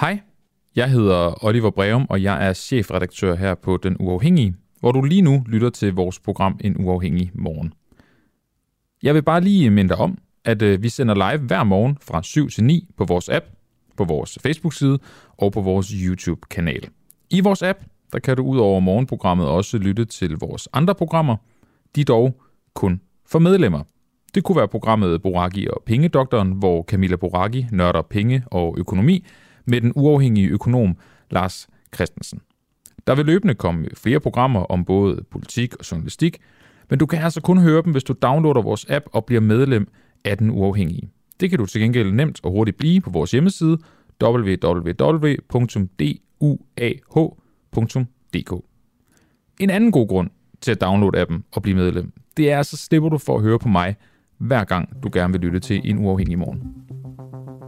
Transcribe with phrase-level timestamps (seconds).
[0.00, 0.20] Hej,
[0.76, 5.22] jeg hedder Oliver Breum, og jeg er chefredaktør her på Den Uafhængige, hvor du lige
[5.22, 7.72] nu lytter til vores program En Uafhængig Morgen.
[9.02, 12.22] Jeg vil bare lige minde dig om, at øh, vi sender live hver morgen fra
[12.22, 13.46] 7 til 9 på vores app,
[13.96, 14.98] på vores Facebook-side
[15.36, 16.88] og på vores YouTube-kanal.
[17.30, 17.78] I vores app,
[18.12, 21.36] der kan du ud over morgenprogrammet også lytte til vores andre programmer.
[21.96, 22.40] De dog
[22.74, 23.82] kun for medlemmer.
[24.34, 29.24] Det kunne være programmet Boraki og Pengedoktoren, hvor Camilla Boraki nørder penge og økonomi
[29.66, 30.96] med den uafhængige økonom
[31.30, 32.40] Lars Christensen.
[33.06, 36.38] Der vil løbende komme flere programmer om både politik og journalistik,
[36.90, 39.88] men du kan altså kun høre dem, hvis du downloader vores app og bliver medlem
[40.24, 41.10] af den uafhængige.
[41.40, 43.78] Det kan du til gengæld nemt og hurtigt blive på vores hjemmeside
[44.22, 44.92] www.duah.dk.
[49.60, 50.30] En anden god grund
[50.60, 53.58] til at downloade appen og blive medlem, det er, så slipper du for at høre
[53.58, 53.96] på mig,
[54.38, 57.65] hver gang du gerne vil lytte til en uafhængig morgen.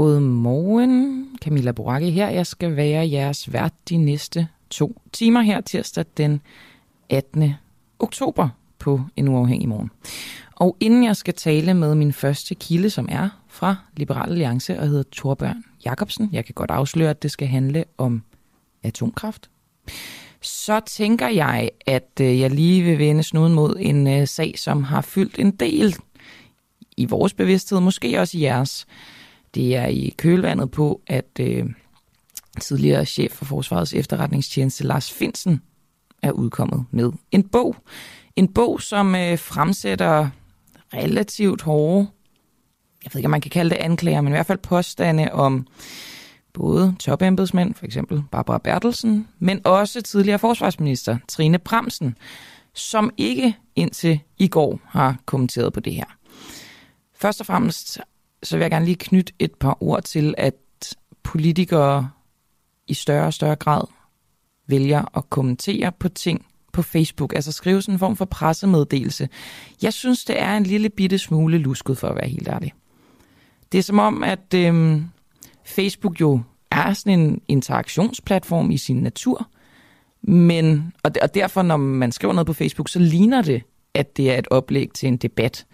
[0.00, 2.28] God morgen, Camilla Boracke her.
[2.28, 6.40] Jeg skal være jeres vært de næste to timer her tirsdag den
[7.10, 7.54] 18.
[7.98, 8.48] oktober
[8.78, 9.90] på en uafhængig morgen.
[10.56, 14.88] Og inden jeg skal tale med min første kilde, som er fra Liberal Alliance og
[14.88, 18.22] hedder Torbjørn Jacobsen, jeg kan godt afsløre, at det skal handle om
[18.82, 19.50] atomkraft,
[20.40, 24.82] så tænker jeg, at øh, jeg lige vil vende snuden mod en øh, sag, som
[24.82, 25.96] har fyldt en del
[26.96, 28.86] i vores bevidsthed, måske også i jeres.
[29.54, 31.66] Det er i kølvandet på, at øh,
[32.60, 35.62] tidligere chef for Forsvarets efterretningstjeneste, Lars Finsen,
[36.22, 37.76] er udkommet med en bog.
[38.36, 40.28] En bog, som øh, fremsætter
[40.94, 42.08] relativt hårde,
[43.04, 45.66] jeg ved ikke, om man kan kalde det anklager, men i hvert fald påstande om
[46.52, 52.16] både topembedsmænd, for eksempel Barbara Bertelsen, men også tidligere forsvarsminister Trine Bremsen,
[52.74, 56.04] som ikke indtil i går har kommenteret på det her.
[57.14, 58.00] Først og fremmest
[58.42, 60.54] så vil jeg gerne lige knytte et par ord til, at
[61.22, 62.10] politikere
[62.86, 63.82] i større og større grad
[64.66, 69.28] vælger at kommentere på ting på Facebook, altså skrive sådan en form for pressemeddelelse.
[69.82, 72.72] Jeg synes, det er en lille bitte smule lusket, for at være helt ærlig.
[73.72, 75.04] Det er som om, at øhm,
[75.64, 76.40] Facebook jo
[76.70, 79.48] er sådan en interaktionsplatform i sin natur,
[80.22, 83.62] men, og, og derfor, når man skriver noget på Facebook, så ligner det,
[83.94, 85.66] at det er et oplæg til en debat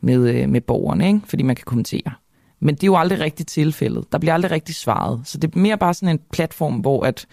[0.00, 1.20] med, øh, med borgerne, ikke?
[1.24, 2.12] fordi man kan kommentere.
[2.60, 4.12] Men det er jo aldrig rigtigt tilfældet.
[4.12, 5.20] Der bliver aldrig rigtig svaret.
[5.24, 7.26] Så det er mere bare sådan en platform, hvor at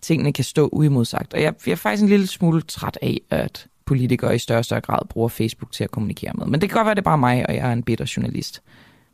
[0.00, 1.34] tingene kan stå uimodsagt.
[1.34, 4.64] Og jeg, jeg er faktisk en lille smule træt af, at politikere i større og
[4.64, 6.46] større grad bruger Facebook til at kommunikere med.
[6.46, 8.12] Men det kan godt være, at det er bare mig, og jeg er en bitter
[8.16, 8.62] journalist.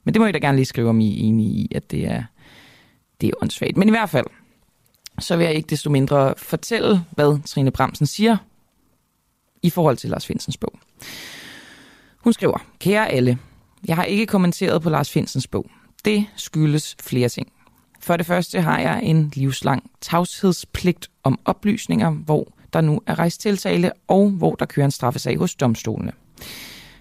[0.05, 2.07] Men det må I da gerne lige skrive, om I er enige i, at det
[2.07, 2.23] er,
[3.21, 3.77] det er åndssvagt.
[3.77, 4.27] Men i hvert fald,
[5.19, 8.37] så vil jeg ikke desto mindre fortælle, hvad Trine Bremsen siger
[9.63, 10.73] i forhold til Lars Finsens bog.
[12.27, 13.39] Hun skriver, kære alle,
[13.89, 15.67] jeg har ikke kommenteret på Lars Finsens bog.
[16.05, 17.53] Det skyldes flere ting.
[18.01, 23.41] For det første har jeg en livslang tavshedspligt om oplysninger, hvor der nu er rejst
[23.41, 26.13] tiltale, og hvor der kører en straffesag hos domstolene.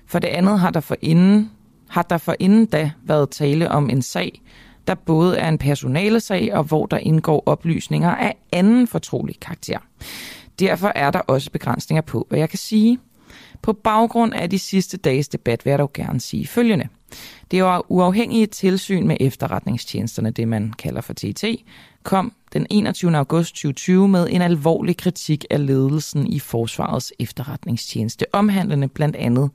[0.07, 1.51] For det andet har der forinden,
[1.89, 4.41] har der forinden da været tale om en sag,
[4.87, 9.79] der både er en personalesag og hvor der indgår oplysninger af anden fortrolig karakter.
[10.59, 12.99] Derfor er der også begrænsninger på, hvad jeg kan sige.
[13.65, 16.87] På baggrund af de sidste dages debat vil jeg dog gerne sige følgende.
[17.51, 21.43] Det var uafhængige tilsyn med efterretningstjenesterne, det man kalder for TT,
[22.03, 23.17] kom den 21.
[23.17, 29.49] august 2020 med en alvorlig kritik af ledelsen i Forsvarets efterretningstjeneste, omhandlende blandt andet,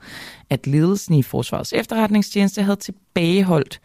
[0.51, 3.81] at ledelsen i Forsvarets efterretningstjeneste havde tilbageholdt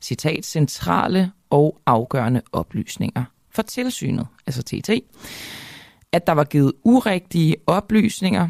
[0.00, 4.90] citat, centrale og afgørende oplysninger for tilsynet, altså TT,
[6.12, 8.48] at der var givet urigtige oplysninger,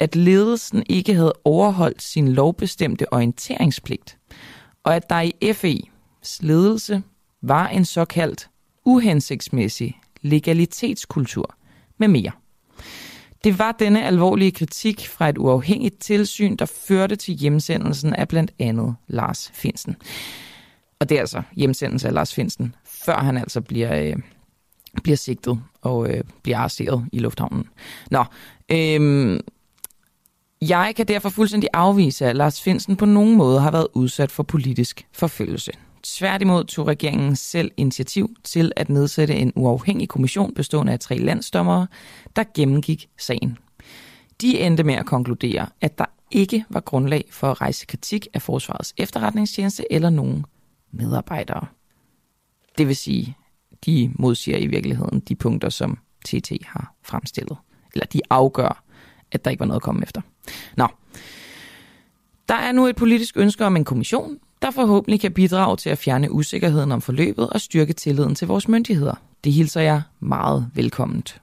[0.00, 4.18] at ledelsen ikke havde overholdt sin lovbestemte orienteringspligt,
[4.84, 7.02] og at der i FE's ledelse
[7.42, 8.48] var en såkaldt
[8.84, 11.54] uhensigtsmæssig legalitetskultur
[11.98, 12.30] med mere.
[13.44, 18.52] Det var denne alvorlige kritik fra et uafhængigt tilsyn, der førte til hjemsendelsen af blandt
[18.58, 19.96] andet Lars Finsen.
[21.00, 24.16] Og det er altså hjemsendelse af Lars Finsen, før han altså bliver, øh,
[25.02, 27.64] bliver sigtet og øh, bliver arresteret i lufthavnen.
[28.10, 28.24] Nå,
[28.72, 29.40] øh,
[30.62, 34.42] jeg kan derfor fuldstændig afvise, at Lars Finsen på nogen måde har været udsat for
[34.42, 35.72] politisk forfølgelse.
[36.02, 41.86] Tværtimod tog regeringen selv initiativ til at nedsætte en uafhængig kommission bestående af tre landsdommere,
[42.36, 43.58] der gennemgik sagen.
[44.40, 48.42] De endte med at konkludere, at der ikke var grundlag for at rejse kritik af
[48.42, 50.44] Forsvarets efterretningstjeneste eller nogen
[50.92, 51.66] medarbejdere.
[52.78, 53.36] Det vil sige,
[53.86, 57.56] de modsiger i virkeligheden de punkter, som TT har fremstillet.
[57.94, 58.84] Eller de afgør,
[59.32, 60.20] at der ikke var noget at komme efter.
[60.76, 60.86] Nå.
[62.48, 65.98] Der er nu et politisk ønske om en kommission, der forhåbentlig kan bidrage til at
[65.98, 69.14] fjerne usikkerheden om forløbet og styrke tilliden til vores myndigheder.
[69.44, 71.40] Det hilser jeg meget velkomment.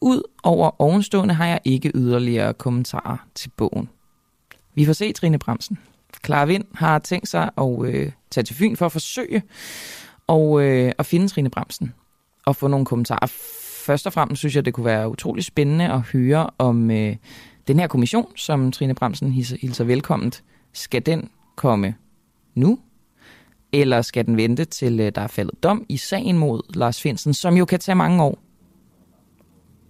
[0.00, 3.88] Ud over ovenstående har jeg ikke yderligere kommentarer til bogen.
[4.74, 5.78] Vi får se Trine Bremsen.
[6.24, 9.42] Clara Vind har tænkt sig at øh, tage til Fyn for at forsøge
[10.26, 11.94] og, øh, at finde Trine Bremsen
[12.44, 13.26] og få nogle kommentarer.
[13.86, 17.16] Først og fremmest synes jeg, det kunne være utrolig spændende at høre om øh,
[17.68, 20.44] den her kommission, som Trine Bremsen hilser, hilser velkomment.
[20.72, 21.94] Skal den komme
[22.54, 22.78] nu?
[23.72, 27.34] Eller skal den vente til øh, der er faldet dom i sagen mod Lars Finsen,
[27.34, 28.38] som jo kan tage mange år?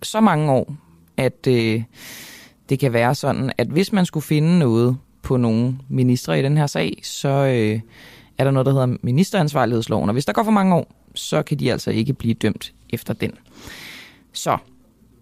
[0.02, 0.76] Så mange år,
[1.16, 1.82] at øh,
[2.68, 6.56] det kan være sådan, at hvis man skulle finde noget på nogle ministre i den
[6.56, 7.80] her sag, så øh,
[8.38, 10.08] er der noget, der hedder ministeransvarlighedsloven.
[10.08, 13.14] Og hvis der går for mange år, så kan de altså ikke blive dømt efter
[13.14, 13.32] den.
[14.36, 14.58] Så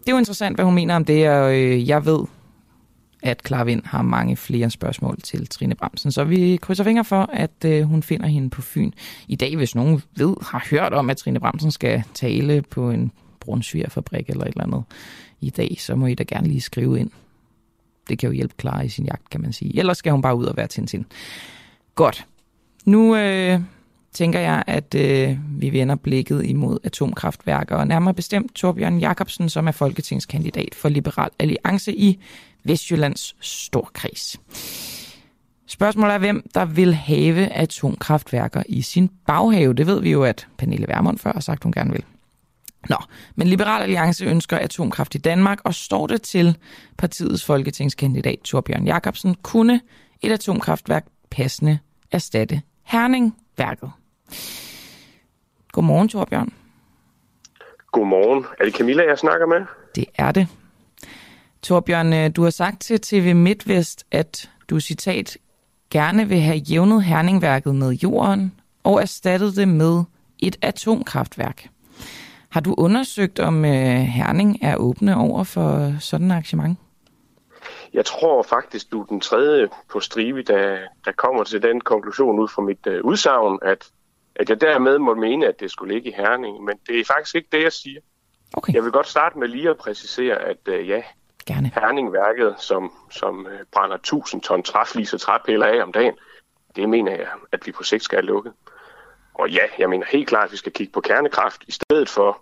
[0.00, 2.20] det er jo interessant, hvad hun mener om det, og øh, jeg ved,
[3.22, 6.12] at Klarvind har mange flere spørgsmål til Trine Bremsen.
[6.12, 8.90] Så vi krydser fingre for, at øh, hun finder hende på Fyn.
[9.28, 13.12] I dag, hvis nogen ved, har hørt om, at Trine Bremsen skal tale på en
[13.40, 14.82] brunsvigerfabrik eller et eller andet
[15.40, 17.11] i dag, så må I da gerne lige skrive ind.
[18.08, 19.78] Det kan jo hjælpe Clara i sin jagt, kan man sige.
[19.78, 21.06] Ellers skal hun bare ud og være Tintin.
[21.94, 22.26] Godt.
[22.84, 23.61] Nu øh,
[24.14, 29.69] tænker jeg, at øh, vi vender blikket imod atomkraftværker, og nærmere bestemt Torbjørn Jacobsen, som
[29.69, 32.22] er folketingskandidat for Liberal Alliance i
[32.64, 34.40] Vestjyllands Storkreds.
[35.66, 39.75] Spørgsmålet er, hvem der vil have atomkraftværker i sin baghave.
[39.75, 42.05] Det ved vi jo, at Pernille Vermund før har sagt, hun gerne vil.
[42.88, 42.96] Nå,
[43.34, 46.56] men Liberal Alliance ønsker atomkraft i Danmark, og står det til
[46.96, 49.81] partiets folketingskandidat Torbjørn Jacobsen, kunne
[50.22, 51.78] et atomkraftværk passende
[52.12, 53.90] erstatte Herning-værket.
[55.73, 56.53] Godmorgen, Torbjørn.
[57.93, 58.47] Godmorgen.
[58.61, 59.67] Er det Camilla, jeg snakker med?
[59.94, 60.49] Det er det.
[61.62, 65.38] Torbjørn, øh, du har sagt til TV MidtVest, at du, citat,
[65.91, 70.05] gerne vil have jævnet Herningværket med jorden og erstattet det med
[70.38, 71.69] et atomkraftværk.
[72.49, 76.79] Har du undersøgt, om øh, Herning er åbne over for sådan et arrangement?
[77.94, 82.38] Jeg tror faktisk, du er den tredje på stribe, der, der kommer til den konklusion
[82.38, 83.91] ud fra mit uh, udsagn, at,
[84.36, 86.64] at jeg dermed må mene, at det skulle ligge i Herning.
[86.64, 88.00] Men det er faktisk ikke det, jeg siger.
[88.52, 88.75] Okay.
[88.75, 91.02] Jeg vil godt starte med lige at præcisere, at uh, ja,
[91.46, 91.70] Gerne.
[91.75, 96.14] Herningværket, som, som uh, brænder 1000 ton træflis og træpiller af om dagen,
[96.76, 98.52] det mener jeg, at vi på sigt skal have lukket.
[99.34, 102.40] Og ja, jeg mener helt klart, at vi skal kigge på kernekraft i stedet for,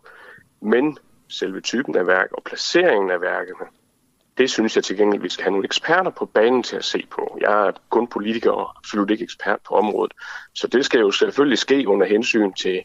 [0.60, 0.98] men
[1.28, 3.66] selve typen af værk og placeringen af værkerne,
[4.38, 7.06] det synes jeg til gengæld, vi skal have nogle eksperter på banen til at se
[7.10, 7.38] på.
[7.40, 10.12] Jeg er kun politiker og absolut ikke ekspert på området.
[10.54, 12.82] Så det skal jo selvfølgelig ske under hensyn til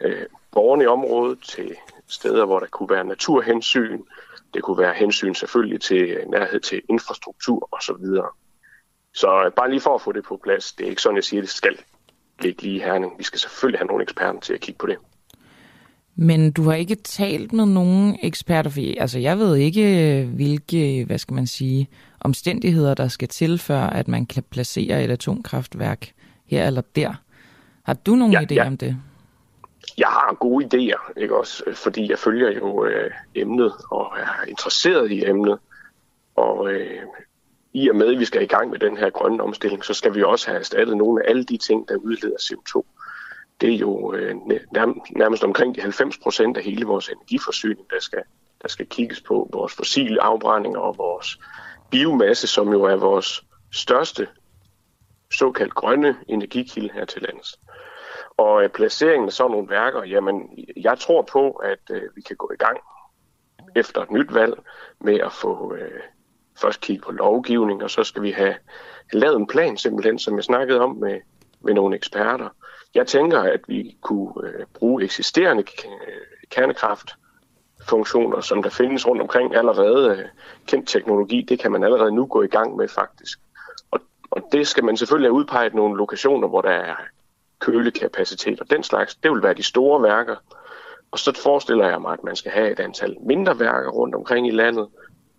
[0.00, 1.76] øh, borgerne i området, til
[2.08, 4.02] steder, hvor der kunne være naturhensyn.
[4.54, 7.94] Det kunne være hensyn selvfølgelig til øh, nærhed til infrastruktur osv.
[7.94, 8.26] Så,
[9.14, 11.24] så øh, bare lige for at få det på plads, det er ikke sådan, jeg
[11.24, 11.78] siger, at det skal
[12.40, 13.18] ligge lige i Herning.
[13.18, 14.98] Vi skal selvfølgelig have nogle eksperter til at kigge på det.
[16.16, 21.18] Men du har ikke talt med nogen eksperter, for altså jeg ved ikke, hvilke, hvad
[21.18, 21.88] skal man sige,
[22.20, 26.12] omstændigheder, der skal til, før at man kan placere et atomkraftværk
[26.46, 27.14] her eller der.
[27.82, 28.66] Har du nogen ja, idé ja.
[28.66, 28.96] om det?
[29.98, 31.64] Jeg har gode idéer, ikke også?
[31.74, 35.58] Fordi jeg følger jo øh, emnet og er interesseret i emnet.
[36.36, 37.02] Og øh,
[37.72, 40.14] i og med, at vi skal i gang med den her grønne omstilling, så skal
[40.14, 42.82] vi også have erstattet nogle af alle de ting, der udleder CO2
[43.62, 44.34] det er jo øh,
[45.16, 48.22] nærmest omkring de 90 procent af hele vores energiforsyning, der skal,
[48.62, 49.48] der skal kigges på.
[49.52, 51.38] Vores fossile afbrændinger og vores
[51.90, 54.28] biomasse, som jo er vores største
[55.32, 57.60] såkaldt grønne energikilde her til lands.
[58.36, 62.36] Og øh, placeringen af sådan nogle værker, jamen jeg tror på, at øh, vi kan
[62.36, 62.78] gå i gang
[63.76, 64.54] efter et nyt valg
[65.00, 66.00] med at få øh,
[66.60, 68.54] først kigge på lovgivning, og så skal vi have
[69.12, 71.20] lavet en plan simpelthen, som jeg snakkede om med,
[71.60, 72.48] med nogle eksperter,
[72.94, 75.64] jeg tænker, at vi kunne øh, bruge eksisterende
[76.50, 80.10] kernekraftfunktioner, som der findes rundt omkring allerede.
[80.10, 80.24] Øh,
[80.66, 83.40] kendt teknologi, det kan man allerede nu gå i gang med faktisk.
[83.90, 86.96] Og, og det skal man selvfølgelig have udpeget nogle lokationer, hvor der er
[87.58, 89.14] kølekapacitet og den slags.
[89.14, 90.36] Det vil være de store værker.
[91.10, 94.48] Og så forestiller jeg mig, at man skal have et antal mindre værker rundt omkring
[94.48, 94.88] i landet.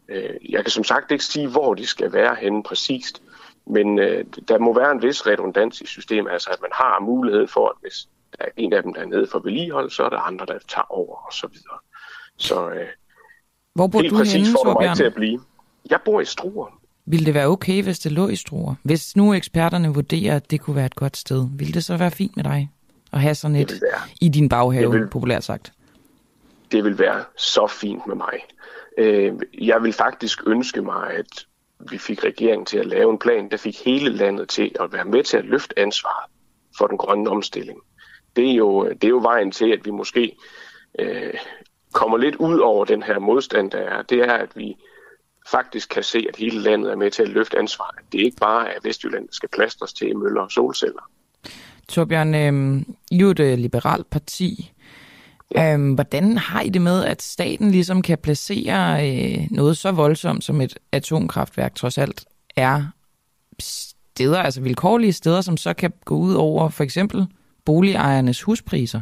[0.10, 3.23] Øh, jeg kan som sagt ikke sige, hvor de skal være henne præcist,
[3.66, 7.48] men øh, der må være en vis redundans i systemet, altså at man har mulighed
[7.48, 10.10] for, at hvis der er en af dem, der er nede for vedligehold, så er
[10.10, 11.78] der andre, der tager over og så videre.
[12.38, 12.88] Så øh,
[13.76, 15.42] Hvor bor helt du præcis henne, får du mig til at blive.
[15.90, 16.80] Jeg bor i Struer.
[17.06, 18.76] Ville det være okay, hvis det lå i Struer?
[18.84, 22.12] Hvis nu eksperterne vurderer, at det kunne være et godt sted, ville det så være
[22.12, 22.70] fint med dig
[23.14, 23.82] at have sådan et
[24.22, 25.74] i din baghave, vil- populært sagt?
[26.72, 28.34] det vil være så fint med mig.
[28.98, 31.46] Øh, jeg vil faktisk ønske mig, at
[31.92, 35.06] vi fik regeringen til at lave en plan, der fik hele landet til at være
[35.06, 36.32] med til at løfte ansvaret
[36.78, 37.80] for den grønne omstilling.
[38.36, 40.36] Det er jo, det er jo vejen til, at vi måske
[41.00, 41.34] øh,
[41.94, 44.02] kommer lidt ud over den her modstand, der er.
[44.02, 44.76] Det er, at vi
[45.52, 47.96] faktisk kan se, at hele landet er med til at løfte ansvaret.
[48.12, 51.10] Det er ikke bare, at Vestjylland skal plastres til møller og solceller.
[51.90, 54.72] Torbjørn, øh, I er et øh, liberalt parti.
[55.58, 60.44] Øhm, hvordan har I det med, at staten ligesom kan placere øh, noget så voldsomt
[60.44, 62.84] som et atomkraftværk trods alt er
[63.60, 67.28] steder, altså vilkårlige steder, som så kan gå ud over for eksempel
[67.66, 69.02] boligejernes huspriser?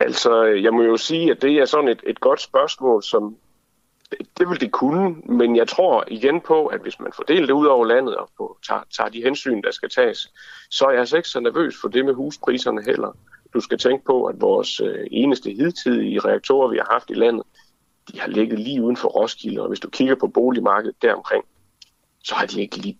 [0.00, 3.36] Altså, jeg må jo sige, at det er sådan et, et godt spørgsmål, som
[4.10, 7.66] det vil det kunne, men jeg tror igen på, at hvis man fordeler det ud
[7.66, 10.32] over landet og på, tager, tager de hensyn, der skal tages,
[10.70, 13.16] så er jeg altså ikke så nervøs for det med huspriserne heller.
[13.54, 17.42] Du skal tænke på, at vores øh, eneste hidtidige reaktorer, vi har haft i landet,
[18.12, 21.44] de har ligget lige uden for Roskilde, og hvis du kigger på boligmarkedet deromkring,
[22.24, 22.96] så har de ikke lidt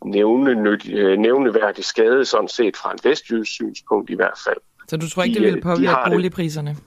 [0.89, 4.57] øh, nævneværdig skade, sådan set fra en vestjysk synspunkt i hvert fald.
[4.89, 6.71] Så du tror ikke, de, det vil påvirke de boligpriserne?
[6.71, 6.79] Det.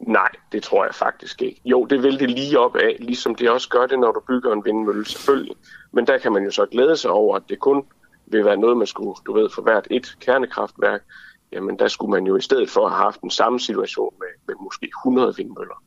[0.00, 1.60] Nej, det tror jeg faktisk ikke.
[1.64, 4.52] Jo, det vil det lige op af, ligesom det også gør det, når du bygger
[4.52, 5.56] en vindmølle, selvfølgelig.
[5.92, 7.84] Men der kan man jo så glæde sig over, at det kun
[8.26, 11.02] vil være noget, man skulle, du ved, for hvert et kernekraftværk,
[11.52, 14.54] jamen der skulle man jo i stedet for have haft den samme situation med, med
[14.64, 15.82] måske 100 vindmøller.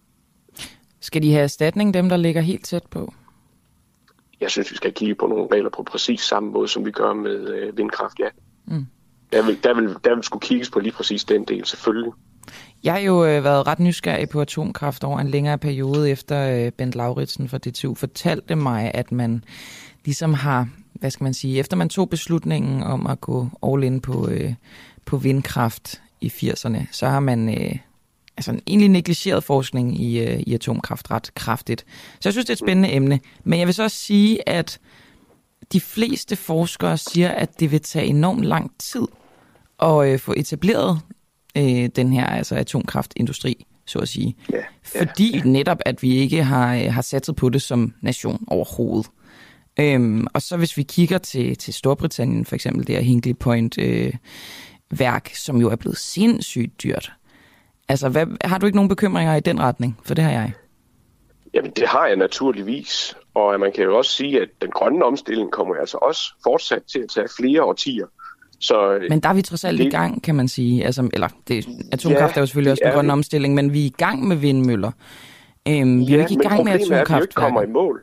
[0.99, 3.13] Skal de have erstatning, dem der ligger helt tæt på?
[4.41, 7.13] Jeg synes, vi skal kigge på nogle regler på præcis samme måde, som vi gør
[7.13, 8.27] med øh, vindkraft, ja.
[8.65, 8.85] Mm.
[9.31, 12.13] Der, vil, der, vil, der vil skulle kigges på lige præcis den del, selvfølgelig.
[12.83, 16.71] Jeg har jo øh, været ret nysgerrig på atomkraft over en længere periode, efter øh,
[16.71, 19.43] Bent Lauritsen fra DTU fortalte mig, at man
[20.05, 24.01] ligesom har, hvad skal man sige, efter man tog beslutningen om at gå all in
[24.01, 24.53] på, øh,
[25.05, 27.75] på vindkraft i 80'erne, så har man øh,
[28.37, 31.85] altså en egentlig negligeret forskning i, øh, i atomkraft ret kraftigt.
[32.19, 33.19] Så jeg synes, det er et spændende emne.
[33.43, 34.79] Men jeg vil så også sige, at
[35.73, 39.07] de fleste forskere siger, at det vil tage enormt lang tid
[39.81, 40.99] at øh, få etableret
[41.57, 44.35] øh, den her altså atomkraftindustri, så at sige.
[44.51, 45.43] Ja, ja, Fordi ja.
[45.43, 49.09] netop, at vi ikke har, øh, har satset på det som nation overhovedet.
[49.79, 53.77] Øhm, og så hvis vi kigger til, til Storbritannien, for eksempel det her Hinkley Point
[53.77, 54.13] øh,
[54.99, 57.11] værk, som jo er blevet sindssygt dyrt.
[57.89, 59.99] Altså, hvad, har du ikke nogen bekymringer i den retning?
[60.03, 60.51] For det har jeg.
[61.53, 63.15] Jamen, det har jeg naturligvis.
[63.33, 66.99] Og man kan jo også sige, at den grønne omstilling kommer altså også fortsat til
[66.99, 68.05] at tage flere årtier.
[68.59, 70.85] Så, men der er vi trods alt det, i gang, kan man sige.
[70.85, 73.85] Altså, eller det, atomkraft ja, er jo selvfølgelig også en grøn omstilling, men vi er
[73.85, 74.91] i gang med vindmøller.
[75.67, 77.11] Øhm, vi er jo ikke i gang med atomkraft.
[77.11, 78.01] Er, at vi ikke kommer i mål.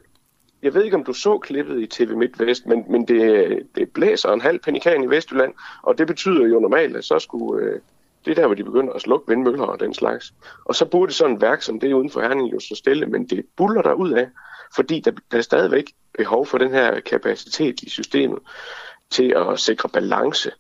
[0.63, 4.29] Jeg ved ikke, om du så klippet i TV MidtVest, men, men det, det blæser
[4.29, 7.65] en halv panikan i Vestjylland, og det betyder jo normalt, at så skulle...
[7.65, 7.81] Øh,
[8.25, 10.35] det er der, hvor de begynder at slukke vindmøller og den slags.
[10.65, 13.27] Og så burde sådan et værk som det uden for Herning jo så stille, men
[13.29, 14.29] det buller der ud af,
[14.75, 15.85] fordi der, der er stadigvæk
[16.19, 18.39] behov for den her kapacitet i systemet
[19.11, 20.51] til at sikre balance.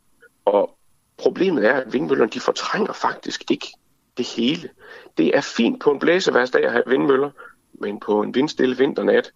[0.45, 0.78] Og
[1.19, 3.66] problemet er, at vindmøllerne de fortrænger faktisk ikke
[4.16, 4.69] det hele.
[5.19, 7.30] Det er fint på en blæseværsdag at have vindmøller,
[7.73, 9.33] men på en vindstille vinternat,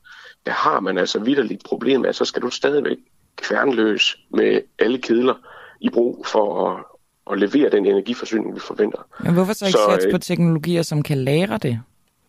[0.47, 2.97] der har man altså vidderligt problem at så skal du stadigvæk
[3.37, 5.35] kværnløs med alle kedler
[5.81, 6.85] i brug for at,
[7.33, 9.07] at levere den energiforsyning, vi forventer.
[9.21, 11.81] Men hvorfor så ikke så, sætte på øh, teknologier, som kan lære det?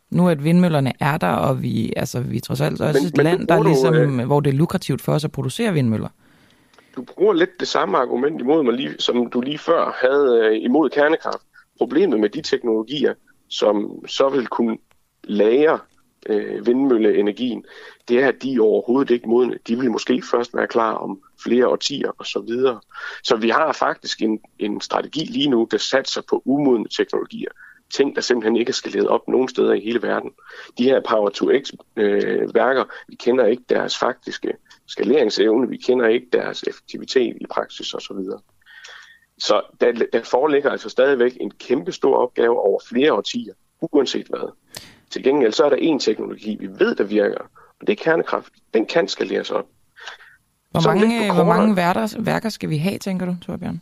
[0.10, 3.18] Nu at vindmøllerne er der, og vi, altså, vi er trods alt også men, et
[3.18, 6.10] men land, der ligesom, du, øh, hvor det er lukrativt for os at producere vindmøller
[6.96, 10.64] du bruger lidt det samme argument imod mig, lige, som du lige før havde øh,
[10.64, 11.44] imod kernekraft.
[11.78, 13.14] Problemet med de teknologier,
[13.50, 14.78] som så vil kunne
[15.24, 15.80] lære
[16.30, 17.66] øh, vindmølleenergien,
[18.08, 19.60] det er, at de er overhovedet ikke modne.
[19.68, 22.82] De vil måske først være klar om flere årtier og så videre.
[23.24, 27.50] Så vi har faktisk en, en strategi lige nu, der satser på umodne teknologier.
[27.90, 30.32] Ting, der simpelthen ikke er skaleret op nogen steder i hele verden.
[30.78, 34.54] De her Power-to-X-værker, øh, vi kender ikke deres faktiske
[34.88, 38.40] skaleringsevne, vi kender ikke deres effektivitet i praksis og Så, videre.
[39.38, 44.52] så der, der foreligger altså stadigvæk en kæmpe stor opgave over flere årtier, uanset hvad.
[45.16, 47.38] Til gengæld så er der en teknologi, vi ved, der virker,
[47.80, 48.54] og det er kernekraft.
[48.74, 49.66] Den kan skaleres op.
[50.72, 53.82] Hvor mange, hvor mange værter, værker skal vi have, tænker du, Torbjørn?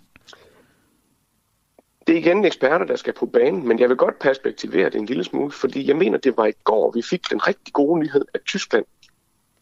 [2.08, 5.06] Det er igen eksperter, der skal på banen, men jeg vil godt perspektivere det en
[5.06, 8.26] lille smule, fordi jeg mener, det var i går, vi fik den rigtig gode nyhed,
[8.34, 8.86] at Tyskland,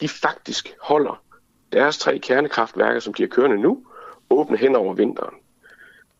[0.01, 1.24] de faktisk holder
[1.74, 3.86] deres tre kernekraftværker, som de har kørende nu,
[4.30, 5.36] åbne hen over vinteren.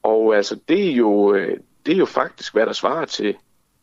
[0.04, 3.36] Og altså, det er jo, øh, det er jo faktisk, hvad der svarer til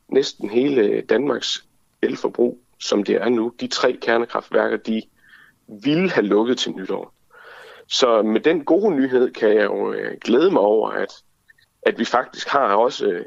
[0.09, 1.65] næsten hele Danmarks
[2.03, 3.53] elforbrug, som det er nu.
[3.61, 5.03] De tre kernekraftværker, de
[5.85, 7.15] ville have lukket til nytår.
[7.89, 11.13] Så med den gode nyhed kan jeg jo øh, glæde mig over, at,
[11.83, 13.25] at vi faktisk har også øh,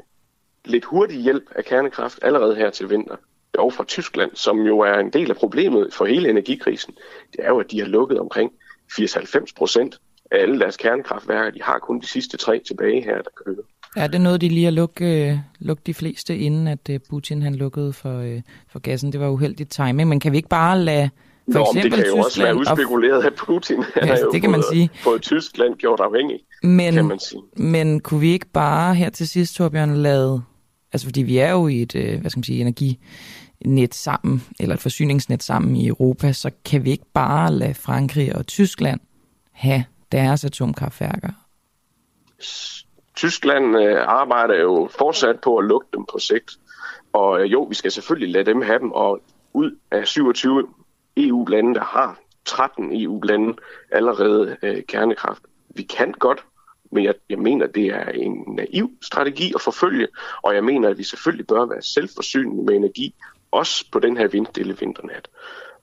[0.64, 3.16] lidt hurtig hjælp af kernekraft allerede her til vinter.
[3.54, 6.94] Dog fra Tyskland, som jo er en del af problemet for hele energikrisen.
[7.32, 8.52] Det er jo, at de har lukket omkring
[8.92, 11.50] 80-90 procent af alle deres kernekraftværker.
[11.50, 13.62] De har kun de sidste tre tilbage her, der kører.
[13.96, 17.42] Ja, det noget, de lige at lukke, øh, lukke de fleste, inden at øh, Putin
[17.42, 19.12] han lukkede for, øh, for gassen.
[19.12, 21.10] Det var uheldigt timing, men kan vi ikke bare lade
[21.52, 23.76] for Nå, eksempel det kan jo Tyskland også være udspekuleret af Putin.
[23.94, 24.90] Han Ja, er jo det kan man fået, sige.
[25.04, 27.40] fået Tyskland gjort afhængig, men, kan man sige.
[27.56, 30.42] men kunne vi ikke bare her til sidst, Torbjørn, lade...
[30.92, 34.80] Altså, fordi vi er jo i et, hvad skal man sige, energinet sammen, eller et
[34.80, 39.00] forsyningsnet sammen i Europa, så kan vi ikke bare lade Frankrig og Tyskland
[39.52, 41.30] have deres atomkraftværker.
[43.16, 46.58] Tyskland øh, arbejder jo fortsat på at lukke dem på sigt.
[47.12, 48.92] Og øh, jo, vi skal selvfølgelig lade dem have dem.
[48.92, 50.68] Og ud af 27
[51.16, 53.54] EU-lande, der har 13 EU-lande
[53.90, 55.42] allerede øh, kernekraft.
[55.68, 56.44] Vi kan godt,
[56.92, 60.08] men jeg, jeg mener, det er en naiv strategi at forfølge.
[60.42, 63.14] Og jeg mener, at vi selvfølgelig bør være selvforsynende med energi,
[63.50, 65.28] også på den her vindstille vinternat.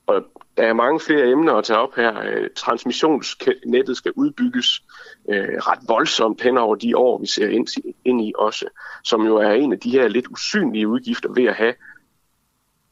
[0.09, 0.23] Og
[0.57, 2.19] der er mange flere emner at tage op her.
[2.19, 4.83] Øh, transmissionsnettet skal udbygges
[5.29, 7.67] øh, ret voldsomt hen over de år, vi ser ind,
[8.05, 8.65] ind i også,
[9.03, 11.73] som jo er en af de her lidt usynlige udgifter ved at have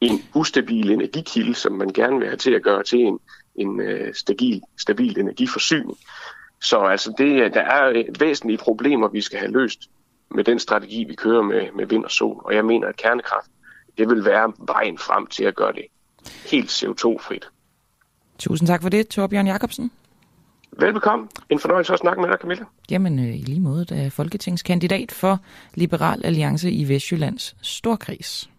[0.02, 3.20] en ustabil energikilde, som man gerne vil have til at gøre til en,
[3.56, 5.98] en øh, stabil, stabil energiforsyning.
[6.62, 9.80] Så altså det, øh, der er øh, væsentlige problemer, vi skal have løst
[10.32, 12.42] med den strategi, vi kører med, med vind og sol.
[12.46, 13.52] Og jeg mener, at kernekraft,
[13.98, 15.86] det vil være vejen frem til at gøre det
[16.52, 17.48] helt CO2-frit.
[18.40, 19.92] Tusind tak for det, Torbjørn Jacobsen.
[20.80, 21.28] Velbekomme.
[21.50, 22.66] En fornøjelse at snakke med dig, Camilla.
[22.92, 25.40] Jamen, øh, i lige måde, der er folketingskandidat for
[25.76, 28.50] Liberal Alliance i Vestjyllands Storkris.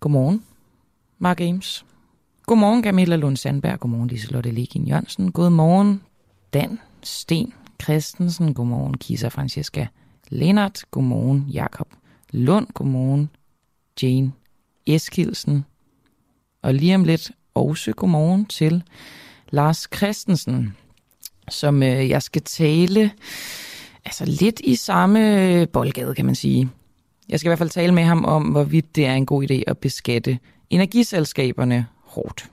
[0.00, 0.44] Godmorgen,
[1.18, 1.84] Mark Ames.
[2.46, 3.80] Godmorgen, Camilla Lund Sandberg.
[3.80, 5.32] Godmorgen, Liselotte Legin Jørgensen.
[5.32, 6.02] Godmorgen,
[6.52, 8.54] Dan Sten Christensen.
[8.54, 9.86] Godmorgen, Kisa Francesca
[10.28, 10.84] Lennart.
[10.90, 11.88] Godmorgen, Jakob
[12.32, 12.66] Lund.
[12.74, 13.30] Godmorgen,
[14.02, 14.32] Jane
[14.86, 15.64] Eskilsen.
[16.62, 18.82] Og lige om lidt også godmorgen til
[19.50, 20.76] Lars Christensen,
[21.48, 23.10] som øh, jeg skal tale
[24.04, 26.68] altså lidt i samme øh, boldgade, kan man sige.
[27.28, 29.62] Jeg skal i hvert fald tale med ham om, hvorvidt det er en god idé
[29.66, 30.38] at beskatte
[30.70, 32.50] energiselskaberne hårdt.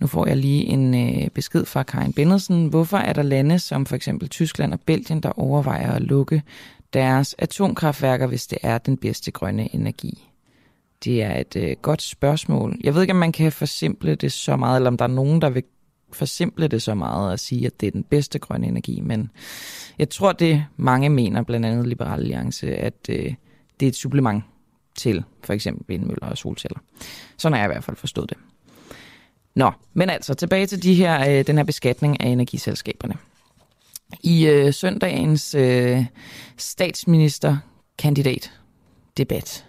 [0.00, 2.66] Nu får jeg lige en øh, besked fra Karin Bennedsen.
[2.66, 6.42] Hvorfor er der lande som for eksempel Tyskland og Belgien, der overvejer at lukke
[6.92, 10.28] deres atomkraftværker, hvis det er den bedste grønne energi?
[11.04, 12.78] Det er et øh, godt spørgsmål.
[12.84, 15.42] Jeg ved ikke, om man kan forsimple det så meget, eller om der er nogen,
[15.42, 15.62] der vil
[16.12, 19.00] forsimple det så meget og sige, at det er den bedste grønne energi.
[19.00, 19.30] Men
[19.98, 23.34] jeg tror, det mange mener, blandt andet Liberal Alliance, at øh,
[23.80, 24.44] det er et supplement
[24.94, 26.78] til for eksempel vindmøller og solceller.
[27.36, 28.38] Sådan har jeg i hvert fald forstået det.
[29.54, 33.14] Nå, men altså tilbage til de her, øh, den her beskatning af energiselskaberne.
[34.22, 36.04] I øh, søndagens øh,
[36.56, 38.52] statsministerkandidat
[39.16, 39.64] debat.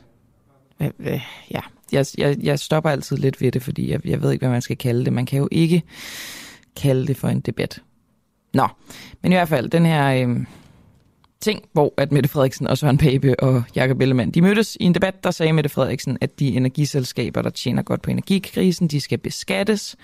[1.51, 4.51] Ja, jeg, jeg, jeg stopper altid lidt ved det, fordi jeg, jeg ved ikke, hvad
[4.51, 5.13] man skal kalde det.
[5.13, 5.83] Man kan jo ikke
[6.75, 7.81] kalde det for en debat.
[8.53, 8.67] Nå,
[9.21, 10.37] men i hvert fald den her øh,
[11.41, 14.93] ting, hvor at Mette Frederiksen og Søren Pape og Jakob Ellemann, de mødtes i en
[14.93, 19.17] debat, der sagde Mette Frederiksen, at de energiselskaber, der tjener godt på energikrisen, de skal
[19.17, 19.95] beskattes,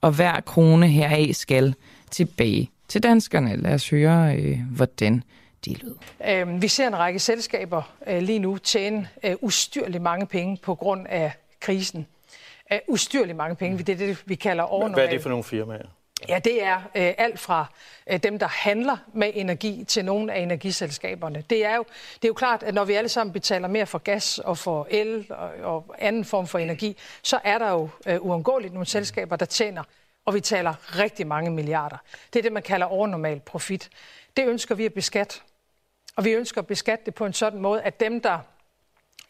[0.00, 1.74] og hver krone heraf skal
[2.10, 3.56] tilbage til danskerne.
[3.56, 5.22] Lad os høre, øh, hvordan
[5.64, 6.60] de lød.
[6.60, 11.06] Vi ser en række selskaber øh, lige nu tjene øh, ustyrligt mange penge på grund
[11.08, 12.06] af krisen.
[12.88, 14.94] Ustyrligt mange penge, det er det, vi kalder overnormal.
[14.94, 15.86] Hvad er det for nogle firmaer?
[16.28, 17.66] Ja, det er øh, alt fra
[18.10, 21.44] øh, dem, der handler med energi, til nogle af energiselskaberne.
[21.50, 23.98] Det er, jo, det er jo klart, at når vi alle sammen betaler mere for
[23.98, 28.16] gas og for el og, og anden form for energi, så er der jo øh,
[28.20, 29.82] uundgåeligt nogle selskaber, der tjener,
[30.24, 31.96] og vi taler rigtig mange milliarder.
[32.32, 33.90] Det er det, man kalder overnormal profit.
[34.36, 35.40] Det ønsker vi at beskatte.
[36.16, 38.38] Og vi ønsker at beskatte det på en sådan måde, at dem, der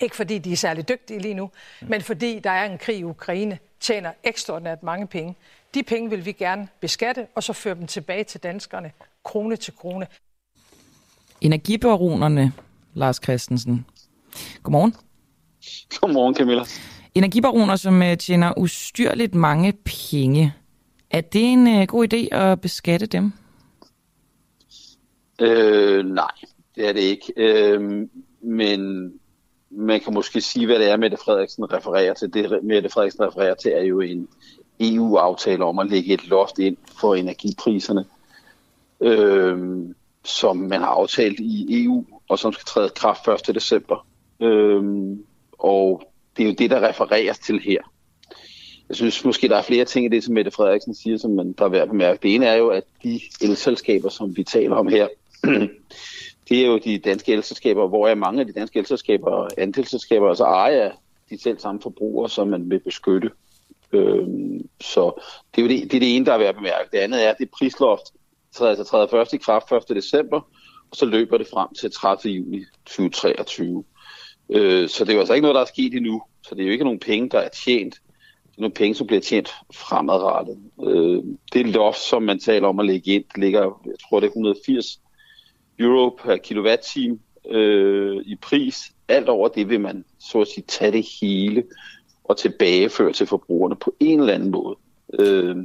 [0.00, 1.50] ikke fordi de er særlig dygtige lige nu,
[1.80, 5.36] men fordi der er en krig i Ukraine, tjener ekstraordinært mange penge.
[5.74, 8.92] De penge vil vi gerne beskatte, og så føre dem tilbage til danskerne,
[9.24, 10.06] krone til krone.
[11.40, 12.52] Energibaronerne,
[12.94, 13.86] Lars Christensen.
[14.62, 14.94] Godmorgen.
[16.00, 16.64] Godmorgen, Camilla.
[17.14, 20.54] Energibaroner, som øh, tjener ustyrligt mange penge.
[21.12, 23.32] Er det en øh, god idé at beskatte dem?
[25.40, 26.30] Øh, nej,
[26.74, 27.32] det er det ikke.
[27.36, 28.08] Øh,
[28.40, 29.12] men
[29.70, 32.34] man kan måske sige, hvad det er, Mette Frederiksen refererer til.
[32.34, 34.28] Det Mette Frederiksen refererer til er jo en
[34.80, 38.04] EU-aftale om at lægge et loft ind for energipriserne,
[39.00, 39.58] øh,
[40.24, 43.54] som man har aftalt i EU, og som skal træde kraft 1.
[43.54, 44.06] december.
[44.40, 45.16] Øh,
[45.58, 46.02] og
[46.36, 47.82] det er jo det, der refereres til her
[48.92, 51.52] jeg synes måske, der er flere ting i det, som Mette Frederiksen siger, som man
[51.52, 52.18] der er værd at bemærke.
[52.22, 55.08] Det ene er jo, at de elselskaber, som vi taler om her,
[56.48, 60.28] det er jo de danske elselskaber, hvor er mange af de danske elselskaber og andelsselskaber,
[60.28, 60.90] altså ejer
[61.30, 63.30] de selv samme forbrugere, som man vil beskytte.
[63.92, 65.20] Øhm, så
[65.54, 66.88] det er jo det, det, er det ene, der er værd at bemærke.
[66.92, 68.04] Det andet er, at det prisloft
[68.52, 69.96] træder, altså træder først i kraft 1.
[69.96, 70.40] december,
[70.90, 72.34] og så løber det frem til 30.
[72.34, 73.84] juni 2023.
[74.50, 76.22] Øh, så det er jo altså ikke noget, der er sket endnu.
[76.42, 78.01] Så det er jo ikke nogen penge, der er tjent.
[78.62, 80.58] Nogle penge, som bliver tjent fremadrettet.
[80.86, 81.22] Øh,
[81.52, 85.00] det loft, som man taler om at lægge ind, ligger, jeg tror, det er 180
[85.78, 87.18] euro per kilowatt-time
[87.50, 88.92] øh, i pris.
[89.08, 91.64] Alt over det vil man så at sige tage det hele
[92.24, 94.76] og tilbageføre til forbrugerne på en eller anden måde.
[95.18, 95.56] Øh,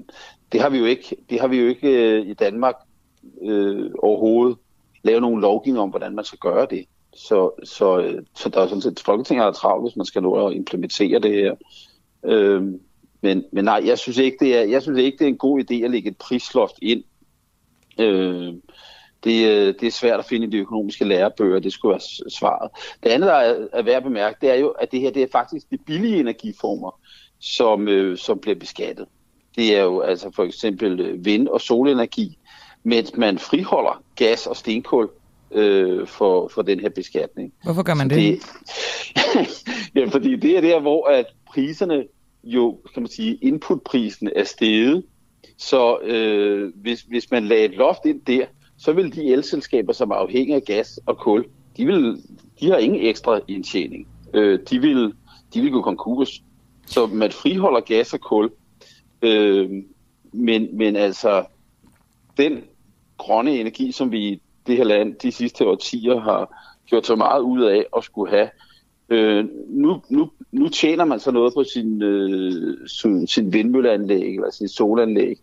[0.52, 2.76] det har vi jo ikke, det har vi jo ikke øh, i Danmark
[3.42, 4.58] øh, overhovedet
[5.04, 6.86] lavet nogen lovgivning om, hvordan man skal gøre det.
[7.14, 10.48] Så, så, øh, så der er sådan set, Folketinget har travlt, hvis man skal nå
[10.48, 11.56] at implementere det her.
[12.24, 12.74] Øh,
[13.22, 15.60] men, men nej, jeg synes, ikke, det er, jeg synes ikke, det er en god
[15.60, 17.04] idé at lægge et prisloft ind.
[18.00, 18.54] Øh,
[19.24, 22.72] det, øh, det er svært at finde i de økonomiske lærebøger, det skulle være svaret.
[23.04, 25.24] Det andet, der er, er værd at bemærke, det er jo, at det her det
[25.24, 27.00] er faktisk de billige energiformer,
[27.40, 29.06] som, øh, som bliver beskattet.
[29.56, 32.38] Det er jo altså for eksempel øh, vind- og solenergi,
[32.84, 35.10] mens man friholder gas og stenkul
[35.52, 37.54] øh, for, for den her beskatning.
[37.64, 38.18] Hvorfor gør man det?
[38.18, 38.42] det
[39.96, 42.04] ja, fordi det er der, hvor at priserne
[42.44, 45.04] jo, kan man sige, inputprisen er steget.
[45.58, 48.46] Så øh, hvis, hvis man lagde et loft ind der,
[48.78, 51.46] så vil de elselskaber, som er afhængige af gas og kul,
[51.78, 52.24] de, vil,
[52.60, 54.08] de har ingen ekstra indtjening.
[54.34, 55.14] Øh, de, vil,
[55.54, 56.44] de vil gå konkurs.
[56.86, 58.52] Så man friholder gas og kul.
[59.22, 59.70] Øh,
[60.32, 61.46] men, men altså,
[62.38, 62.64] den
[63.18, 67.42] grønne energi, som vi i det her land de sidste årtier har gjort så meget
[67.42, 68.50] ud af at skulle have,
[69.10, 74.52] øh, nu, nu, nu tjener man så noget på sin, øh, sin, sin vindmølleanlæg eller
[74.52, 75.38] sin solanlæg.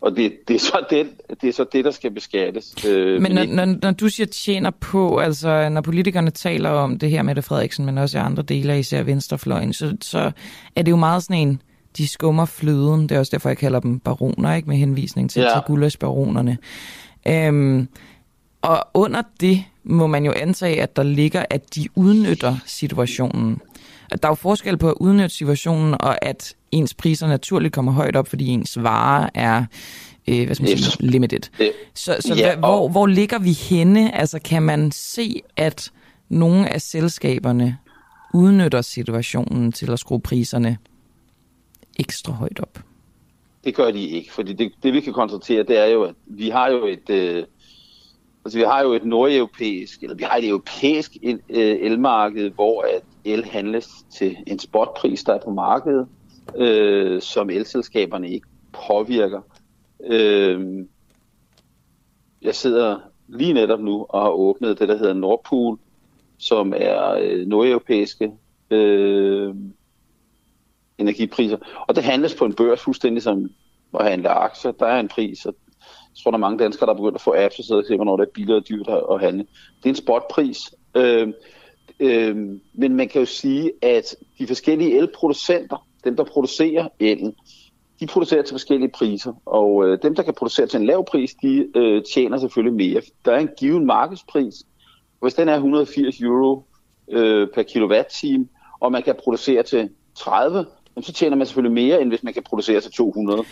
[0.00, 1.08] Og det, det, er så den,
[1.40, 2.86] det er så det, der skal beskattes.
[2.88, 7.10] Øh, men når, når, når du siger tjener på, altså når politikerne taler om det
[7.10, 10.30] her med det Frederiksen, men også i andre dele af især venstrefløjen, så, så
[10.76, 11.62] er det jo meget sådan en,
[11.96, 13.02] de skummer fløden.
[13.02, 15.48] Det er også derfor, jeg kalder dem baroner, ikke med henvisning til, ja.
[15.48, 16.58] til gullaschbaronerne.
[17.28, 17.88] Øhm,
[18.64, 23.60] og under det må man jo antage, at der ligger, at de udnytter situationen.
[24.10, 28.16] Der er jo forskel på at udnytte situationen, og at ens priser naturligt kommer højt
[28.16, 29.64] op, fordi ens varer er
[30.28, 31.40] øh, hvad skal man sige, limited.
[31.94, 32.88] Så, så ja, hvor, og...
[32.88, 34.14] hvor ligger vi henne?
[34.14, 35.92] Altså kan man se, at
[36.28, 37.78] nogle af selskaberne
[38.34, 40.78] udnytter situationen til at skrue priserne
[41.98, 42.78] ekstra højt op?
[43.64, 46.48] Det gør de ikke, fordi det, det vi kan konstatere, det er jo, at vi
[46.48, 47.44] har jo et, øh,
[48.44, 52.82] altså vi har jo et nordeuropæisk, eller vi har et europæisk el, øh, elmarked, hvor
[52.82, 56.08] at el handles til en spotpris, der er på markedet,
[56.56, 59.40] øh, som elselskaberne ikke påvirker.
[60.06, 60.84] Øh,
[62.42, 65.78] jeg sidder lige netop nu og har åbnet det, der hedder Nordpool,
[66.38, 68.32] som er øh, nordeuropæiske
[68.70, 69.54] øh,
[70.98, 71.56] energipriser.
[71.88, 73.50] Og det handles på en børs fuldstændig som
[74.00, 74.72] at handle aktier.
[74.72, 75.54] Der er en pris, og
[76.14, 77.84] jeg tror, der er mange danskere, der er begyndt at få apps og sidde og
[77.88, 79.46] se, hvornår det er billigere og dyrt at handle.
[79.76, 80.58] Det er en spotpris.
[80.94, 81.28] Øh,
[82.00, 82.36] øh,
[82.74, 87.34] men man kan jo sige, at de forskellige elproducenter, dem der producerer elen,
[88.00, 91.34] de producerer til forskellige priser, og øh, dem, der kan producere til en lav pris,
[91.42, 93.02] de øh, tjener selvfølgelig mere.
[93.24, 94.54] Der er en given markedspris,
[95.22, 96.64] hvis den er 180 euro
[97.10, 98.48] øh, per kilowatt-time,
[98.80, 100.66] og man kan producere til 30,
[101.02, 103.44] så tjener man selvfølgelig mere, end hvis man kan producere til 200.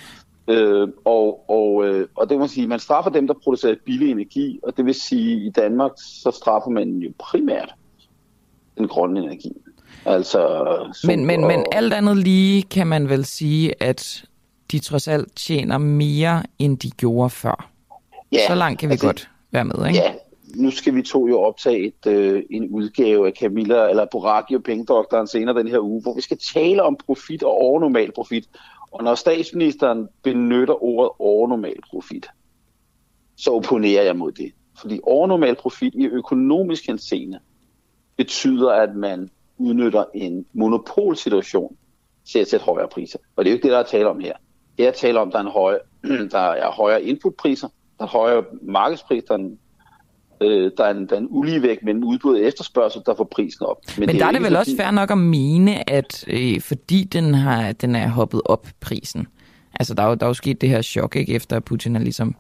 [0.48, 4.61] Øh, og, og, øh, og det må sige, man straffer dem, der producerer billig energi,
[4.62, 7.74] og det vil sige, at i Danmark, så straffer man jo primært
[8.78, 9.52] den grønne energi.
[10.05, 10.40] Altså,
[11.07, 11.46] men, men, og...
[11.46, 14.24] men alt andet lige kan man vel sige, at
[14.72, 17.70] de trods alt tjener mere, end de gjorde før.
[18.33, 19.98] Ja, så langt kan vi altså, godt være med, ikke?
[19.98, 20.12] Ja,
[20.55, 24.62] nu skal vi to jo optage et, øh, en udgave af Camilla, eller Boraghi og
[24.62, 28.48] Pengedoktoren senere den her uge, hvor vi skal tale om profit og overnormal profit.
[28.92, 32.26] Og når statsministeren benytter ordet overnormal profit,
[33.37, 34.52] så opponerer jeg mod det.
[34.78, 37.38] Fordi overnormal profit i økonomisk henseende
[38.16, 41.76] betyder, at man udnytter en monopolsituation
[42.24, 43.18] til at sætte højere priser.
[43.37, 44.33] Og det er jo ikke det, der er tale om her.
[44.78, 45.78] Det er tale om, at der er, en høj,
[46.31, 49.59] der er højere inputpriser, der er højere markedspris, der er en
[50.44, 53.66] øh, der, er en, der er en uligevægt mellem udbud og efterspørgsel, der får prisen
[53.66, 53.76] op.
[53.98, 57.35] Men, Men der er det vel også fair nok at mene, at øh, fordi den,
[57.35, 59.26] har, den er hoppet op prisen,
[59.74, 61.94] Altså, der er, jo, der er jo sket det her chok, ikke, efter at Putin
[61.94, 62.35] ligesom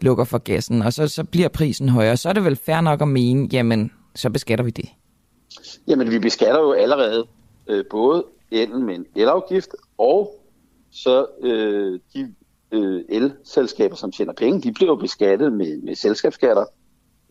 [0.00, 2.16] lukker for gassen, og så, så bliver prisen højere.
[2.16, 4.88] Så er det vel fair nok at mene, jamen, så beskatter vi det.
[5.88, 7.26] Jamen, vi beskatter jo allerede
[7.66, 10.40] øh, både elen med en elafgift og
[10.90, 12.34] så øh, de
[12.72, 16.64] øh, elselskaber, som tjener penge, de bliver jo beskattet med, med selskabsskatter.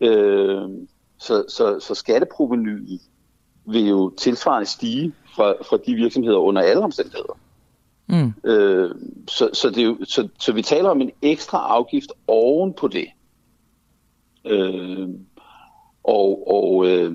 [0.00, 0.68] Øh,
[1.18, 3.00] så, så, så skatteprovenyet
[3.64, 7.38] vil jo tilsvarende stige fra, fra de virksomheder under alle omstændigheder.
[8.06, 8.34] Mm.
[8.44, 8.90] Øh,
[9.28, 12.88] så, så, det er jo, så, så vi taler om en ekstra afgift oven på
[12.88, 13.06] det.
[14.44, 15.08] Øh,
[16.04, 17.14] og og øh,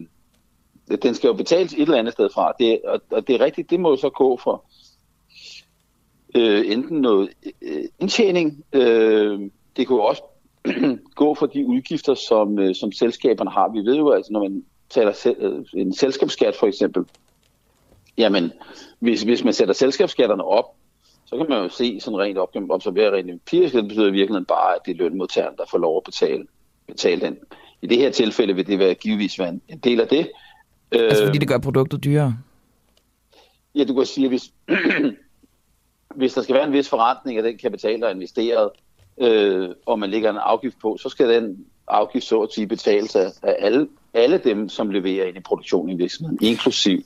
[1.03, 2.53] den skal jo betales et eller andet sted fra.
[2.59, 4.65] Det, og, og det er rigtigt, det må jo så gå for
[6.35, 7.29] øh, enten noget
[7.61, 8.65] øh, indtjening.
[8.73, 9.39] Øh,
[9.77, 10.21] det kunne jo også
[11.15, 13.71] gå for de udgifter, som, øh, som selskaberne har.
[13.73, 17.03] Vi ved jo, altså når man taler sel, øh, en selskabsskat for eksempel,
[18.17, 18.51] jamen
[18.99, 20.65] hvis, hvis man sætter selskabsskatterne op,
[21.25, 24.45] så kan man jo se sådan rent op, observere rent empirisk, det betyder i virkeligheden
[24.45, 26.47] bare, at det er lønmodtageren, der får lov at betale,
[26.87, 27.37] betale den.
[27.81, 30.31] I det her tilfælde vil det være givetvis være en, en del af det.
[30.91, 32.37] Altså fordi det gør produktet dyrere?
[33.75, 34.51] Ja, du kan sige, at hvis,
[36.15, 38.69] hvis der skal være en vis forretning af den kapital, der er investeret,
[39.21, 43.15] øh, og man lægger en afgift på, så skal den afgift så at sige betales
[43.15, 47.03] af, af alle, alle dem, som leverer ind i produktionen i virksomheden, inklusiv,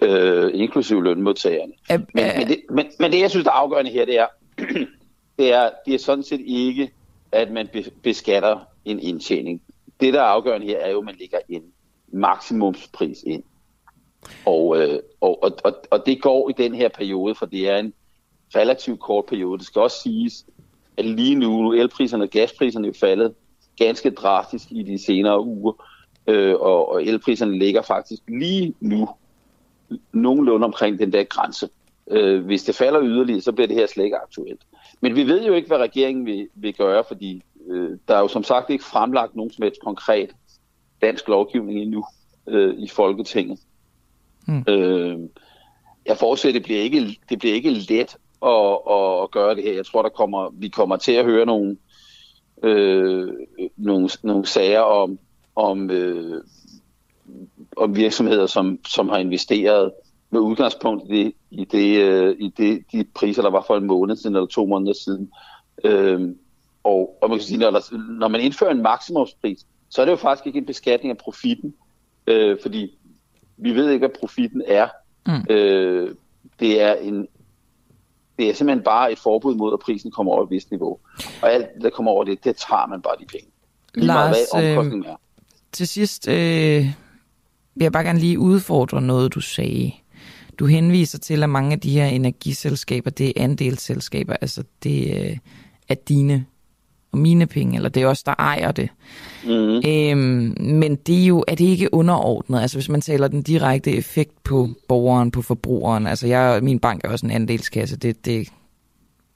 [0.00, 1.72] øh, inklusiv lønmodtagerne.
[1.90, 4.26] Æ, men, men, det, men, men det, jeg synes, der er afgørende her, det er,
[5.38, 6.92] det er, det er sådan set ikke,
[7.32, 7.68] at man
[8.02, 9.62] beskatter en indtjening.
[10.00, 11.62] Det, der er afgørende her, er jo, at man lægger en
[12.08, 13.42] maksimumspris ind.
[14.46, 17.76] Og, øh, og, og, og, og det går i den her periode, for det er
[17.76, 17.92] en
[18.54, 19.58] relativt kort periode.
[19.58, 20.44] Det skal også siges,
[20.96, 23.34] at lige nu, nu elpriserne og gaspriserne er faldet
[23.78, 25.72] ganske drastisk i de senere uger,
[26.26, 29.08] øh, og, og elpriserne ligger faktisk lige nu
[30.12, 31.68] nogenlunde omkring den der grænse.
[32.10, 34.60] Øh, hvis det falder yderligere, så bliver det her slet ikke aktuelt.
[35.00, 38.28] Men vi ved jo ikke, hvad regeringen vil, vil gøre, fordi øh, der er jo
[38.28, 40.30] som sagt ikke fremlagt nogen som helst konkret
[41.02, 42.04] dansk lovgivning endnu
[42.46, 43.58] øh, i Folketinget.
[44.46, 44.64] Hmm.
[44.68, 45.18] Øh,
[46.06, 49.72] jeg forudser, det bliver ikke, det bliver ikke let at, at gøre det her.
[49.72, 51.76] Jeg tror, der kommer, vi kommer til at høre nogle,
[52.62, 53.32] øh,
[53.76, 55.18] nogle, nogle sager om,
[55.56, 56.42] om, øh,
[57.76, 59.92] om virksomheder, som, som har investeret
[60.30, 63.86] med udgangspunkt i, det, i, det, øh, i det, de priser, der var for en
[63.86, 65.30] måned siden eller to måneder siden.
[65.84, 66.30] Øh,
[66.84, 70.12] og, og man kan sige, når, der, når man indfører en maksimumspris, så er det
[70.12, 71.74] jo faktisk ikke en beskatning af profitten,
[72.26, 72.98] øh, fordi
[73.56, 74.88] vi ved ikke, hvad profitten er.
[75.26, 75.54] Mm.
[75.54, 76.14] Øh,
[76.60, 77.28] det er en,
[78.38, 80.98] det er simpelthen bare et forbud mod, at prisen kommer over et vist niveau.
[81.42, 83.48] Og alt, der kommer over det, det tager man bare de penge.
[83.94, 85.16] Lige Lars, meget, hvad øh, er.
[85.72, 86.86] til sidst øh,
[87.74, 89.92] vil jeg bare gerne lige udfordre noget, du sagde.
[90.58, 95.38] Du henviser til, at mange af de her energiselskaber, det er andelsselskaber, altså det øh,
[95.88, 96.46] er dine
[97.16, 98.88] og mine penge, eller det er os, der ejer det.
[99.44, 99.82] Mm.
[99.88, 102.60] Øhm, men det er jo, er det ikke underordnet?
[102.60, 106.06] Altså hvis man taler den direkte effekt på borgeren, på forbrugeren.
[106.06, 108.48] Altså jeg, min bank er også en andelskasse, det, det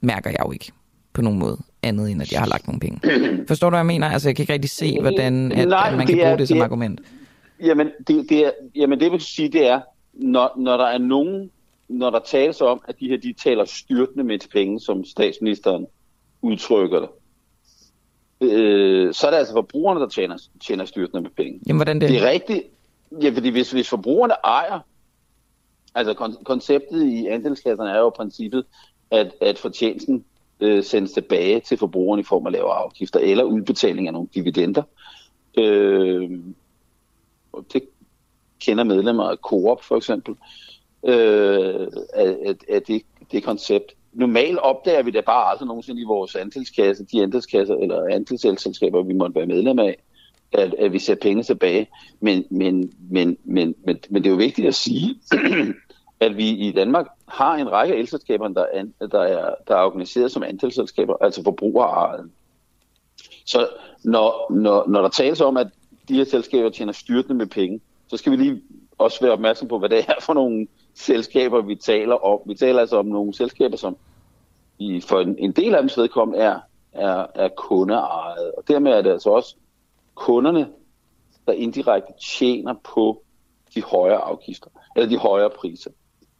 [0.00, 0.72] mærker jeg jo ikke
[1.12, 3.00] på nogen måde andet end at jeg har lagt nogle penge.
[3.48, 4.06] Forstår du, hvad jeg mener?
[4.06, 6.48] Altså jeg kan ikke rigtig se, hvordan at, Nej, at man kan bruge er, det
[6.48, 7.00] som det er, argument.
[7.62, 9.80] Jamen det, det er, jamen det vil sige, det er,
[10.12, 11.50] når, når der er nogen,
[11.88, 15.86] når der tales om, at de her de taler styrtende med penge, som statsministeren
[16.42, 17.08] udtrykker det,
[18.40, 21.60] øh, så er det altså forbrugerne, der tjener, tjener styrtende med penge.
[21.66, 22.08] Jamen, hvordan det?
[22.08, 22.62] Det er rigtigt.
[23.22, 24.80] Ja, fordi hvis, hvis forbrugerne ejer,
[25.94, 28.64] altså kon- konceptet i andelskasserne er jo princippet,
[29.10, 30.24] at, at fortjenesten
[30.60, 34.82] øh, sendes tilbage til forbrugerne i form af lavere afgifter eller udbetaling af nogle dividender.
[35.58, 36.30] Øh,
[37.72, 37.82] det
[38.60, 40.34] kender medlemmer af Coop for eksempel,
[41.04, 46.36] øh, af, af det, det koncept normalt opdager vi det bare aldrig nogensinde i vores
[46.36, 49.96] andelskasse, de andelskasser eller andelsselskaber, vi måtte være medlem af,
[50.52, 51.88] at, at vi ser penge tilbage.
[52.20, 55.14] Men, men, men, men, men, men det er jo vigtigt at sige,
[56.20, 58.66] at vi i Danmark har en række elselskaber, der
[59.12, 62.30] der er, der er organiseret som andelsselskaber, altså forbrugerejet.
[63.46, 63.68] Så
[64.04, 65.66] når, når, når der tales om, at
[66.08, 68.62] de her selskaber tjener styrtende med penge, så skal vi lige
[68.98, 70.66] også være opmærksom på, hvad det er for nogle
[71.00, 72.40] selskaber, vi taler om.
[72.46, 73.96] Vi taler altså om nogle selskaber, som
[74.78, 76.58] i, for en, en del af dem vedkommende er,
[76.92, 78.52] er, er kundeejet.
[78.56, 79.56] Og dermed er det altså også
[80.14, 80.68] kunderne,
[81.46, 83.22] der indirekte tjener på
[83.74, 85.90] de højere afgifter, eller de højere priser.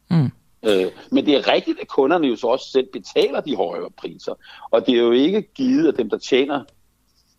[0.09, 0.31] Mm.
[0.65, 4.33] Øh, men det er rigtigt, at kunderne jo så også selv betaler de højere priser.
[4.71, 6.63] Og det er jo ikke givet af dem, der tjener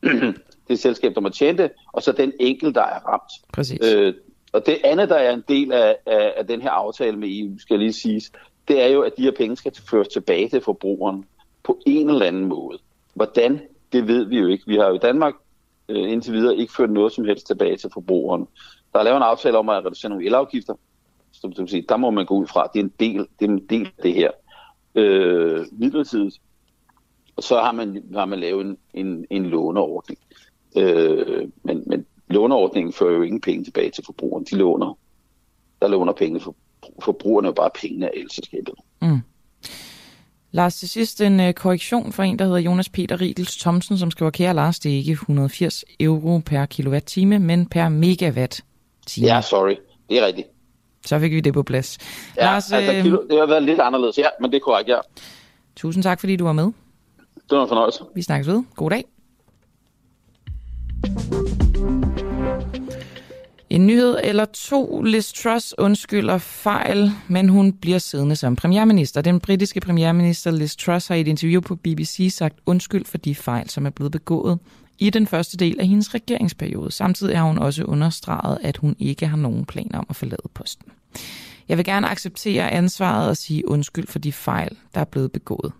[0.68, 3.32] det selskab, der må tjene det, og så den enkel, der er ramt.
[3.52, 3.78] Præcis.
[3.82, 4.14] Øh,
[4.52, 7.58] og det andet, der er en del af, af, af den her aftale med EU,
[7.58, 8.32] skal lige siges,
[8.68, 11.24] det er jo, at de her penge skal føres tilbage til forbrugeren
[11.62, 12.78] på en eller anden måde.
[13.14, 13.60] Hvordan,
[13.92, 14.64] det ved vi jo ikke.
[14.66, 15.34] Vi har jo i Danmark
[15.88, 18.48] øh, indtil videre ikke ført noget som helst tilbage til forbrugeren.
[18.92, 20.74] Der er lavet en aftale om at reducere nogle elafgifter.
[21.32, 23.50] Som, du sige, der må man gå ud fra, det er en del, det er
[23.50, 24.30] en del af det her.
[24.94, 26.40] øh, midlertidigt,
[27.36, 30.18] og så har man, har man lavet en, en, en låneordning.
[30.76, 34.44] Øh, men, men låneordningen fører jo ingen penge tilbage til forbrugeren.
[34.50, 34.98] De låner,
[35.82, 36.54] der låner penge for
[37.02, 38.74] forbrugerne jo bare pengene af elselskabet.
[39.02, 39.18] Mm.
[40.50, 44.10] Lars, til sidst en uh, korrektion fra en, der hedder Jonas Peter Riedels Thomsen, som
[44.10, 49.26] skriver, kære Lars, det er ikke 180 euro per kilowatt-time, men per megawatt-time.
[49.26, 49.76] Ja, sorry.
[50.08, 50.48] Det er rigtigt.
[51.06, 51.98] Så fik vi det på plads.
[52.36, 54.98] Ja, Lars, altså, øh, det har været lidt anderledes, ja, men det er korrekt, ja.
[55.76, 56.64] Tusind tak, fordi du var med.
[57.50, 58.04] Det var en fornøjelse.
[58.14, 58.62] Vi snakkes ved.
[58.76, 59.04] God dag.
[63.72, 65.02] En nyhed eller to.
[65.02, 69.20] Liz Truss undskylder fejl, men hun bliver siddende som premierminister.
[69.20, 73.34] Den britiske premierminister Liz Truss har i et interview på BBC sagt undskyld for de
[73.34, 74.58] fejl, som er blevet begået
[74.98, 76.90] i den første del af hendes regeringsperiode.
[76.90, 80.86] Samtidig har hun også understreget, at hun ikke har nogen planer om at forlade posten.
[81.68, 85.72] Jeg vil gerne acceptere ansvaret og sige undskyld for de fejl, der er blevet begået.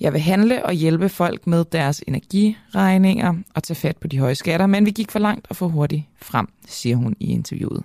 [0.00, 4.34] Jeg vil handle og hjælpe folk med deres energiregninger og tage fat på de høje
[4.34, 7.82] skatter, men vi gik for langt og for hurtigt frem, siger hun i interviewet.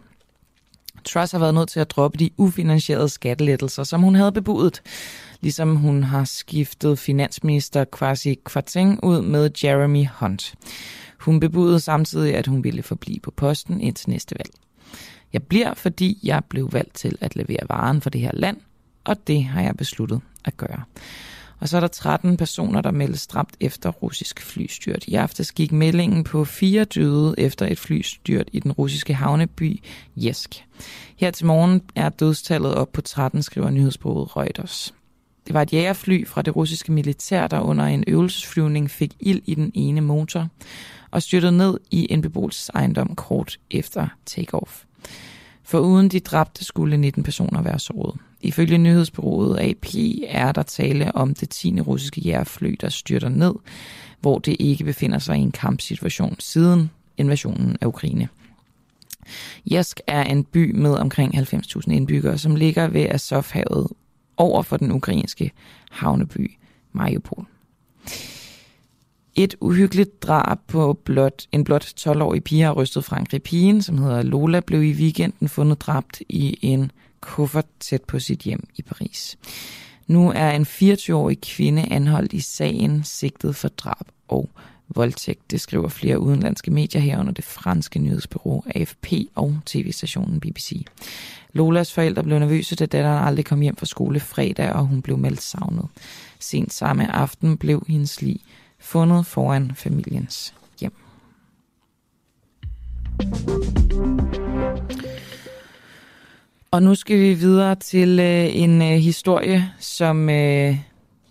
[1.05, 4.81] Truss har været nødt til at droppe de ufinansierede skattelettelser, som hun havde bebudet,
[5.41, 10.55] ligesom hun har skiftet finansminister Kwasi Kwarteng ud med Jeremy Hunt.
[11.19, 14.51] Hun bebudede samtidig, at hun ville forblive på posten indtil næste valg.
[15.33, 18.57] Jeg bliver, fordi jeg blev valgt til at levere varen for det her land,
[19.03, 20.83] og det har jeg besluttet at gøre.
[21.61, 25.03] Og så er der 13 personer, der meldes stramt efter russisk flystyrt.
[25.07, 29.83] I aftes gik meldingen på fire døde efter et flystyrt i den russiske havneby
[30.15, 30.65] Jesk.
[31.15, 34.93] Her til morgen er dødstallet op på 13, skriver nyhedsbureauet Reuters.
[35.47, 39.55] Det var et jægerfly fra det russiske militær, der under en øvelsesflyvning fik ild i
[39.55, 40.47] den ene motor
[41.11, 44.83] og styrtede ned i en beboelsesejendom kort efter takeoff.
[45.63, 48.19] For uden de dræbte skulle 19 personer være såret.
[48.43, 49.85] Ifølge nyhedsbureauet AP
[50.27, 51.81] er der tale om det 10.
[51.81, 53.53] russiske jægerfly, der styrter ned,
[54.19, 58.29] hvor det ikke befinder sig i en kampsituation siden invasionen af Ukraine.
[59.65, 63.87] Jesk er en by med omkring 90.000 indbyggere, som ligger ved Azovhavet
[64.37, 65.51] over for den ukrainske
[65.91, 66.51] havneby
[66.93, 67.45] Mariupol.
[69.35, 73.43] Et uhyggeligt drab på blot, en blot 12-årig pige har rystet Frankrig.
[73.43, 78.39] Pigen, som hedder Lola, blev i weekenden fundet dræbt i en kuffert tæt på sit
[78.39, 79.37] hjem i Paris.
[80.07, 84.49] Nu er en 24-årig kvinde anholdt i sagen sigtet for drab og
[84.95, 85.51] voldtægt.
[85.51, 90.85] Det skriver flere udenlandske medier herunder det franske nyhedsbureau AFP og tv-stationen BBC.
[91.53, 95.17] Lolas forældre blev nervøse, da datteren aldrig kom hjem fra skole fredag, og hun blev
[95.17, 95.85] meldt savnet.
[96.39, 98.39] Sent samme aften blev hendes lig
[98.79, 100.93] fundet foran familiens hjem.
[106.71, 110.77] Og nu skal vi videre til øh, en øh, historie, som øh,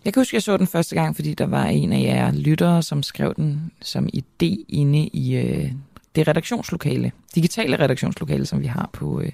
[0.05, 2.83] jeg kan huske, jeg så den første gang, fordi der var en af jer lyttere,
[2.83, 5.73] som skrev den som idé inde i øh,
[6.17, 9.33] det redaktionslokale, digitale redaktionslokale, som vi har på, øh,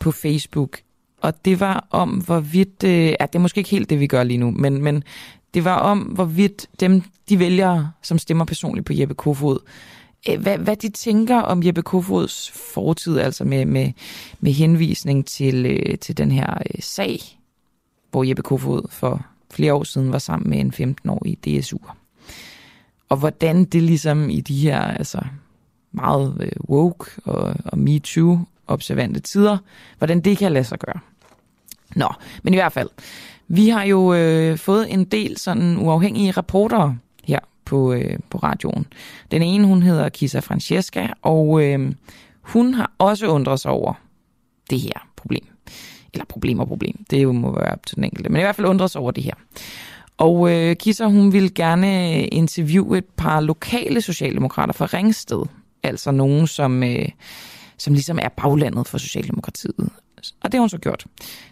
[0.00, 0.78] på Facebook.
[1.20, 4.22] Og det var om, hvorvidt, øh, ja, det er måske ikke helt det, vi gør
[4.22, 5.04] lige nu, men, men
[5.54, 9.58] det var om, hvorvidt dem, de vælgere, som stemmer personligt på Jeppe Kofod,
[10.28, 13.92] Øh, hvad, hvad de tænker om Jeppe Kofods fortid, altså med, med,
[14.40, 17.20] med henvisning til, øh, til den her øh, sag,
[18.10, 21.92] hvor Jeppe Kofod for flere år siden var sammen med en 15-årig DSU'er.
[23.08, 25.20] Og hvordan det ligesom i de her altså,
[25.92, 29.58] meget øh, woke og, og MeToo observante tider,
[29.98, 30.98] hvordan det kan lade sig gøre.
[31.96, 32.08] Nå,
[32.42, 32.88] men i hvert fald,
[33.48, 37.38] vi har jo øh, fået en del sådan uafhængige rapporter her
[37.72, 38.86] på, øh, på radioen.
[39.30, 41.92] Den ene, hun hedder Kisa Francesca, og øh,
[42.40, 43.94] hun har også undret sig over
[44.70, 45.46] det her problem.
[46.12, 48.56] Eller problem og problem, det jo må være op til den enkelte, men i hvert
[48.56, 49.34] fald undret sig over det her.
[50.18, 55.42] Og øh, Kisa, hun vil gerne øh, interviewe et par lokale socialdemokrater fra Ringsted,
[55.82, 57.08] altså nogen, som, øh,
[57.78, 59.88] som ligesom er baglandet for Socialdemokratiet.
[60.42, 61.06] Og det har hun så gjort.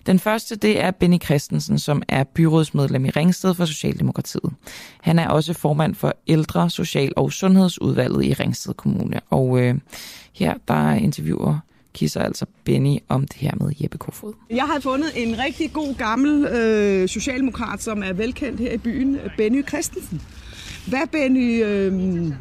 [0.06, 4.52] Den første, det er Benny Christensen, som er byrådsmedlem i Ringsted for Socialdemokratiet.
[5.00, 9.20] Han er også formand for Ældre, Social- og Sundhedsudvalget i Ringsted Kommune.
[9.30, 9.74] Og øh,
[10.32, 11.58] her, der interviewer
[11.94, 14.32] kisser altså Benny om det her med Jeppe Kofod.
[14.50, 19.18] Jeg har fundet en rigtig god gammel øh, socialdemokrat, som er velkendt her i byen,
[19.36, 20.22] Benny Christensen.
[20.86, 22.32] Hvad, Benny, øh,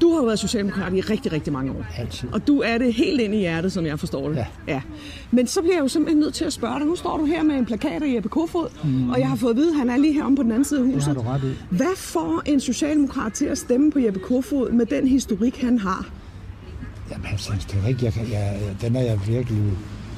[0.00, 1.86] du har været socialdemokrat i rigtig, rigtig mange år.
[1.98, 2.28] Altid.
[2.32, 4.36] Og du er det helt ind i hjertet, som jeg forstår det.
[4.36, 4.46] Ja.
[4.68, 4.82] ja.
[5.30, 6.86] Men så bliver jeg jo simpelthen nødt til at spørge dig.
[6.86, 9.10] Nu står du her med en plakat af Jeppe Kofod, mm.
[9.10, 10.64] og jeg har fået at vide, at han er lige her om på den anden
[10.64, 10.96] side af huset.
[10.96, 11.76] Det har du ret i.
[11.76, 16.08] Hvad får en socialdemokrat til at stemme på Jeppe Kofod med den historik, han har?
[17.10, 19.62] Jamen, hans historik, jeg, kan, jeg, den er jeg virkelig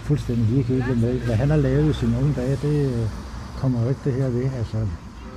[0.02, 1.20] fuldstændig ligegyldig med.
[1.20, 3.08] Hvad han har lavet i sine unge dage, det
[3.56, 4.44] kommer jo ikke det her ved.
[4.58, 4.86] Altså,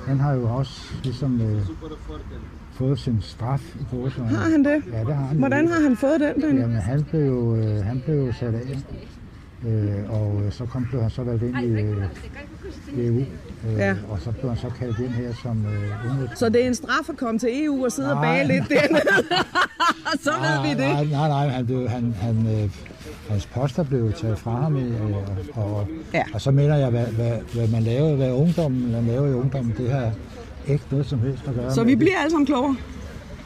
[0.06, 1.62] han har jo også ligesom øh,
[2.78, 4.30] fået sin straf i gåsøjne.
[4.36, 4.82] Har han det?
[4.92, 5.36] Ja, det har han.
[5.36, 6.42] Hvordan har han fået den?
[6.42, 6.58] den?
[6.58, 8.78] Jamen, han blev jo, øh, han blev sat af.
[9.68, 11.96] Øh, og øh, så kom, blev han så valgt ind i, øh,
[13.06, 13.18] EU.
[13.18, 13.26] Øh,
[13.78, 13.94] Ja.
[14.08, 16.38] Og så blev han så kaldt ind her som øh, udenrigs.
[16.38, 18.34] Så det er en straf at komme til EU og sidde og Nej.
[18.34, 19.02] bage lidt dernede.
[20.20, 20.88] så ved vi det.
[20.88, 22.70] Nej, nej, nej, han blev, han, han, øh,
[23.28, 25.00] hans poster blev taget fra ham, øh,
[25.56, 26.22] og, og, Ja.
[26.34, 29.74] og så mener jeg, hvad, hvad, hvad man laver, hvad ungdommen man laver i ungdommen,
[29.78, 30.10] det har
[30.66, 31.98] ikke noget som helst at gøre Så vi det.
[31.98, 32.76] bliver alle sammen klogere.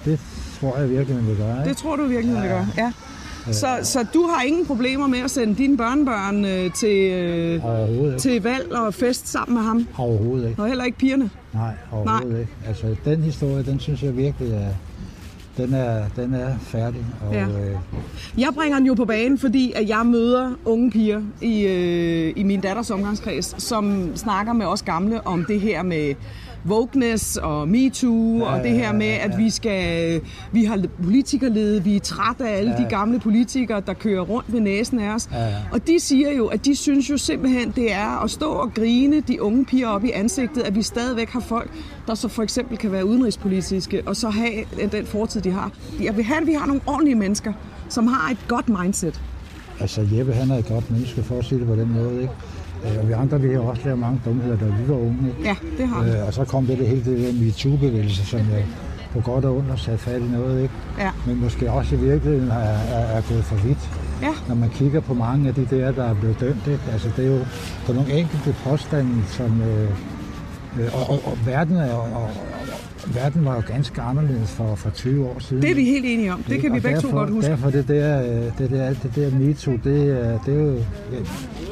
[0.05, 0.21] Det
[0.61, 1.57] tror jeg virkelig, man vil gøre.
[1.61, 1.81] Det Ikke?
[1.81, 2.67] tror du virkelig, vi gør.
[2.79, 2.93] Ja.
[3.53, 8.43] Så, så du har ingen problemer med at sende dine børnebørn øh, til, øh, til
[8.43, 9.87] valg og fest sammen med ham?
[9.99, 10.63] Overhovedet ikke.
[10.63, 11.31] Og heller ikke pigerne?
[11.53, 12.41] Nej, overhovedet Nej.
[12.41, 12.53] ikke.
[12.67, 14.69] Altså, den historie, den synes jeg virkelig er,
[15.57, 17.05] den er, den er færdig.
[17.29, 17.43] Og, Ja.
[17.47, 17.77] øh,
[18.39, 22.43] Jeg bringer den jo på banen, fordi at jeg møder unge piger i, øh, i
[22.43, 26.15] min datters omgangskreds, som snakker med os gamle om det her med
[26.67, 30.21] wokeness og MeToo, ja, og det her med, at vi skal,
[30.53, 32.85] vi har politikerlede, vi er trætte af alle ja.
[32.85, 35.29] de gamle politikere, der kører rundt ved næsen af os.
[35.33, 35.55] Ja.
[35.73, 39.21] Og de siger jo, at de synes jo simpelthen, det er at stå og grine
[39.21, 41.71] de unge piger op i ansigtet, at vi stadigvæk har folk,
[42.07, 45.73] der så for eksempel kan være udenrigspolitiske, og så have den fortid, de har.
[46.03, 47.53] Jeg vil have, at vi har nogle ordentlige mennesker,
[47.89, 49.21] som har et godt mindset.
[49.81, 52.23] altså, Jeppe, han er et godt menneske, for at sige det på den måde.
[52.23, 52.35] Ikke?
[52.85, 55.29] Øh, Og vi andre, vi har også lavet mange dumheder, da vi var unge.
[55.29, 55.43] Ikke?
[55.49, 56.11] Ja, det har vi.
[56.11, 58.65] Øh, og så kom det, det hele det der MeToo-bevægelse, som jeg
[59.13, 60.63] på godt og ondt har sat fat i noget.
[60.63, 60.75] Ikke?
[60.99, 61.11] Ja.
[61.27, 63.91] Men måske også i virkeligheden er, er, er gået for vidt.
[64.23, 64.33] Ja.
[64.49, 66.81] Når man kigger på mange af de der, der er blevet dømt, ikke?
[66.93, 67.39] altså det er jo
[67.87, 69.63] på nogle enkelte påstande, som...
[69.63, 69.83] Øh,
[70.81, 72.31] øh, og, og, og, verden er, og, og, og,
[73.15, 75.63] verden var jo ganske anderledes for, for 20 år siden.
[75.63, 76.43] Det er vi helt enige om.
[76.43, 77.51] Det kan vi Og begge derfor, to godt huske.
[77.51, 78.23] Derfor det der,
[78.59, 80.77] det der, det der MeToo, det, er- det er jo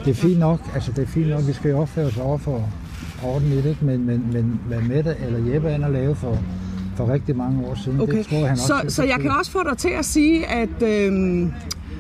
[0.05, 0.61] det er fint nok.
[0.75, 2.69] Altså det er fint nok, vi skal jo opføre os over for
[3.25, 3.85] ordentligt, ikke?
[3.85, 6.39] Men, men, men hvad Mette eller Jeppe han har lavet for,
[6.97, 8.19] for rigtig mange år siden, Okay.
[8.19, 10.47] det tror jeg, han også så, så jeg kan også få dig til at sige,
[10.47, 10.83] at...
[10.83, 11.53] Øhm,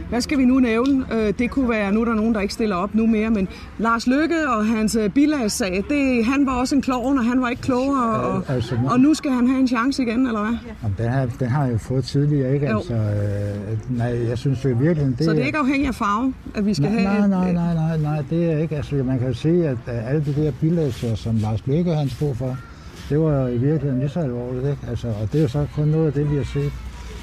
[0.08, 1.04] hvad skal vi nu nævne?
[1.14, 3.48] Øh, det kunne være, nu er der nogen, der ikke stiller op nu mere, men
[3.78, 7.48] Lars Lykke og hans øh, bilagssag, det, han var også en klovn, og han var
[7.48, 10.40] ikke klogere, og, Øh, altså, nu- og nu skal han have en chance igen, eller
[10.40, 10.58] hvad?
[10.82, 12.70] Jamen, den, har, den har jeg jo fået tidligere, ikke?
[12.70, 12.76] Jo.
[12.76, 16.34] Altså, øh, nej, jeg synes jo virkelig, det Så det er ikke afhængigt af farve,
[16.54, 17.28] at vi skal Nej, have...
[17.28, 18.76] nej, nej, nej, nej, nej, det er ikke.
[18.76, 22.34] Altså, man kan jo se, at alle de der bilag, som Lars Løkke han stod
[22.34, 22.56] for,
[23.08, 24.78] det var jo i virkeligheden lige så alvorligt, ikke?
[24.90, 26.72] Altså, og det er jo så kun noget af det, vi har set.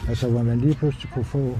[0.09, 1.57] Altså, hvor man lige pludselig kunne få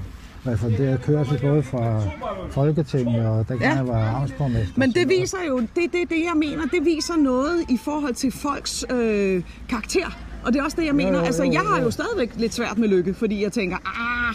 [0.48, 2.02] at kørsel både fra
[2.50, 3.82] Folketinget og der kan Ja.
[3.82, 4.72] være amtsborgmester.
[4.76, 8.14] Men det viser jo, det er det, det, jeg mener, det viser noget i forhold
[8.14, 10.06] til folks øh, karakter.
[10.44, 11.18] Og det er også det, jeg mener.
[11.18, 11.84] jo, altså, jo, jeg har jo.
[11.84, 14.34] jo stadigvæk lidt svært med lykke, fordi jeg tænker, ah,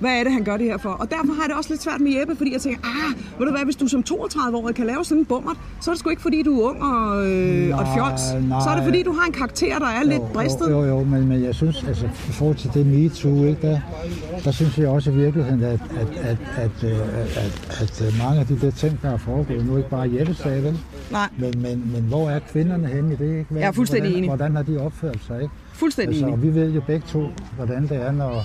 [0.00, 0.88] hvad er det, han gør det her for?
[0.88, 3.46] Og derfor har jeg det også lidt svært med Jeppe, fordi jeg tænker, ah, ved
[3.46, 6.10] du hvad, hvis du som 32-årig kan lave sådan en bummert, så er det sgu
[6.10, 8.22] ikke, fordi du er ung og, øh, og et fjols.
[8.48, 8.84] Nej, Så er det, nej.
[8.84, 10.70] fordi du har en karakter, der er lidt bristet.
[10.70, 13.80] Jo, jo, jo men, men jeg synes, altså i forhold til det MeToo, ikke, der,
[14.44, 18.14] der synes jeg også i virkeligheden, at, at, at, at, øh, at, at, at, at
[18.22, 20.78] mange af de der ting, der er foregået, nu ikke bare Jeppe sagde, vel?
[21.10, 23.30] Nej, Men, men, men hvor er kvinderne henne i det?
[23.38, 23.46] Ikke?
[23.50, 24.28] Hvad, Jeg er fuldstændig hvordan, enig.
[24.30, 25.42] Hvordan har de opført sig?
[25.42, 25.54] Ikke?
[25.72, 26.54] fuldstændig Altså, og enig.
[26.54, 27.22] vi ved jo begge to,
[27.56, 28.44] hvordan det er, når,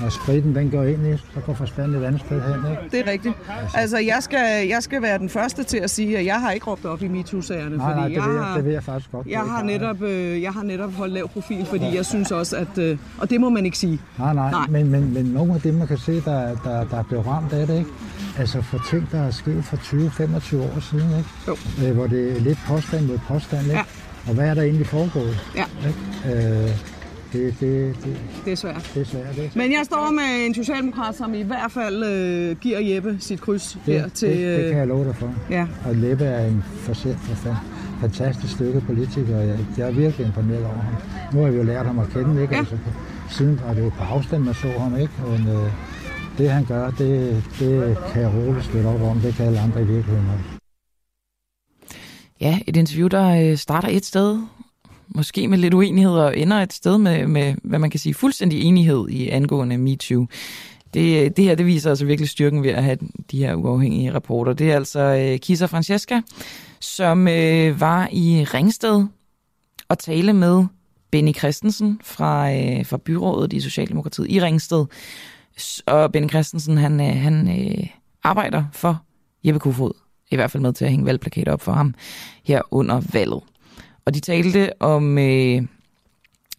[0.00, 2.70] når spritten den går ind i, så går forstanden et andet sted hen.
[2.70, 2.82] Ikke?
[2.90, 3.34] Det er rigtigt.
[3.74, 6.66] Altså, jeg skal, jeg skal være den første til at sige, at jeg har ikke
[6.66, 7.76] råbt op i MeToo-sagerne.
[7.76, 9.26] Nej, nej, fordi det jeg ved, jeg, det ved jeg faktisk godt.
[9.26, 12.78] Jeg har, netop, øh, jeg har netop holdt lav profil, fordi jeg synes også, at...
[12.78, 14.00] Øh, og det må man ikke sige.
[14.18, 14.60] Nej, nej, Nej.
[14.68, 14.82] nej.
[14.82, 17.52] Men, men, men nogle af dem, man kan se, der, der, der er blevet ramt
[17.52, 17.90] af det, ikke?
[18.38, 21.28] Altså for ting, der er sket for 20-25 år siden, ikke?
[21.48, 21.56] Jo.
[21.86, 23.76] Øh, hvor det er lidt påstand mod påstand, ikke?
[23.76, 23.82] Ja.
[24.28, 25.38] Og hvad er der egentlig foregået?
[25.56, 26.38] Ja, Ikke?
[26.64, 26.70] Øh,
[27.34, 28.90] det, det, det, det er svært.
[28.94, 29.58] det er svært, ikke?
[29.58, 33.78] Men jeg står med en socialdemokrat, som i hvert fald øh, giver Jeppe sit kryds
[33.86, 34.28] Det, her til...
[34.28, 35.34] det, det kan Øh, jeg love dig for.
[35.50, 35.66] ja.
[35.86, 37.54] Og Leppe er en for fan.
[38.00, 40.94] fantastisk stykke politiker, og jeg, jeg er virkelig imponeret over ham.
[41.34, 42.54] Nu har vi jo lært ham at kende, ikke?
[42.54, 42.58] Ja.
[42.60, 42.76] Altså,
[43.30, 45.12] siden var det jo på afstand, man så ham, ikke?
[45.30, 45.70] Men øh,
[46.38, 49.18] det han gør, det, det kan jeg roligt støtte op om.
[49.20, 50.44] Det kan alle andre i virkeligheden også.
[52.40, 54.38] Ja, et interview, der øh, starter et sted,
[55.14, 58.62] måske med lidt uenighed, og ender et sted med, med hvad man kan sige, fuldstændig
[58.62, 60.26] enighed i angående MeToo.
[60.94, 62.98] Det, det her, det viser altså virkelig styrken ved at have
[63.30, 64.52] de her uafhængige rapporter.
[64.52, 66.20] Det er altså øh, Kisa Francesca,
[66.80, 69.06] som øh, var i Ringsted
[69.88, 70.64] og tale med
[71.10, 74.84] Benny Christensen fra, øh, fra byrådet i Socialdemokratiet i Ringsted.
[75.86, 77.86] Og Benny Christensen, han, øh, han øh,
[78.22, 79.02] arbejder for
[79.44, 79.92] Jeppe Kofod.
[80.30, 81.94] I hvert fald med til at hænge valgplakater op for ham
[82.44, 83.42] her under valget.
[84.06, 85.62] Og de talte om, øh,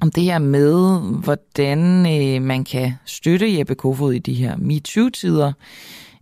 [0.01, 5.53] om det her med, hvordan øh, man kan støtte Jeppe Kofod i de her MeToo-tider,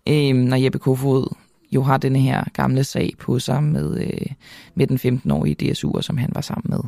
[0.10, 1.36] øh, når Jeppe Kofod
[1.72, 4.28] jo har denne her gamle sag på sig med, øh,
[4.76, 6.80] med den 15-årige DSU'er, som han var sammen med,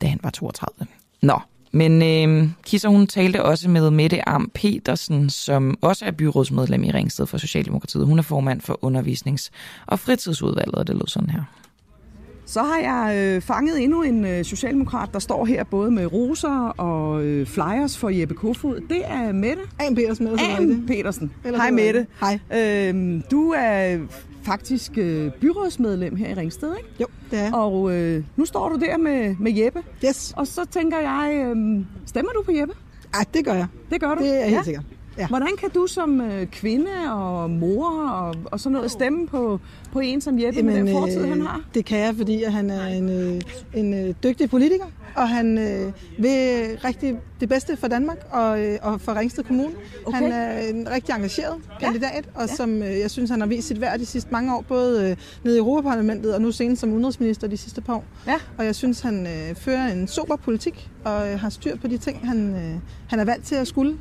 [0.00, 0.86] da han var 32.
[1.22, 1.40] Nå,
[1.72, 6.90] men øh, Kisser, hun talte også med Mette Arm Petersen, som også er byrådsmedlem i
[6.90, 8.06] Ringsted for Socialdemokratiet.
[8.06, 9.50] Hun er formand for undervisnings-
[9.86, 11.42] og fritidsudvalget, og det lød sådan her.
[12.48, 16.68] Så har jeg øh, fanget endnu en øh, socialdemokrat, der står her både med roser
[16.68, 18.80] og øh, flyers for Jeppe Kofod.
[18.88, 19.62] Det er Mette.
[19.78, 20.28] Anne Petersen.
[20.38, 21.32] Anne Petersen.
[21.44, 22.06] Hej Mette.
[22.20, 22.38] Hej.
[22.88, 23.98] Øhm, du er
[24.42, 26.88] faktisk øh, byrådsmedlem her i Ringsted, ikke?
[27.00, 29.82] Jo, det er Og øh, nu står du der med, med Jeppe.
[30.04, 30.34] Yes.
[30.36, 32.74] Og så tænker jeg, øh, stemmer du på Jeppe?
[33.14, 33.66] Ej, det gør jeg.
[33.90, 34.22] Det gør du?
[34.22, 34.62] Det er helt ja.
[34.62, 34.80] sikker.
[35.18, 35.26] Ja.
[35.28, 39.60] Hvordan kan du som øh, kvinde og mor og, og sådan noget stemme på,
[39.92, 41.60] på en som Jeppe Jamen, med den fortid, øh, han har?
[41.74, 43.40] Det kan jeg, fordi han er en, øh,
[43.74, 48.78] en øh, dygtig politiker, og han øh, vil rigtig det bedste for Danmark og, øh,
[48.82, 49.74] og for Ringsted Kommune.
[50.06, 50.18] Okay.
[50.18, 53.80] Han er en rigtig engageret kandidat, og som øh, jeg synes, han har vist sit
[53.80, 57.48] værd de sidste mange år, både øh, nede i Europaparlamentet og nu senest som udenrigsminister
[57.48, 58.04] de sidste par år.
[58.26, 58.36] Ja.
[58.58, 61.98] Og jeg synes, han øh, fører en sober politik og øh, har styr på de
[61.98, 63.96] ting, han, øh, han er valgt til at skulle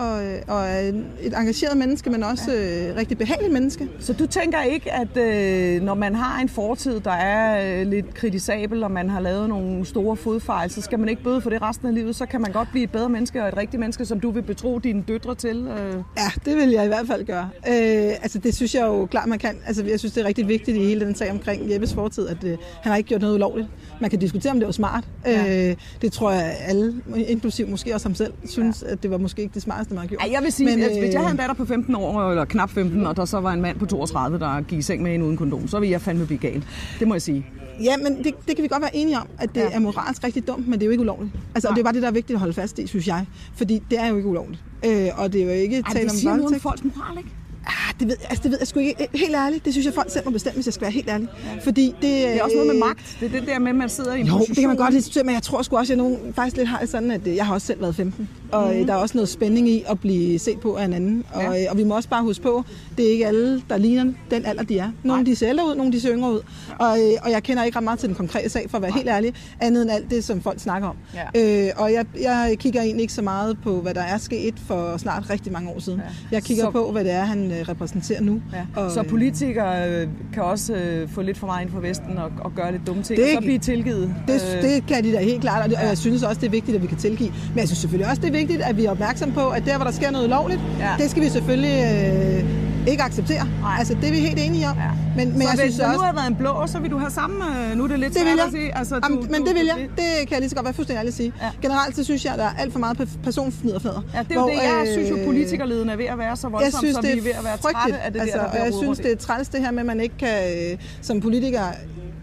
[0.00, 3.88] og, øh, og er et engageret menneske, men også øh, rigtig behageligt menneske.
[4.00, 8.14] Så du tænker ikke, at øh, når man har en fortid, der er øh, lidt
[8.14, 11.62] kritisabel, og man har lavet nogle store fodfejl, så skal man ikke bøde for det
[11.62, 14.04] resten af livet, så kan man godt blive et bedre menneske og et rigtigt menneske,
[14.04, 15.56] som du vil betro dine døtre til?
[15.56, 15.94] Øh.
[16.16, 17.50] Ja, det vil jeg i hvert fald gøre.
[17.68, 19.56] Øh, altså det synes jeg jo klart, man kan.
[19.66, 22.44] Altså jeg synes, det er rigtig vigtigt i hele den sag omkring Jeppes fortid, at
[22.44, 22.50] øh,
[22.82, 23.68] han har ikke gjort noget ulovligt.
[24.00, 25.04] Man kan diskutere, om det var smart.
[25.26, 25.70] Ja.
[25.70, 29.42] Øh, det tror jeg alle, inklusiv måske også ham selv, synes, at det var måske
[29.42, 30.20] ikke det smarteste, man har gjort.
[30.22, 31.94] Ej, jeg vil sige, Men, Men, at hvis jeg øh, havde en datter på 15
[31.94, 34.82] år, eller knap 15, og der så var en mand på 32, der gik i
[34.82, 36.64] seng med en uden kondom, så ville jeg fandme blive gal.
[36.98, 37.46] Det må jeg sige.
[37.84, 39.64] Ja, men det, det kan vi godt være enige om, at det Ja.
[39.66, 39.70] ja.
[39.74, 41.32] er moralsk rigtig dumt, men det er jo ikke ulovligt.
[41.54, 43.26] Altså, og det er bare det, der er vigtigt at holde fast i, synes jeg.
[43.54, 44.62] Fordi det er jo ikke ulovligt.
[44.86, 46.62] Øh, og det er jo ikke Ej, tale det om siger noget om voldtægt.
[46.62, 47.30] folks moral, ikke?
[47.66, 49.08] Ah, det ved, altså, det ved jeg sgu ikke.
[49.14, 51.28] Helt ærligt, det synes jeg, folk selv må bestemme, hvis jeg skal være helt ærlig.
[51.64, 53.16] Fordi det, Det er også noget med magt.
[53.20, 54.54] Det er det der med, at man sidder i en Jo, position.
[54.54, 56.68] det kan man godt diskutere, men jeg tror sgu også, at jeg nogen, faktisk lidt
[56.68, 58.28] har det sådan, at øh, jeg har også selv været 15.
[58.52, 58.86] Og mm.
[58.86, 61.24] der er også noget spænding i at blive set på af en anden.
[61.32, 61.52] Og, Ja.
[61.52, 61.70] ja.
[61.70, 62.64] og vi må også bare huske på,
[62.98, 64.90] det er ikke alle, der ligner den alder, de er.
[65.04, 66.40] Nogle de ser ældre ud, nogle de ser yngre ud.
[66.78, 68.92] Og, øh, og jeg kender ikke ret meget til den konkrete sag, for at være
[68.92, 70.96] helt ærlig, andet end alt det, som folk snakker om.
[71.34, 71.66] Ja.
[71.66, 74.96] Øh, og jeg, jeg kigger egentlig ikke så meget på, hvad der er sket for
[74.96, 75.98] snart rigtig mange år siden.
[76.00, 76.04] Ja.
[76.36, 78.40] Jeg kigger Så- på, hvad det er, han øh, repræsenterer nu.
[78.52, 78.80] Ja.
[78.82, 82.18] Og, så øh, politikere øh, kan også øh, få lidt for meget ind for Vesten
[82.18, 84.14] og, og gøre lidt dumme ting, Det og er så blive tilgivet.
[84.28, 86.46] Det, Øh, det kan de da helt klart, og, det, og jeg synes også, det
[86.46, 87.28] er vigtigt, at vi kan tilgive.
[87.48, 89.76] Men jeg synes selvfølgelig også, det er vigtigt, at vi er opmærksom på, at der,
[89.76, 90.90] hvor der sker noget ulovligt, Ja.
[90.98, 93.44] det skal vi selvfølgelig øh, ikke acceptere.
[93.60, 93.74] Nej.
[93.78, 94.76] Altså, det er vi helt enige om.
[94.76, 94.90] Ja.
[95.16, 96.04] Men, men så jeg hvis synes der nu også...
[96.04, 97.36] havde været en blå, så vil du have samme...
[97.70, 98.46] Øh, nu er det lidt Det vil jeg.
[98.46, 98.76] at sige.
[98.78, 99.76] Altså, du, Jamen, men du, det vil jeg.
[99.96, 101.32] Det kan jeg lige så godt være fuldstændig ærlig at sige.
[101.42, 101.50] Ja.
[101.62, 104.02] Generelt så synes jeg, at der er alt for meget personfniderflader.
[104.14, 106.78] Ja, det er jo det, jeg synes jo, politikerleden er ved at være så voldsom,
[106.84, 107.82] synes, det vi er ved at være frygteligt.
[107.82, 109.70] trætte af det altså, der, der og bliver jeg synes, det er træls det her
[109.70, 110.36] med, at man ikke kan,
[110.72, 111.62] øh, som politiker,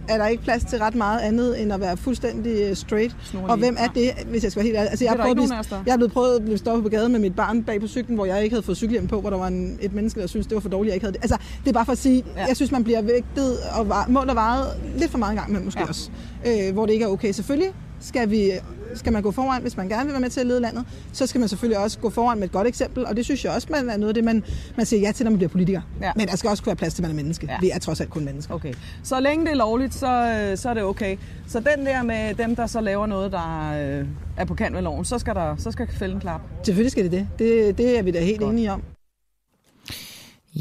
[0.10, 3.16] er der ikke plads til ret meget andet, end at være fuldstændig øh, straight.
[3.24, 3.52] Snorlige.
[3.52, 4.90] Og hvem er det, hvis jeg skal være helt ærlig?
[4.90, 7.20] Altså, jeg, er prøvet, blive, jeg er blevet prøvet at blive stoppet på gaden med
[7.20, 9.48] mit barn bag på cyklen, hvor jeg ikke havde fået cykelhjem på, hvor der var
[9.48, 11.24] en, et menneske, der synes det var for dårligt, jeg ikke havde det.
[11.24, 12.46] Altså, det er bare for at sige, Ja.
[12.46, 14.66] jeg synes, man bliver vægtet og var- målt og vejet
[14.98, 15.88] lidt for meget gang med måske ja.
[15.88, 16.10] også,
[16.48, 17.32] øh, hvor det ikke er okay.
[17.32, 18.52] Selvfølgelig skal vi
[18.96, 21.28] skal man gå foran, hvis man gerne vil være med til at lede landet, så
[21.28, 23.68] skal man selvfølgelig også gå foran med et godt eksempel, og det synes jeg også,
[23.72, 24.44] man er noget af det, man,
[24.78, 25.82] man siger ja til, når man bliver politiker.
[26.02, 26.12] Ja.
[26.16, 27.48] Men der skal også kunne være plads til, at man er menneske.
[27.50, 27.58] Ja.
[27.62, 28.54] Vi er trods alt kun mennesker.
[28.54, 28.74] Okay.
[29.04, 31.18] Så længe det er lovligt, så, øh, så er det okay.
[31.48, 34.06] Så den der med dem, der så laver noget, der øh,
[34.38, 36.42] er på kant med loven, så skal, der, så skal fælden klap.
[36.64, 37.28] Selvfølgelig skal det det.
[37.40, 38.52] Det, det er vi da helt Godt.
[38.52, 38.84] enige om.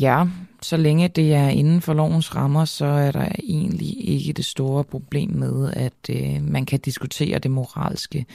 [0.01, 0.25] Ja,
[0.63, 4.85] så længe det er inden for lovens rammer, så er der egentlig ikke det store
[4.85, 8.27] problem med, at øh, man kan diskutere det moralske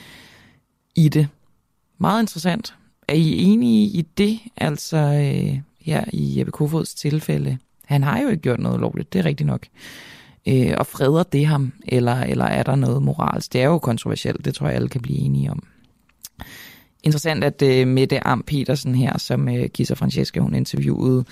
[0.96, 1.28] i det.
[1.98, 2.76] Meget interessant.
[3.08, 4.40] Er I enige i det?
[4.58, 7.58] Altså øh, her i Jeppe Kofods tilfælde.
[7.86, 9.68] Han har jo ikke gjort noget lovligt, det er rigtigt nok.
[10.48, 13.54] Øh, og freder det ham, eller, eller er der noget moralsk?
[13.54, 15.64] Det er jo kontroversielt, det tror jeg alle kan blive enige om.
[17.04, 21.26] Interessant, at øh, Mette Am Petersen her, som øh, Kisa Francesca hun interviewede,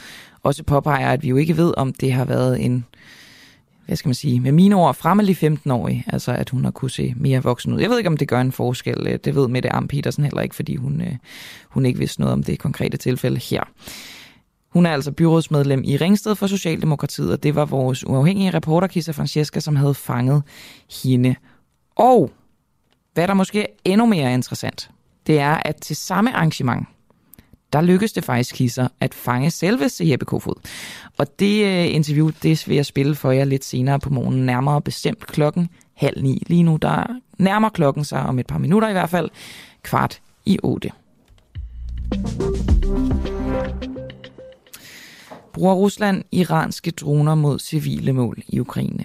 [0.44, 2.86] også påpeger, at vi jo ikke ved, om det har været en,
[3.86, 7.14] hvad skal man sige, med mine ord, fremmelig 15-årig, altså at hun har kunne se
[7.18, 7.82] mere voksen ud.
[7.82, 9.08] Jeg ved ikke, om det gør en forskel.
[9.08, 11.16] Øh, det ved Mette Am Petersen heller ikke, fordi hun, øh,
[11.70, 13.64] hun ikke vidste noget om det konkrete tilfælde her.
[14.70, 19.12] Hun er altså byrådsmedlem i Ringsted for Socialdemokratiet, og det var vores uafhængige reporter, Kisa
[19.12, 20.44] Francesca, som havde fanget
[21.04, 21.36] hende.
[21.96, 22.32] Og
[23.14, 24.90] hvad der måske er endnu mere interessant,
[25.30, 26.88] det er, at til samme arrangement,
[27.74, 30.56] der lykkedes det faktisk Kisser at fange selveste Jeppe Kofod.
[31.18, 34.82] Og det øh, interview, det vil jeg spille for jer lidt senere på morgenen, nærmere
[34.82, 36.44] bestemt klokken halv ni.
[36.48, 37.04] Lige nu, der
[37.38, 39.30] nærmer klokken sig om et par minutter i hvert fald,
[39.84, 40.92] kvart i otte.
[45.54, 49.04] bruger Rusland iranske droner mod civile mål i Ukraine.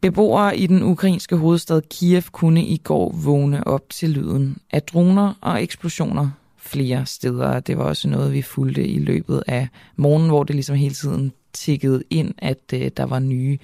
[0.00, 5.34] Beboere i den ukrainske hovedstad Kiev kunne i går vågne op til lyden af droner
[5.40, 7.60] og eksplosioner flere steder.
[7.60, 11.32] Det var også noget, vi fulgte i løbet af morgenen, hvor det ligesom hele tiden
[11.52, 13.58] tikkede ind, at øh, der var nye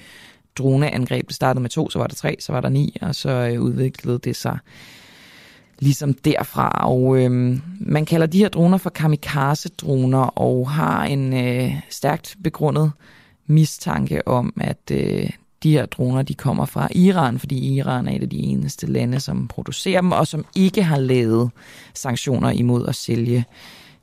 [0.58, 1.26] droneangreb.
[1.26, 3.60] Det startede med to, så var der tre, så var der ni, og så øh,
[3.60, 4.58] udviklede det sig
[5.78, 6.68] ligesom derfra.
[6.68, 12.92] Og øh, man kalder de her droner for kamikaze-droner og har en øh, stærkt begrundet
[13.46, 15.30] mistanke om, at øh,
[15.66, 19.20] de her droner de kommer fra Iran, fordi Iran er et af de eneste lande,
[19.20, 21.50] som producerer dem, og som ikke har lavet
[21.94, 23.44] sanktioner imod at sælge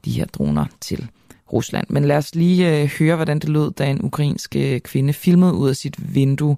[0.05, 1.07] de her droner til
[1.53, 1.87] Rusland.
[1.89, 5.53] Men lad os lige øh, høre, hvordan det lød, da en ukrainsk øh, kvinde filmede
[5.53, 6.57] ud af sit vindue,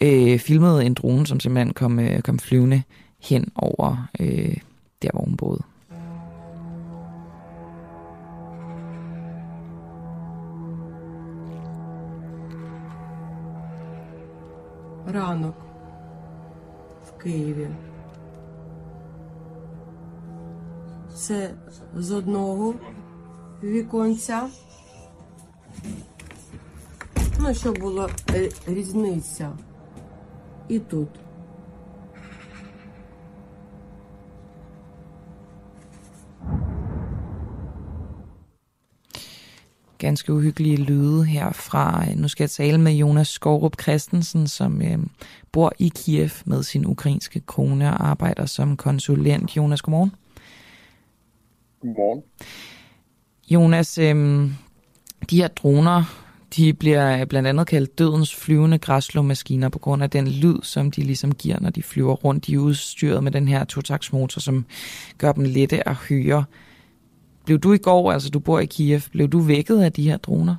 [0.00, 2.82] øh, filmede en drone, som simpelthen kom, øh, kom flyvende
[3.22, 4.56] hen over øh,
[5.02, 5.62] der, hvor hun boede.
[15.12, 15.54] Ранок
[17.08, 17.68] в Києві.
[21.14, 21.50] Це
[21.94, 22.74] з одного
[23.62, 24.48] віконця.
[27.40, 28.08] Ну, щоб була
[28.66, 29.52] різниця.
[30.68, 31.08] І тут.
[40.02, 42.04] Ganske uhyggelige lyde herfra.
[42.16, 44.98] Nu skal jeg tale med Jonas Skorup Christensen, som øh,
[45.52, 49.56] bor i Kiev med sin ukrainske kone og arbejder som konsulent.
[49.56, 50.12] Jonas, godmorgen.
[51.80, 52.22] Godmorgen.
[53.50, 54.50] Jonas, øh,
[55.30, 56.04] de her droner,
[56.56, 61.02] de bliver blandt andet kaldt dødens flyvende græslåmaskiner på grund af den lyd, som de
[61.02, 62.46] ligesom giver, når de flyver rundt.
[62.46, 64.66] De er udstyret med den her totaksmotor, som
[65.18, 66.44] gør dem lette at høre.
[67.44, 70.16] Blev du i går, altså du bor i Kiev, blev du vækket af de her
[70.16, 70.56] droner?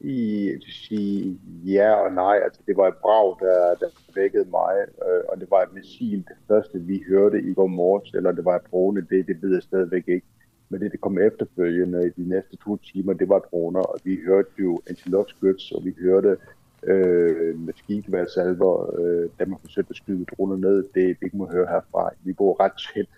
[0.00, 2.40] I sige ja og nej.
[2.44, 4.74] Altså, det var et brag, der, der vækkede mig,
[5.06, 8.44] øh, og det var et missil, det første vi hørte i går morges, eller det
[8.44, 10.26] var et drone, det, det ved jeg stadigvæk ikke.
[10.68, 14.18] Men det, der kom efterfølgende i de næste to timer, det var droner, og vi
[14.26, 16.36] hørte jo antiluftskyts, og vi hørte
[16.82, 21.66] øh, maskingeværsalver, øh, da man forsøgte at skyde droner ned, det, det ikke må høre
[21.66, 22.10] herfra.
[22.22, 23.08] Vi bor ret tæt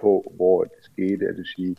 [0.00, 1.26] på, hvor det skete.
[1.26, 1.76] Det vil sige,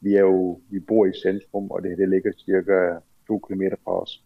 [0.00, 4.02] vi, er jo, vi bor i centrum, og det, det ligger cirka to kilometer fra
[4.02, 4.22] os.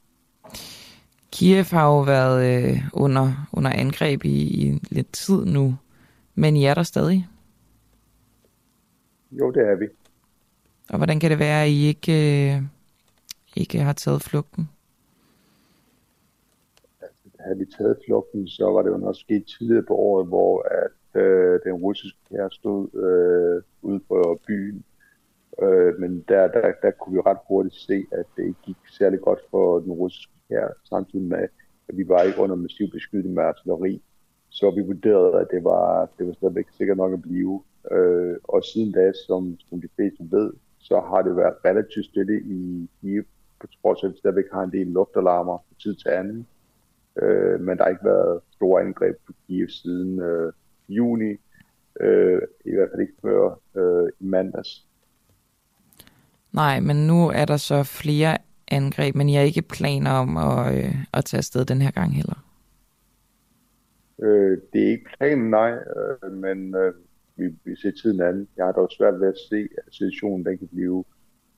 [1.33, 5.75] Kiev har jo været øh, under, under angreb i, i lidt tid nu,
[6.35, 7.29] men I er der stadig?
[9.33, 9.87] Jo, det er vi.
[10.91, 12.63] Og hvordan kan det være, at I ikke, øh,
[13.57, 14.69] ikke har taget flugten?
[17.01, 20.63] Altså, havde vi taget flugten, så var det jo nok sket tidligere på året, hvor
[20.63, 24.85] at øh, den russiske her stod øh, ude på byen.
[25.63, 29.21] Øh, men der, der, der kunne vi ret hurtigt se, at det ikke gik særlig
[29.21, 31.39] godt for den russiske her, samtidig med,
[31.89, 34.03] at vi var ikke under massiv beskyttet med artilleri.
[34.49, 37.63] Så vi vurderede, at det var, det var stadigvæk sikkert nok at blive.
[37.91, 42.41] Øh, og siden da, som, som de fleste ved, så har det været relativt stille
[42.41, 43.25] i Kiev,
[43.61, 46.47] på trods af, at vi stadigvæk har en del luftalarmer fra tid til anden.
[47.23, 50.53] Øh, men der har ikke været store angreb på Kiev siden øh,
[50.91, 51.37] juni,
[52.01, 54.87] øh, i hvert fald ikke før øh, i mandags.
[56.53, 58.39] Nej, men nu er der så flere
[58.69, 62.15] angreb, men jeg har ikke planer om at, øh, at tage afsted den her gang
[62.15, 62.45] heller.
[64.23, 66.95] Øh, det er ikke planen, nej, øh, men øh,
[67.37, 68.49] vi, vi ser tiden anden.
[68.57, 71.05] Jeg har dog svært ved at se, at situationen den kan blive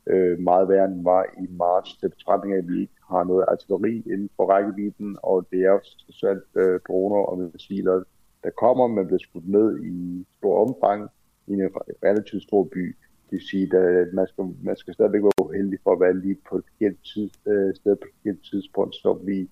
[0.07, 3.45] øh, meget værre, end var i marts, til betragtning af, at vi ikke har noget
[3.49, 5.81] artilleri inden for rækkevidden, og det er jo
[6.11, 8.03] svært øh, droner og missiler,
[8.45, 11.09] der kommer, Man bliver skudt ned i stor omfang
[11.47, 11.71] i en
[12.05, 12.97] relativt stor by.
[13.31, 16.21] Det vil sige, at øh, man skal, man skal stadigvæk være uheldig for at være
[16.21, 19.49] lige på et forkert tid, øh, sted på et forkert tidspunkt, så vi,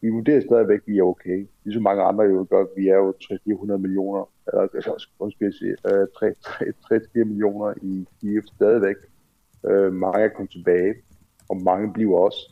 [0.00, 1.46] vi vurderer stadigvæk, at vi er okay.
[1.64, 6.06] Ligesom mange andre jo gør, vi er jo 300-400 millioner, eller altså, undskyld, øh,
[7.22, 8.96] 3-4 millioner i Kiev stadigvæk.
[9.66, 10.94] Øh, mange er kommet tilbage,
[11.48, 12.51] og mange bliver også.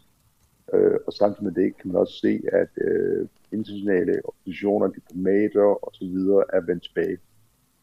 [0.75, 6.17] Øh, og samtidig med det kan man også se, at øh, internationale organisationer, diplomater osv.
[6.57, 7.19] er vendt tilbage.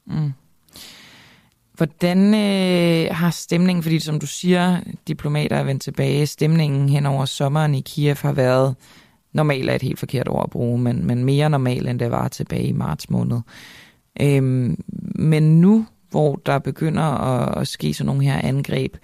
[0.06, 0.32] Mm.
[1.78, 4.78] Hvordan øh, har stemningen, fordi som du siger,
[5.08, 8.76] diplomater er vendt tilbage, stemningen hen over sommeren i Kiev har været,
[9.34, 12.28] normalt er et helt forkert ord at bruge, men, men mere normal, end det var
[12.28, 13.42] tilbage i marts måned.
[14.22, 14.84] Øhm,
[15.16, 18.98] men nu, hvor der begynder at, at ske sådan nogle her angreb,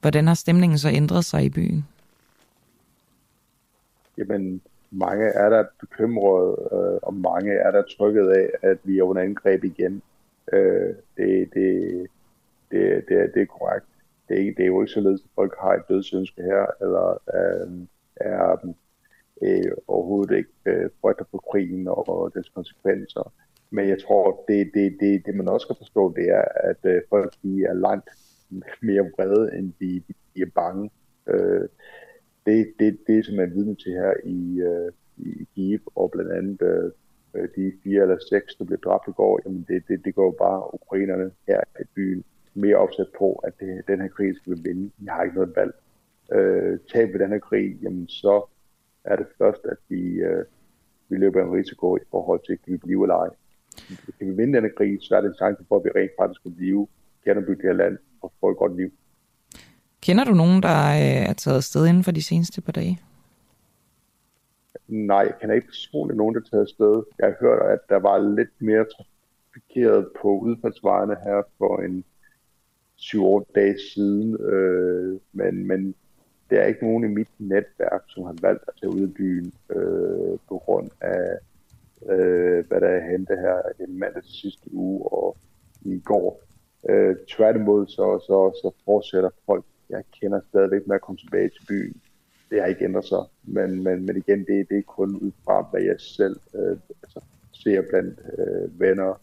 [0.00, 1.84] hvordan har stemningen så ændret sig i byen?
[4.18, 9.02] Jamen, mange er der bekymrede, øh, og mange er der trykket af, at vi er
[9.02, 10.02] under angreb igen.
[10.52, 12.06] Øh, det, det,
[12.70, 13.86] det, det, det er korrekt.
[14.28, 17.18] det, er, ikke, det er jo ikke således, at folk har et dødsønske her, eller
[17.34, 17.86] øh,
[18.16, 18.74] er
[19.42, 23.32] øh, overhovedet ikke øh, frygter på krigen og, og dens konsekvenser.
[23.70, 27.02] Men jeg tror, det, det, det, det man også skal forstå, det er, at øh,
[27.08, 28.08] folk de er langt
[28.82, 30.02] mere vrede, end de,
[30.34, 30.90] de er bange.
[31.26, 31.68] Øh,
[32.46, 36.62] det, det, det, er man vidne til her i, øh, i Kiev, og blandt andet
[36.62, 36.90] øh,
[37.34, 40.24] øh, de fire eller seks, der blev dræbt i går, jamen det, det, det går
[40.24, 42.24] jo bare ukrainerne her i byen
[42.54, 44.90] mere opsat på, at det, den her krig skal vi vinde.
[44.98, 45.74] Vi har ikke noget valg.
[46.32, 48.46] Øh, taber vi den her krig, jamen så
[49.04, 50.44] er det først, at vi, øh,
[51.08, 53.28] vi løber en risiko i forhold til, kan vi blive eller ej.
[54.18, 56.42] Kan vi vinde denne krig, så er det en chance for, at vi rent faktisk
[56.42, 56.88] kan blive,
[57.24, 58.92] genopbygge det her land og få et godt liv.
[60.02, 63.00] Kender du nogen, der øh, er taget afsted inden for de seneste par dage?
[64.88, 67.02] Nej, jeg kender ikke personligt nogen, der er taget afsted.
[67.18, 72.04] Jeg har hørt, at der var lidt mere trafikeret på udfaldsvejene her for en
[72.98, 74.40] 7-8 dage siden.
[74.40, 75.94] Øh, men, men
[76.50, 79.52] der er ikke nogen i mit netværk, som har valgt at tage ud af byen
[79.70, 81.38] øh, på grund af,
[82.12, 85.36] øh, hvad der er hentet her i mandag til sidste uge og
[85.82, 86.42] i går.
[86.88, 91.66] Øh, tværtimod så, så, så fortsætter folk, jeg kender stadigvæk med at komme tilbage til
[91.68, 92.00] byen.
[92.50, 95.66] Det har ikke ændret sig, men, men, men igen, det, det er kun ud fra,
[95.70, 97.20] hvad jeg selv øh, altså,
[97.52, 99.20] ser blandt øh, venner,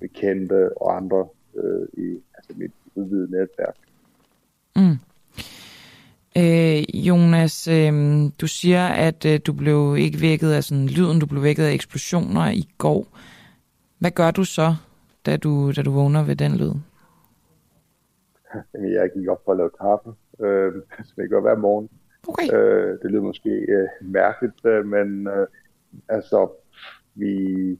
[0.00, 3.76] bekendte og andre øh, i altså mit udvidede netværk.
[4.76, 4.98] Mm.
[6.36, 11.26] Øh, Jonas, øh, du siger, at øh, du blev ikke vækket af sådan lyden, du
[11.26, 13.06] blev vækket af eksplosioner i går.
[13.98, 14.76] Hvad gør du så,
[15.26, 16.72] da du, da du vågner ved den lyd?
[18.96, 20.72] Jeg gik op for at lave kaffe, øh,
[21.06, 21.88] som jeg gør hver morgen.
[22.28, 22.52] Okay.
[22.52, 25.46] Øh, det lyder måske øh, mærkeligt, øh, men øh,
[26.08, 26.48] altså,
[27.14, 27.78] vi,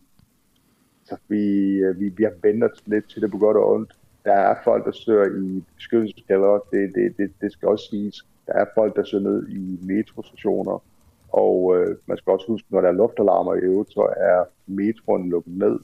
[1.05, 3.93] så vi, øh, vi, vi har ventet lidt til det på godt og ondt.
[4.25, 8.27] Der er folk, der søger i beskyttelseskælder, det, det, det, det skal også siges.
[8.47, 10.83] Der er folk, der søger ned i metrostationer,
[11.29, 15.31] og øh, man skal også huske, når der er luftalarmer i øvrigt, så er metroen
[15.31, 15.79] lukket ned.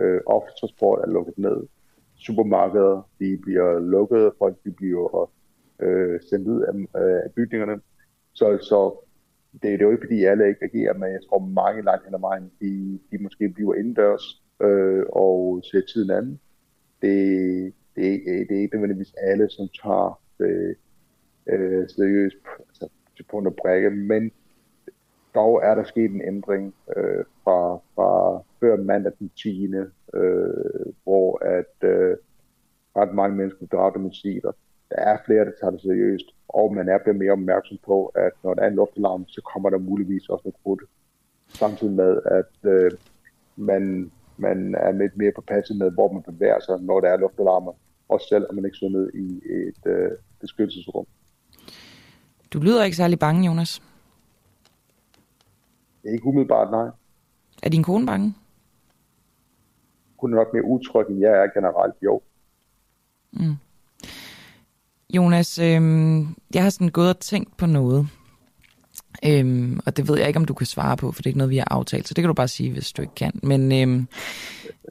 [0.00, 1.66] Øh, offentlig transport er lukket ned.
[2.20, 5.30] Supermarkeder, de bliver lukket, folk de bliver
[5.80, 7.80] øh, sendt ud af, øh, af bygningerne.
[8.32, 9.06] Så, så
[9.52, 12.14] det, det er jo ikke, fordi alle ikke agerer, men jeg tror, mange langt hen
[12.14, 16.40] ad vejen, de, de måske bliver indendørs øh, og ser tiden anden.
[17.02, 20.76] Det, det, det er ikke nødvendigvis alle, som tager det,
[21.46, 22.36] øh, seriøst
[22.68, 24.30] altså, til punkt og brække, men
[25.34, 29.74] dog er der sket en ændring øh, fra, fra før mandag den 10.
[30.14, 30.50] Øh,
[31.04, 32.16] hvor at øh,
[32.96, 34.52] ret mange mennesker dræbte missiler.
[34.90, 38.32] Der er flere, der tager det seriøst, og man er blevet mere opmærksom på, at
[38.44, 40.82] når der er en luftalarm, så kommer der muligvis også noget krudt.
[41.48, 42.90] Samtidig med, at øh,
[43.56, 47.72] man, man er lidt mere påpasset med, hvor man bevæger sig, når der er luftalarmer,
[48.08, 50.10] også selvom man ikke sidder ned i et øh,
[50.40, 51.06] beskyttelsesrum.
[52.52, 53.82] Du lyder ikke særlig bange, Jonas.
[56.04, 56.90] Ikke umiddelbart, nej.
[57.62, 58.34] Er din kone bange?
[60.16, 62.20] Hun er nok mere utryg, end jeg er generelt, jo.
[63.32, 63.54] Mm.
[65.16, 68.08] Jonas, øhm, jeg har sådan gået og tænkt på noget.
[69.24, 71.38] Øhm, og det ved jeg ikke, om du kan svare på, for det er ikke
[71.38, 73.40] noget, vi har aftalt, så det kan du bare sige, hvis du ikke kan.
[73.42, 74.08] Men øhm,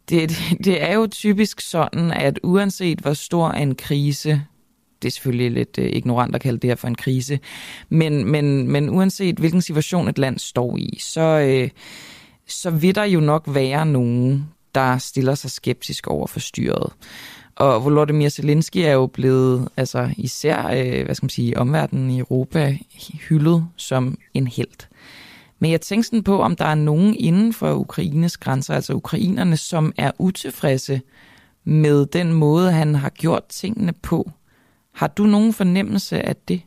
[0.09, 0.31] det,
[0.65, 4.41] det er jo typisk sådan, at uanset hvor stor en krise
[5.01, 7.39] det er selvfølgelig lidt øh, ignorant at kalde det her for en krise,
[7.89, 11.69] men, men, men uanset hvilken situation et land står i, så, øh,
[12.47, 16.93] så vil der jo nok være nogen, der stiller sig skeptisk over for styret.
[17.55, 22.19] Og Volodymyr Zelensky er jo blevet, altså især, øh, hvad skal man sige, omverdenen i
[22.19, 22.77] Europa
[23.29, 24.87] hyldet som en held.
[25.59, 29.57] Men jeg tænker sådan på, om der er nogen inden for Ukraines grænser, altså ukrainerne,
[29.57, 31.01] som er utilfredse
[31.63, 34.31] med den måde, han har gjort tingene på.
[34.99, 36.61] Har du nogen fornemmelse af det?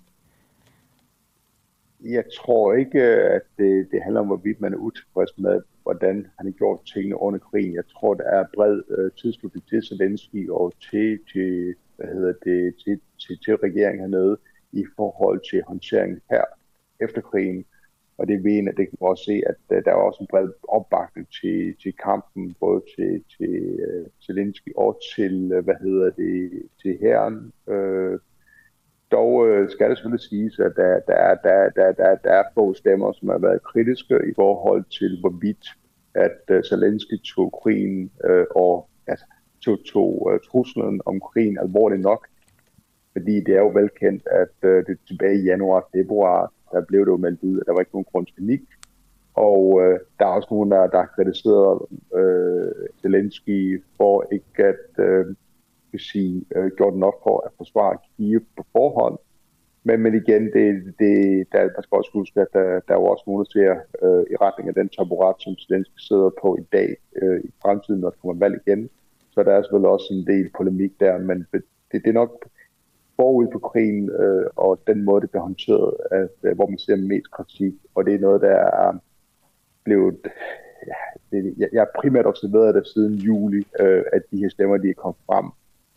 [2.00, 3.02] Jeg tror ikke,
[3.36, 7.20] at det, det handler om, hvorvidt man er utilfreds med, hvordan han har gjort tingene
[7.20, 7.74] under krigen.
[7.74, 12.74] Jeg tror, der er bred øh, tilslutning til Zelensky og til, til, hvad hedder det,
[12.84, 14.36] til, til, til regeringen hernede
[14.72, 16.44] i forhold til håndteringen her
[17.00, 17.64] efter krigen.
[18.18, 20.48] Og det vi det kan man også se, at øh, der er også en bred
[20.68, 23.54] opbakning til, til kampen, både til, til
[23.88, 27.52] uh, Zelensky og til, uh, hvad hedder det, til herren.
[27.66, 28.18] Uh,
[29.10, 32.74] dog uh, skal det selvfølgelig siges, at der, der, der, der, der, der er få
[32.74, 35.66] stemmer, som har været kritiske i forhold til, hvorvidt
[36.14, 39.24] at uh, Zelensky tog krigen uh, og altså,
[39.64, 42.26] tog, tog uh, truslen om krigen alvorligt nok.
[43.12, 47.12] Fordi det er jo velkendt, at uh, det tilbage i januar februar der blev det
[47.12, 48.62] jo meldt ud, at der var ikke nogen grund til panik.
[49.34, 51.80] Og øh, der er også nogen, der, der har kritiseret
[52.14, 55.26] øh, Zelensky for ikke at, øh,
[55.88, 59.18] skal sige, øh, gjort nok for at forsvare Kiev på forhånd.
[59.84, 63.04] Men, men igen, det, det, der, der skal også huske, at der, der er jo
[63.04, 66.64] også nogen, der ser øh, i retning af den taburet, som Zelensky sidder på i
[66.72, 68.90] dag, øh, i fremtiden, når der kommer valg igen.
[69.30, 71.62] Så der er selvfølgelig også en del polemik der, men det,
[71.92, 72.48] det er nok
[73.16, 76.96] forud på krigen øh, og den måde, det bliver håndteret, at, øh, hvor man ser
[76.96, 77.74] mest kritik.
[77.94, 78.92] Og det er noget, der er
[79.84, 80.16] blevet...
[80.86, 84.76] Ja, det, jeg, jeg har primært observeret det siden juli, øh, at de her stemmer,
[84.76, 85.46] de er kommet frem.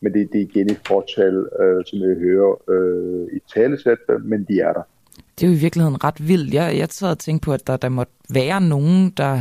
[0.02, 4.44] Men det, det er igen et fortal, øh, som jeg hører øh, i talesæt, men
[4.44, 4.82] de er der.
[5.40, 6.54] Det er jo i virkeligheden ret vildt.
[6.54, 9.40] Jeg, jeg sad og tænkte på, at der, der måtte være nogen, der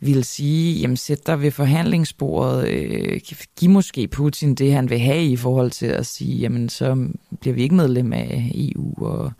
[0.00, 3.20] ville sige, jamen sæt dig ved forhandlingsbordet, øh,
[3.58, 7.08] giv måske Putin det, han vil have i forhold til at sige, jamen så
[7.40, 9.32] bliver vi ikke medlem af EU og,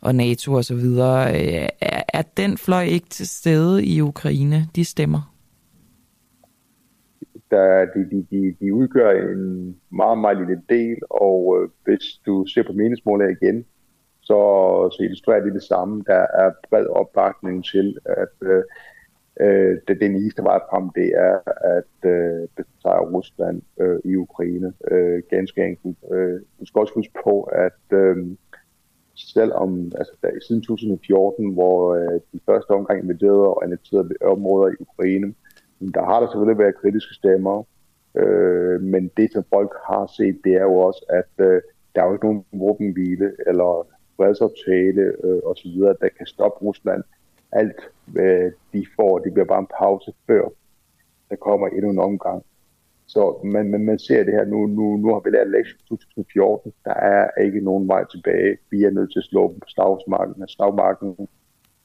[0.00, 1.34] og NATO og så videre.
[1.34, 5.34] Øh, er, er den fløj ikke til stede i Ukraine, de stemmer?
[7.50, 12.46] Der, de, de, de, de udgør en meget, meget lille del, og øh, hvis du
[12.46, 13.64] ser på meningsmålet igen,
[14.20, 14.38] så,
[14.92, 16.04] så illustrerer det det samme.
[16.06, 18.62] Der er bred opbakning til, at øh,
[19.40, 21.38] Øh, det, det eneste vej frem, det er
[21.76, 24.72] at øh, besejre Rusland øh, i Ukraine.
[24.90, 25.96] Øh, ganske enkelt.
[26.12, 28.16] Øh, du skal også huske på, at øh,
[29.14, 34.76] selvom altså, der, siden 2014, hvor øh, de første omgang invaderede og annekterede områder i
[34.80, 35.34] Ukraine,
[35.94, 37.64] der har der selvfølgelig været kritiske stemmer,
[38.14, 41.62] øh, men det, som folk har set, det er jo også, at øh,
[41.94, 43.86] der er jo ikke nogen våbenhvile eller
[44.16, 47.02] fredsaftale øh, osv., der kan stoppe Rusland
[47.52, 50.48] alt, hvad de får, det bliver bare en pause før
[51.30, 52.44] der kommer endnu en omgang.
[53.06, 56.72] Så man, man, man ser det her nu, nu, nu har vi lært lektion 2014,
[56.84, 58.58] der er ikke nogen vej tilbage.
[58.70, 61.28] Vi er nødt til at slå dem på slagsmarken, slagmarken,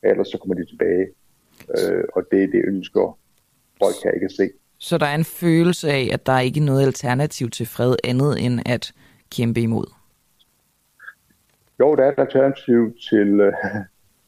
[0.04, 1.08] ellers så kommer de tilbage.
[1.78, 3.18] Øh, og det er det ønsker
[3.82, 4.50] folk kan ikke se.
[4.80, 8.46] Så der er en følelse af, at der er ikke noget alternativ til fred andet
[8.46, 8.94] end at
[9.32, 9.86] kæmpe imod?
[11.80, 13.54] Jo, der er et alternativ til, øh,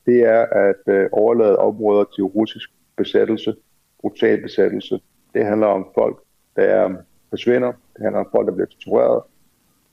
[0.06, 3.56] det er at øh, overlade områder til russisk besættelse,
[4.01, 4.99] brutal besættelse.
[5.34, 6.24] Det handler om folk,
[6.56, 6.97] der um,
[7.30, 7.72] forsvinder.
[7.93, 9.24] Det handler om folk, der bliver tortureret.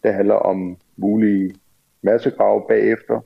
[0.03, 1.55] Det handler om mulige
[2.03, 3.21] massegrave bagefter.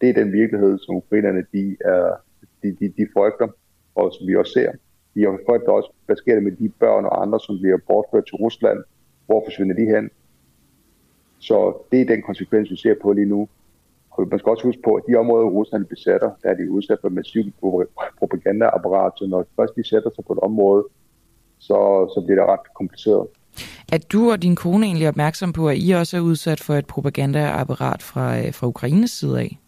[0.00, 2.16] Det er den virkelighed, som ukrainerne de er,
[2.62, 3.48] de, de, de frygter,
[3.94, 4.72] og som vi også ser.
[5.14, 8.34] De frygter også, hvad sker der med de børn og andre, som bliver bortført til
[8.34, 8.78] Rusland?
[9.26, 10.10] Hvor forsvinder de hen?
[11.38, 13.48] Så det er den konsekvens, vi ser på lige nu.
[14.16, 16.98] Og man skal også huske på, at de områder, Rusland besætter, der er de udsat
[17.00, 17.54] for massivt
[18.18, 20.84] propagandaapparat, så når først de sætter sig på et område,
[21.58, 21.78] så,
[22.14, 23.26] så bliver det ret kompliceret.
[23.92, 26.86] Er du og din kone egentlig opmærksom på, at I også er udsat for et
[26.86, 29.58] propagandaapparat fra, øh, fra Ukraines side af?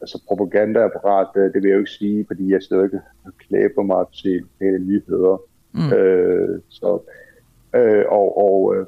[0.00, 2.90] Altså propagandaapparat, øh, det vil jeg jo ikke sige, fordi jeg stadig
[3.38, 4.44] klæber mig til
[4.80, 5.42] nyheder.
[5.72, 5.92] Mm.
[5.92, 7.00] Øh, så,
[7.74, 8.86] øh, og og øh,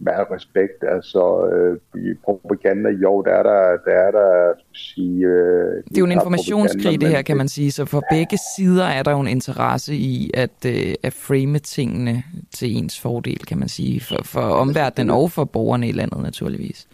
[0.00, 5.26] med al respekt, altså øh, propaganda, jo, der er der, der er der, sige...
[5.26, 8.84] Øh, det er jo en informationskrig, det her, kan man sige, så for begge sider
[8.84, 12.22] er der jo en interesse i at, øh, at frame tingene
[12.54, 16.88] til ens fordel, kan man sige, for, for omverdenen og for borgerne i landet, naturligvis.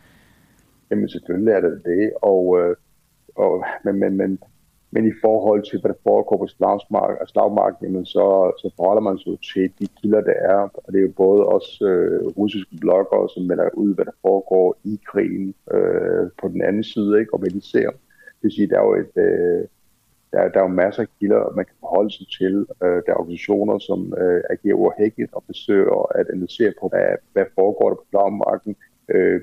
[0.91, 2.77] Jamen selvfølgelig er det det, og, øh,
[3.37, 4.39] og men, men, men
[4.97, 8.27] men i forhold til, hvad der foregår på slagmark, slagmark jamen så,
[8.61, 10.61] så forholder man sig til de kilder, der er.
[10.85, 14.77] Og det er jo både også øh, russiske bloggere, som melder ud, hvad der foregår
[14.85, 17.35] i krigen øh, på den anden side, ikke?
[17.35, 17.89] og hvad de ser.
[18.37, 19.63] Det vil sige, der er jo et, øh,
[20.33, 22.55] der, der er jo masser af kilder, man kan forholde sig til.
[22.85, 27.47] Øh, der er organisationer, som øh, agerer uafhængigt og besøger at analysere på, hvad, hvad
[27.55, 28.77] foregår der på slagmarken.
[29.09, 29.41] Øh,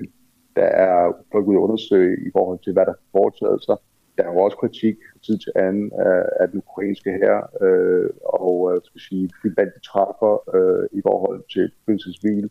[0.56, 3.78] der er folk ud at undersøge i forhold til, hvad der er foretaget sig
[4.18, 8.72] der er jo også kritik tid til anden af, af den ukrainske her, øh, og
[8.72, 12.50] øh, skal sige, de valg, de træffer øh, i forhold til fødselsvil.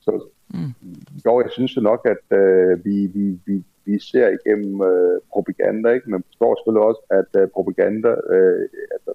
[0.00, 0.72] Så mm.
[1.26, 5.88] jo, jeg synes jo nok, at øh, vi, vi, vi, vi ser igennem øh, propaganda,
[5.90, 6.10] ikke?
[6.10, 9.12] men forstår selvfølgelig også, at øh, propaganda, øh, altså,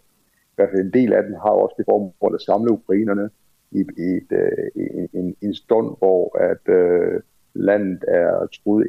[0.52, 3.30] i hvert fald en del af den, har også det formål at samle ukrainerne
[3.72, 7.22] i, i, et, øh, i en, en stund, hvor at øh,
[7.54, 8.88] landet er truet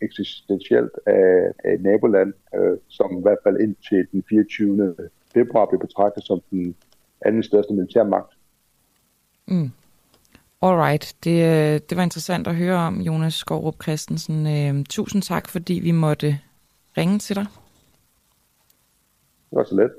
[0.00, 4.94] eksistentielt af, et naboland, øh, som i hvert fald indtil den 24.
[5.34, 6.76] februar blev betragtet som den
[7.24, 8.32] anden største militærmagt.
[9.48, 9.70] Mm.
[10.62, 14.46] Alright, det, øh, det var interessant at høre om, Jonas Skovrup Christensen.
[14.46, 16.38] Øh, tusind tak, fordi vi måtte
[16.98, 17.46] ringe til dig.
[19.50, 19.90] Det var så let.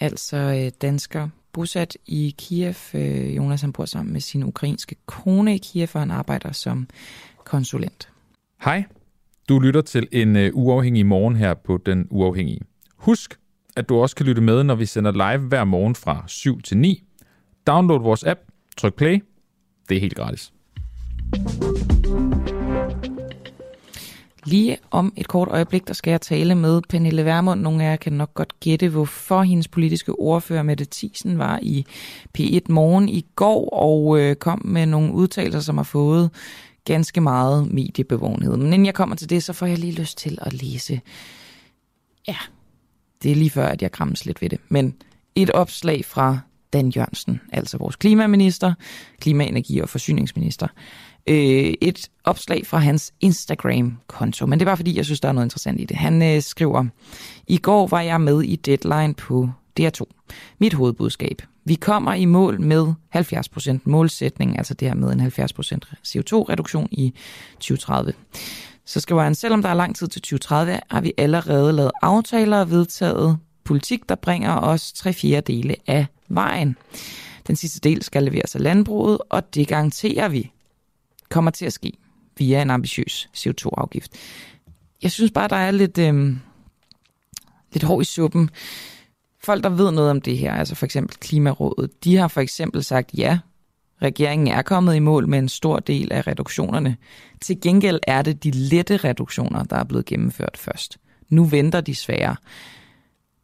[0.00, 2.74] Altså øh, dansker bosat i Kiev.
[2.94, 6.88] Øh, Jonas han bor sammen med sin ukrainske kone i Kiev, og han arbejder som
[7.44, 8.08] konsulent.
[8.64, 8.84] Hej,
[9.48, 12.60] du lytter til en uh, uafhængig morgen her på Den Uafhængige.
[12.96, 13.38] Husk,
[13.76, 16.76] at du også kan lytte med, når vi sender live hver morgen fra 7 til
[16.76, 17.02] 9.
[17.66, 18.40] Download vores app,
[18.76, 19.24] tryk play,
[19.88, 20.52] Det er helt gratis.
[24.46, 27.60] Lige om et kort øjeblik, der skal jeg tale med Pernille Vermund.
[27.60, 31.86] Nogle af jer kan nok godt gætte, hvorfor hendes politiske ordfører Mette Thiesen var i
[32.38, 36.30] P1 Morgen i går og øh, kom med nogle udtalelser, som har fået
[36.84, 38.56] ganske meget mediebevågenhed.
[38.56, 41.00] Men inden jeg kommer til det, så får jeg lige lyst til at læse.
[42.28, 42.36] Ja,
[43.22, 44.58] det er lige før, at jeg krammes lidt ved det.
[44.68, 44.94] Men
[45.34, 46.38] et opslag fra
[46.72, 48.74] Dan Jørgensen, altså vores klimaminister,
[49.20, 50.66] klima-, energi- og forsyningsminister.
[51.26, 55.32] Øh, et opslag fra hans Instagram-konto, men det er bare fordi, jeg synes, der er
[55.32, 55.96] noget interessant i det.
[55.96, 56.84] Han øh, skriver,
[57.46, 59.48] I går var jeg med i Deadline på
[59.80, 60.02] DR2.
[60.58, 61.42] Mit hovedbudskab.
[61.64, 65.26] Vi kommer i mål med 70% målsætning, altså det her med en 70%
[66.06, 67.14] CO2-reduktion i
[67.54, 68.12] 2030.
[68.84, 72.60] Så skriver han, selvom der er lang tid til 2030, har vi allerede lavet aftaler
[72.60, 76.76] og vedtaget politik, der bringer os tre fjerdedele af vejen.
[77.46, 80.50] Den sidste del skal leveres af landbruget, og det garanterer vi
[81.34, 81.92] kommer til at ske
[82.38, 84.12] via en ambitiøs CO2-afgift.
[85.02, 86.36] Jeg synes bare, der er lidt, øh,
[87.72, 88.50] lidt hår i suppen.
[89.44, 92.84] Folk, der ved noget om det her, altså for eksempel Klimarådet, de har for eksempel
[92.84, 93.38] sagt, ja,
[94.02, 96.96] regeringen er kommet i mål med en stor del af reduktionerne.
[97.40, 100.98] Til gengæld er det de lette reduktioner, der er blevet gennemført først.
[101.28, 102.36] Nu venter de svære.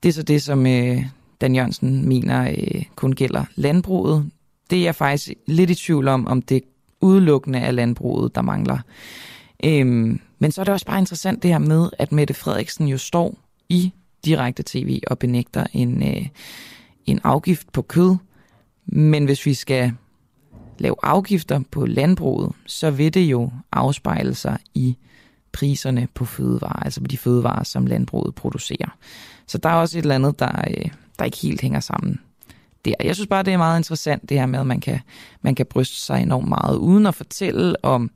[0.02, 1.04] Det er så det, som øh,
[1.40, 4.30] Dan Jørgensen mener øh, kun gælder landbruget.
[4.70, 6.62] Det er jeg faktisk lidt i tvivl om, om det
[7.00, 8.78] udelukkende er landbruget, der mangler.
[9.64, 12.98] Øhm, men så er det også bare interessant det her med, at Mette Frederiksen jo
[12.98, 13.38] står
[13.68, 13.92] i
[14.24, 16.26] direkte tv og benægter en, øh,
[17.06, 18.16] en afgift på kød.
[18.86, 19.92] Men hvis vi skal
[20.78, 24.96] lave afgifter på landbruget, så vil det jo afspejle sig i
[25.52, 28.96] priserne på fødevarer, altså på de fødevarer, som landbruget producerer.
[29.46, 32.20] Så der er også et eller andet, der, øh, der ikke helt hænger sammen
[32.84, 32.94] der.
[33.00, 35.00] Jeg synes bare, det er meget interessant, det her med, at man kan,
[35.42, 38.10] man kan bryste sig enormt meget, uden at fortælle om,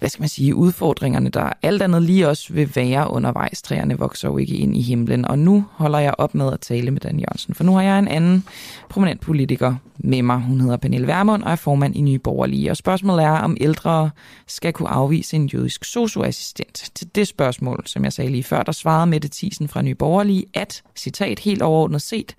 [0.00, 3.62] hvad skal man sige, udfordringerne, der alt andet lige også vil være undervejs.
[3.62, 5.24] Træerne vokser jo ikke ind i himlen.
[5.24, 7.98] Og nu holder jeg op med at tale med Dan Jørgensen, for nu har jeg
[7.98, 8.44] en anden
[8.88, 10.38] prominent politiker med mig.
[10.38, 12.70] Hun hedder Pernille Vermund og er formand i Nye Borgerlige.
[12.70, 14.10] Og spørgsmålet er, om ældre
[14.46, 16.90] skal kunne afvise en jødisk socioassistent.
[16.94, 20.44] Til det spørgsmål, som jeg sagde lige før, der svarede Mette Thiesen fra Nye Borgerlige,
[20.54, 22.34] at, citat helt overordnet set,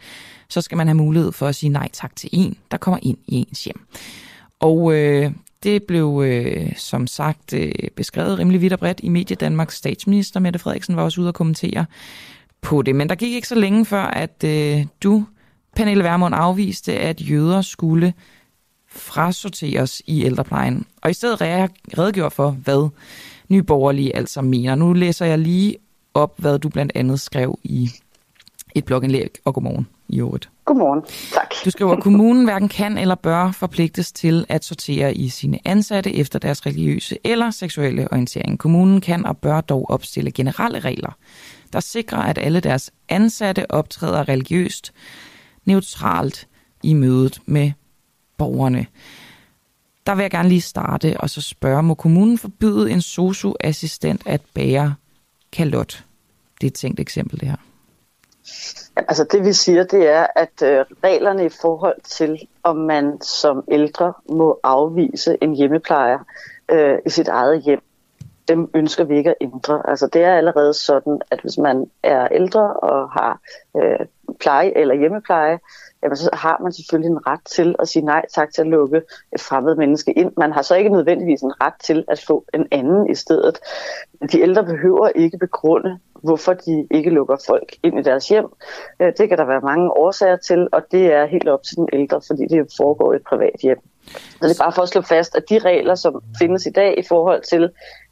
[0.51, 3.17] så skal man have mulighed for at sige nej tak til en, der kommer ind
[3.27, 3.79] i ens hjem.
[4.59, 5.31] Og øh,
[5.63, 10.39] det blev øh, som sagt øh, beskrevet rimelig vidt og bredt i Medie Danmarks statsminister
[10.39, 11.85] Mette Frederiksen var også ude at kommentere
[12.61, 12.95] på det.
[12.95, 15.25] Men der gik ikke så længe før, at øh, du,
[15.75, 18.13] Pernille Vermund, afviste, at jøder skulle
[18.87, 20.85] frasorteres i ældreplejen.
[21.01, 21.41] Og i stedet
[21.97, 22.89] redegjorde for, hvad
[23.49, 24.75] Nye Borgerlige altså mener.
[24.75, 25.75] Nu læser jeg lige
[26.13, 27.91] op, hvad du blandt andet skrev i
[28.75, 30.49] et blogindlæg, og godmorgen i øvrigt.
[30.65, 31.01] Godmorgen,
[31.33, 31.53] tak.
[31.65, 36.15] Du skriver, at kommunen hverken kan eller bør forpligtes til at sortere i sine ansatte
[36.15, 38.59] efter deres religiøse eller seksuelle orientering.
[38.59, 41.17] Kommunen kan og bør dog opstille generelle regler,
[41.73, 44.93] der sikrer, at alle deres ansatte optræder religiøst
[45.65, 46.47] neutralt
[46.83, 47.71] i mødet med
[48.37, 48.85] borgerne.
[50.05, 54.41] Der vil jeg gerne lige starte og så spørge, må kommunen forbyde en socioassistent at
[54.53, 54.95] bære
[55.51, 56.05] kalot?
[56.61, 57.55] Det er et tænkt eksempel, det her.
[58.95, 63.63] Altså det vi siger, det er, at øh, reglerne i forhold til, om man som
[63.71, 66.19] ældre må afvise en hjemmeplejer
[66.71, 67.81] øh, i sit eget hjem,
[68.47, 69.89] dem ønsker vi ikke at ændre.
[69.89, 73.39] Altså det er allerede sådan, at hvis man er ældre og har
[73.77, 74.05] øh,
[74.39, 75.59] pleje eller hjemmepleje,
[76.03, 79.01] jamen så har man selvfølgelig en ret til at sige nej tak til at lukke
[79.33, 80.31] et fremmed menneske ind.
[80.37, 83.59] Man har så ikke nødvendigvis en ret til at få en anden i stedet.
[84.31, 88.45] De ældre behøver ikke begrunde, hvorfor de ikke lukker folk ind i deres hjem.
[88.99, 91.89] Øh, det kan der være mange årsager til, og det er helt op til den
[91.93, 93.79] ældre, fordi det foregår i et privat hjem.
[94.41, 96.97] Så det er bare for at slå fast, at de regler, som findes i dag
[96.97, 97.69] i forhold til,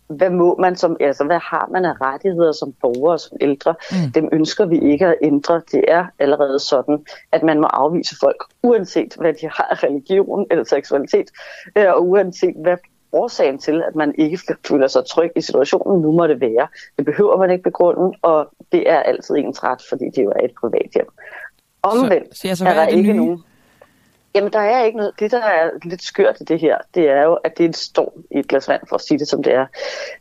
[0.10, 3.76] hvad må man som, altså hvad har man af rettigheder som borger og som ældre,
[3.92, 4.12] mm.
[4.12, 5.62] dem ønsker vi ikke at ændre.
[5.72, 10.46] Det er allerede sådan, at man må afvise folk, uanset hvad de har af religion
[10.52, 11.28] eller seksualitet,
[11.76, 12.78] øh, og uanset hvad
[13.12, 16.68] årsagen til, at man ikke føler sig tryg i situationen, nu må det være.
[16.98, 20.46] Det behøver man ikke begrunde, og det er altid ens ret, fordi det jo er
[20.46, 21.08] et privat hjem.
[21.84, 23.18] Omvendt så, så altså, er der er ikke nye?
[23.18, 23.44] nogen...
[24.36, 25.14] Jamen, der er ikke noget.
[25.20, 27.74] Det, der er lidt skørt i det her, det er jo, at det er en
[27.74, 29.66] storm i et glas vand, for at sige det som det er.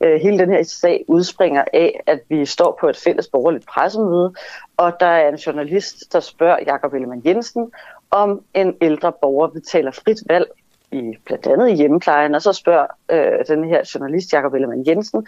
[0.00, 4.32] Øh, hele den her sag udspringer af, at vi står på et fælles borgerligt pressemøde,
[4.76, 7.72] og der er en journalist, der spørger Jakob Ellemann Jensen,
[8.10, 10.46] om en ældre borger betaler frit valg
[10.92, 15.26] i blandt andet i hjemmeplejen, og så spørger øh, den her journalist, Jakob Ellemann Jensen,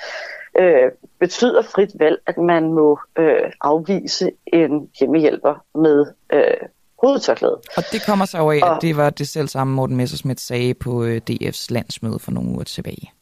[0.59, 6.69] øh, betyder frit valg, at man må øh, afvise en hjemmehjælper med øh,
[7.01, 7.59] hovedtørklæde.
[7.77, 10.41] Og det kommer så over af, og, at det var det selv samme Morten Messersmith
[10.41, 13.13] sagde på øh, DF's landsmøde for nogle uger tilbage.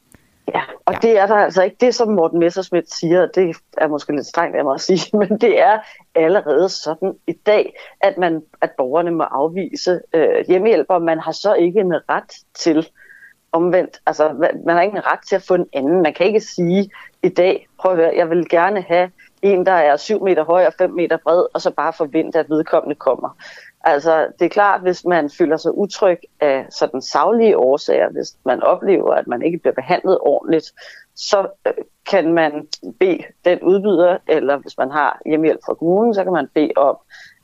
[0.55, 0.99] Ja, og ja.
[1.03, 4.57] det er der altså ikke det, som Morten Messersmith siger, det er måske lidt strengt
[4.57, 5.79] af mig at sige, men det er
[6.15, 11.33] allerede sådan i dag, at, man, at borgerne må afvise øh, hjemmehjælp, og man har
[11.33, 12.89] så ikke en ret til
[13.53, 14.33] omvendt, altså
[14.67, 16.03] man har ikke en ret til at få en anden.
[16.03, 16.91] Man kan ikke sige
[17.23, 19.11] i dag, prøv at høre, jeg vil gerne have
[19.43, 22.51] en, der er 7 meter høj og 5 meter bred, og så bare forvente, at
[22.51, 23.37] vedkommende kommer.
[23.85, 28.63] Altså, det er klart, hvis man føler sig utryg af sådan savlige årsager, hvis man
[28.63, 30.73] oplever, at man ikke bliver behandlet ordentligt,
[31.15, 31.73] så øh,
[32.11, 32.67] kan man
[33.01, 36.97] bede den udbyder, eller hvis man har hjemmehjælp fra kommunen, så kan man bede om,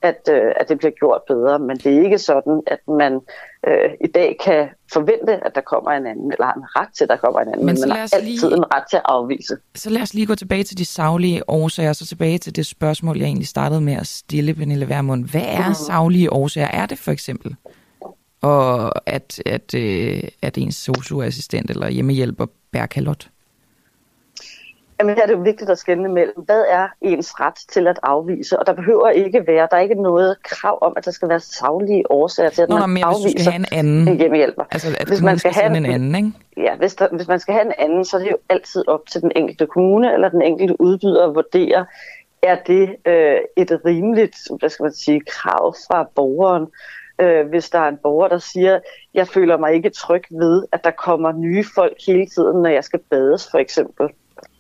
[0.03, 1.59] at, øh, at det bliver gjort bedre.
[1.59, 3.21] Men det er ikke sådan, at man
[3.67, 7.05] øh, i dag kan forvente, at der kommer en anden, eller har en ret til,
[7.05, 9.03] at der kommer en anden, men, men man har altid lige, en ret til at
[9.05, 9.57] afvise.
[9.75, 13.19] Så lad os lige gå tilbage til de savlige årsager, så tilbage til det spørgsmål,
[13.19, 15.25] jeg egentlig startede med at stille, Pernille Vermund.
[15.31, 15.75] Hvad er mm.
[15.75, 16.69] savlige årsager?
[16.69, 17.57] Er det for eksempel,
[18.43, 23.29] og at, at, øh, at ens socioassistent eller hjemmehjælper bærer kalot?
[25.01, 27.99] Jamen her er det jo vigtigt at skænde mellem, hvad er ens ret til at
[28.03, 28.59] afvise?
[28.59, 31.41] Og der behøver ikke være, der er ikke noget krav om, at der skal være
[31.41, 34.09] savlige årsager til, at Nå, man mere, afviser hvis du skal have en anden.
[34.09, 34.65] en hjemmehjælper.
[34.71, 36.33] Altså, at hvis man skal, skal have en anden, ikke?
[36.57, 39.07] Ja, hvis, der, hvis man skal have en anden, så er det jo altid op
[39.11, 41.87] til den enkelte kommune eller den enkelte udbyder at vurdere,
[42.43, 46.67] er det øh, et rimeligt, hvad skal man sige, krav fra borgeren,
[47.21, 48.81] øh, hvis der er en borger, der siger,
[49.15, 52.85] jeg føler mig ikke tryg ved, at der kommer nye folk hele tiden, når jeg
[52.85, 54.09] skal bades for eksempel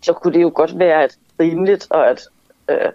[0.02, 2.28] så kunne det jo godt være et rimeligt og et,
[2.68, 2.92] øh,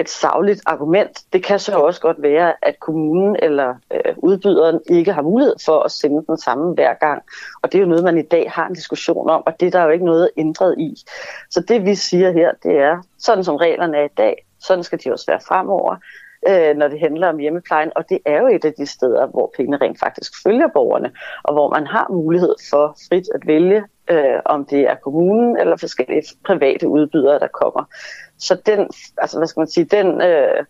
[0.00, 1.20] et savligt argument.
[1.32, 5.80] Det kan så også godt være, at kommunen eller øh, udbyderen ikke har mulighed for
[5.80, 7.22] at sende den samme hver gang.
[7.62, 9.70] Og det er jo noget, man i dag har en diskussion om, og det er
[9.70, 10.94] der jo ikke noget ændret i.
[11.50, 14.98] Så det vi siger her, det er, sådan som reglerne er i dag, sådan skal
[15.04, 15.96] de også være fremover
[16.48, 17.90] øh, når det handler om hjemmeplejen.
[17.96, 21.12] Og det er jo et af de steder, hvor pengene rent faktisk følger borgerne,
[21.42, 25.76] og hvor man har mulighed for frit at vælge, øh, om det er kommunen eller
[25.76, 27.84] forskellige private udbydere, der kommer.
[28.38, 28.88] Så den,
[29.18, 30.64] altså hvad skal man sige, den øh,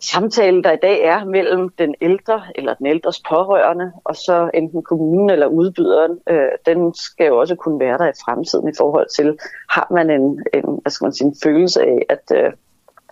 [0.00, 4.82] samtale, der i dag er mellem den ældre eller den ældres pårørende, og så enten
[4.82, 9.08] kommunen eller udbyderen, øh, den skal jo også kunne være der i fremtiden i forhold
[9.16, 9.38] til,
[9.70, 12.52] har man en, en, hvad skal man sige, en følelse af, at øh,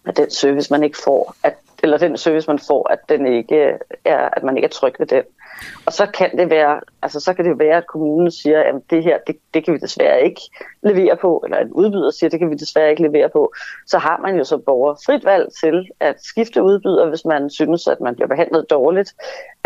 [0.06, 3.78] at den service, man ikke får, at, eller den service, man får, at, den ikke
[4.04, 5.22] er, at man ikke er tryg ved den.
[5.86, 9.04] Og så kan det være, altså så kan det være, at kommunen siger, at det
[9.04, 10.40] her, det, det kan vi desværre ikke
[10.82, 13.52] levere på, eller en udbyder siger, det kan vi desværre ikke levere på.
[13.86, 17.86] Så har man jo så borger frit valg til at skifte udbyder, hvis man synes,
[17.86, 19.14] at man bliver behandlet dårligt.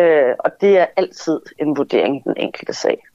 [0.00, 3.06] Øh, og det er altid en vurdering i den enkelte sag.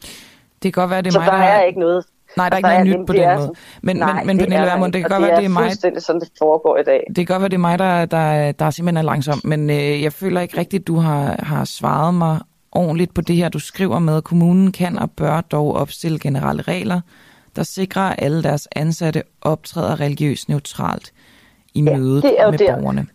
[0.64, 2.06] Det kan godt være, det er så mig, der er ikke noget
[2.38, 3.54] Nej, der er ikke noget nyt på den måde.
[3.82, 5.72] Men, nej, men, men Pernille Vermund, det kan godt være, det er mig...
[5.72, 7.04] Det er sådan, det foregår i dag.
[7.08, 10.04] Det kan godt være, det er mig, der, der, der simpelthen er langsom, men øh,
[10.04, 12.40] jeg føler ikke rigtigt, du har, har svaret mig
[12.76, 14.22] ordentligt på det her, du skriver med.
[14.22, 17.02] Kommunen kan og bør dog opstille generelle regler,
[17.56, 21.14] der sikrer, at alle deres ansatte optræder religiøst neutralt
[21.74, 22.76] i ja, mødet det er med der.
[22.76, 23.08] borgerne.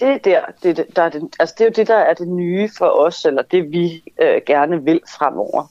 [0.00, 2.14] Det er, der, det, er, der er det, altså det er jo det, der er
[2.14, 5.66] det nye for os, eller det vi øh, gerne vil fremover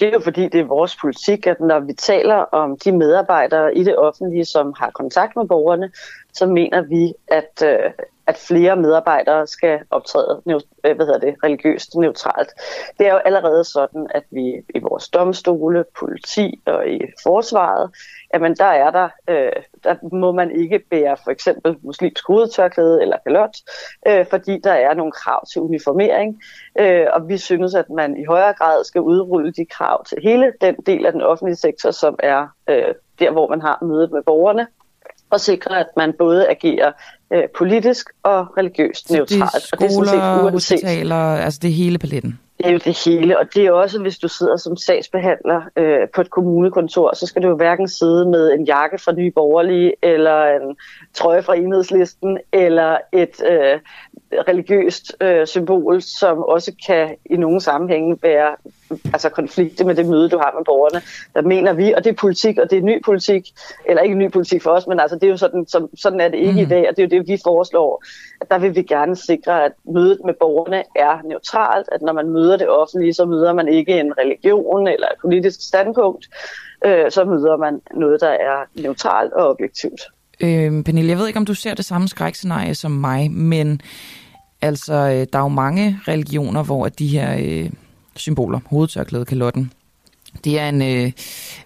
[0.00, 3.76] det er jo fordi, det er vores politik, at når vi taler om de medarbejdere
[3.76, 5.90] i det offentlige, som har kontakt med borgerne,
[6.36, 7.90] så mener vi, at, øh,
[8.26, 12.50] at flere medarbejdere skal optræde øh, hvad hedder det, religiøst neutralt.
[12.98, 17.90] Det er jo allerede sådan, at vi i vores domstole, politi og i forsvaret,
[18.34, 23.16] jamen der er der, øh, der må man ikke bære for eksempel muslimsk hovedtørklæde eller
[23.26, 23.56] kalot,
[24.06, 26.42] øh, fordi der er nogle krav til uniformering,
[26.78, 30.52] øh, og vi synes, at man i højere grad skal udrulle de krav til hele
[30.60, 34.22] den del af den offentlige sektor, som er øh, der, hvor man har mødet med
[34.22, 34.66] borgerne,
[35.30, 36.92] og sikre, at man både agerer
[37.32, 39.70] øh, politisk og religiøst neutralt.
[39.78, 42.38] Det er skoler, og det er sådan set hospitaler, altså det hele paletten.
[42.58, 46.08] Det er jo det hele, og det er også, hvis du sidder som sagsbehandler øh,
[46.14, 49.92] på et kommunekontor, så skal du jo hverken sidde med en jakke fra Nye Borgerlige,
[50.02, 50.76] eller en
[51.14, 53.80] trøje fra enhedslisten, eller et øh,
[54.48, 58.56] religiøst øh, symbol, som også kan i nogle sammenhænge være
[59.12, 61.02] altså konflikte med det møde, du har med borgerne.
[61.34, 63.48] Der mener vi, og det er politik, og det er ny politik,
[63.84, 66.28] eller ikke ny politik for os, men altså det er jo sådan, som, sådan er
[66.28, 66.58] det ikke mm.
[66.58, 66.70] i mhm.
[66.70, 68.04] dag, og det er jo det, vi foreslår.
[68.40, 72.28] At der vil vi gerne sikre, at mødet med borgerne er neutralt, at når man
[72.28, 76.26] møder det offentlige, så møder man ikke en religion eller et politisk standpunkt,
[76.84, 80.00] øh, så møder man noget, der er neutralt og objektivt.
[80.40, 83.80] Øh, Pernille, jeg ved ikke, om du ser det samme skrækscenarie som mig, men
[84.62, 87.70] altså, øh, der er jo mange religioner, hvor de her øh,
[88.16, 89.72] symboler, hovedtørklæde, kalotten,
[90.44, 91.12] det er en, øh,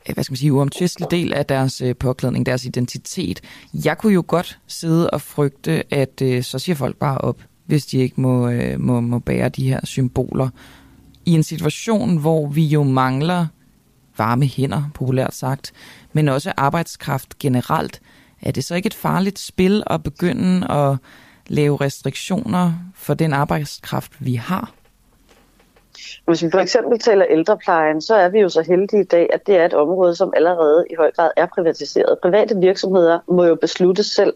[0.09, 3.41] øh, hvad skal man sige, uomtvistelig del af deres øh, påklædning, deres identitet.
[3.85, 7.87] Jeg kunne jo godt sidde og frygte, at øh, så siger folk bare op, hvis
[7.87, 10.49] de ikke må, øh, må, må bære de her symboler.
[11.27, 13.47] I en situation, hvor vi jo mangler
[14.19, 15.73] varme hænder, populært sagt,
[16.13, 18.01] men også arbejdskraft generelt,
[18.43, 20.97] er det så ikke et farligt spil at begynde at
[21.47, 24.73] lave restriktioner for den arbejdskraft, vi har?
[26.27, 29.47] Hvis vi for eksempel taler ældreplejen, så er vi jo så heldige i dag, at
[29.47, 32.19] det er et område, som allerede i høj grad er privatiseret.
[32.23, 34.33] Private virksomheder må jo beslutte selv,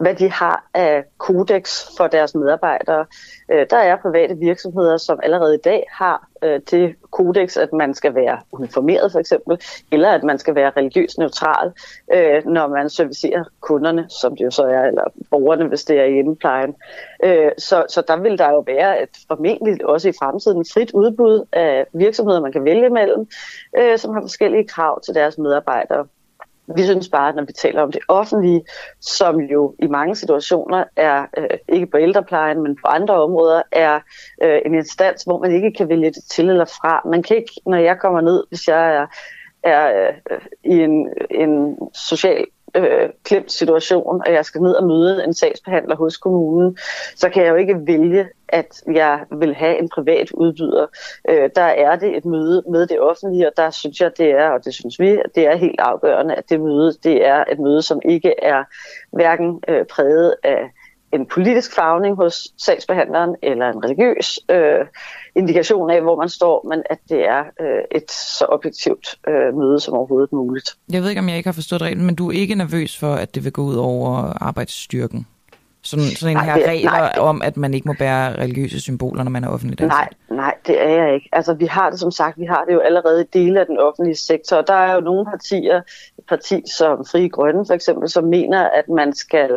[0.00, 3.06] hvad de har af kodex for deres medarbejdere.
[3.50, 7.94] Øh, der er private virksomheder, som allerede i dag har øh, det kodex, at man
[7.94, 9.60] skal være uniformeret for eksempel,
[9.92, 11.72] eller at man skal være religiøst neutral,
[12.12, 16.04] øh, når man servicerer kunderne, som det jo så er, eller borgerne, hvis det er
[16.04, 16.74] i hjemmeplejen.
[17.58, 21.86] Så, så der vil der jo være et formentlig også i fremtiden frit udbud af
[21.92, 23.26] virksomheder, man kan vælge mellem,
[23.96, 26.06] som har forskellige krav til deres medarbejdere.
[26.76, 28.62] Vi synes bare, at når vi taler om det offentlige,
[29.00, 34.00] som jo i mange situationer er, øh, ikke på ældreplejen, men på andre områder, er
[34.42, 37.02] øh, en instans, hvor man ikke kan vælge det til eller fra.
[37.08, 39.06] Man kan ikke, når jeg kommer ned, hvis jeg er,
[39.62, 45.24] er øh, i en, en social øh, klemt situation, og jeg skal ned og møde
[45.24, 46.78] en sagsbehandler hos kommunen,
[47.16, 50.86] så kan jeg jo ikke vælge, at jeg vil have en privat udbyder.
[51.28, 54.48] Øh, der er det et møde med det offentlige, og der synes jeg, det er,
[54.48, 57.58] og det synes vi, at det er helt afgørende, at det møde, det er et
[57.58, 58.64] møde, som ikke er
[59.12, 60.70] hverken øh, præget af
[61.12, 64.86] en politisk farvning hos sagsbehandleren eller en religiøs øh,
[65.36, 69.80] indikation af, hvor man står, men at det er øh, et så objektivt øh, møde
[69.80, 70.76] som overhovedet muligt.
[70.92, 73.14] Jeg ved ikke, om jeg ikke har forstået reglen, men du er ikke nervøs for,
[73.14, 74.12] at det vil gå ud over
[74.42, 75.26] arbejdsstyrken?
[75.90, 78.80] Sådan, sådan en nej, her det, regler nej, om, at man ikke må bære religiøse
[78.80, 81.28] symboler, når man er offentlig Nej, nej, det er jeg ikke.
[81.32, 83.78] Altså, vi har det som sagt, vi har det jo allerede i dele af den
[83.78, 85.76] offentlige sektor, og der er jo nogle partier,
[86.18, 89.50] et parti som Frie Grønne for eksempel, som mener, at man skal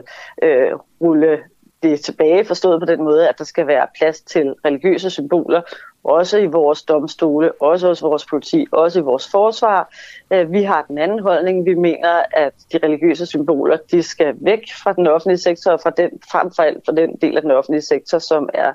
[0.44, 1.40] øh, rulle
[1.84, 5.62] det tilbage, forstået på den måde, at der skal være plads til religiøse symboler,
[6.04, 9.94] også i vores domstole, også hos vores politi, også i vores forsvar.
[10.32, 11.66] Øh, vi har den anden holdning.
[11.66, 15.90] Vi mener, at de religiøse symboler, de skal væk fra den offentlige sektor, og fra
[15.90, 18.74] den, frem for alt fra den del af den offentlige sektor, som er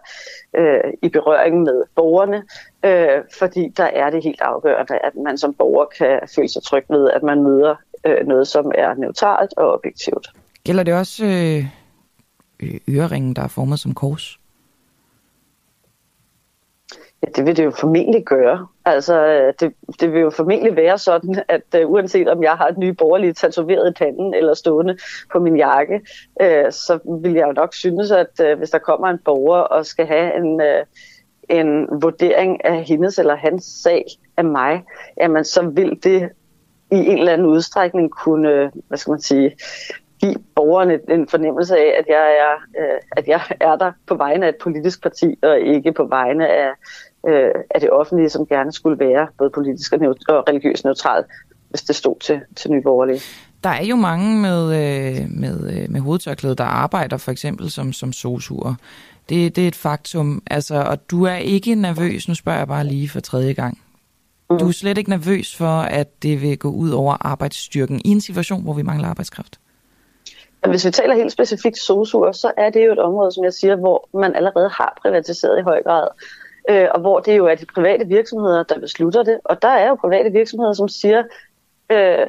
[0.56, 2.42] øh, i berøring med borgerne,
[2.82, 6.84] øh, fordi der er det helt afgørende, at man som borger kan føle sig tryg
[6.88, 7.74] ved, at man møder
[8.06, 10.28] øh, noget, som er neutralt og objektivt.
[10.64, 11.64] Gælder det også øh,
[12.60, 14.38] Øh, øreringen, der er formet som kors?
[17.22, 18.66] Ja, det vil det jo formentlig gøre.
[18.84, 22.68] Altså, øh, det, det vil jo formentlig være sådan, at uh, uanset om jeg har
[22.68, 24.98] et nye borgerlige tatoveret i panden eller stående
[25.32, 25.94] på min jakke,
[26.40, 29.86] uh, så vil jeg jo nok synes, at uh, hvis der kommer en borger og
[29.86, 30.86] skal have en, uh,
[31.58, 34.04] en vurdering af hendes eller hans sag
[34.36, 34.84] af mig,
[35.20, 36.28] jamen så vil det
[36.90, 39.56] i en eller anden udstrækning kunne, hvad skal man sige,
[40.20, 44.46] give borgerne en fornemmelse af, at jeg er, øh, at jeg er der på vegne
[44.46, 46.70] af et politisk parti, og ikke på vegne af,
[47.28, 51.26] øh, af det offentlige, som gerne skulle være både politisk og, neut- og religiøst neutralt,
[51.70, 53.20] hvis det stod til, til nye borgerlige.
[53.64, 57.92] Der er jo mange med, øh, med, øh, med hovedtørklæde, der arbejder for eksempel som,
[57.92, 58.74] som sosuer.
[59.28, 60.42] Det, det er et faktum.
[60.50, 63.78] Altså, og du er ikke nervøs, nu spørger jeg bare lige for tredje gang.
[64.50, 68.20] Du er slet ikke nervøs for, at det vil gå ud over arbejdsstyrken i en
[68.20, 69.60] situation, hvor vi mangler arbejdskraft?
[70.66, 73.76] Hvis vi taler helt specifikt sosuer, så er det jo et område, som jeg siger,
[73.76, 76.08] hvor man allerede har privatiseret i høj grad.
[76.70, 79.40] Øh, og hvor det jo er de private virksomheder, der beslutter det.
[79.44, 81.22] Og der er jo private virksomheder, som siger,
[81.90, 82.26] øh,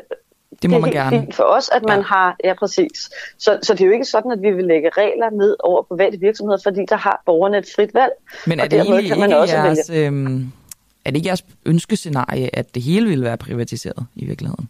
[0.61, 1.09] det må det man gerne.
[1.09, 2.03] fint for os, at man ja.
[2.03, 3.09] har, ja præcis.
[3.37, 6.19] Så, så det er jo ikke sådan, at vi vil lægge regler ned over private
[6.19, 8.11] virksomheder, fordi der har borgerne et frit valg.
[8.47, 10.51] Men er det egentlig kan man ikke også jeres, øhm,
[11.05, 14.69] er det ikke jeres ønskescenarie, at det hele vil være privatiseret i virkeligheden?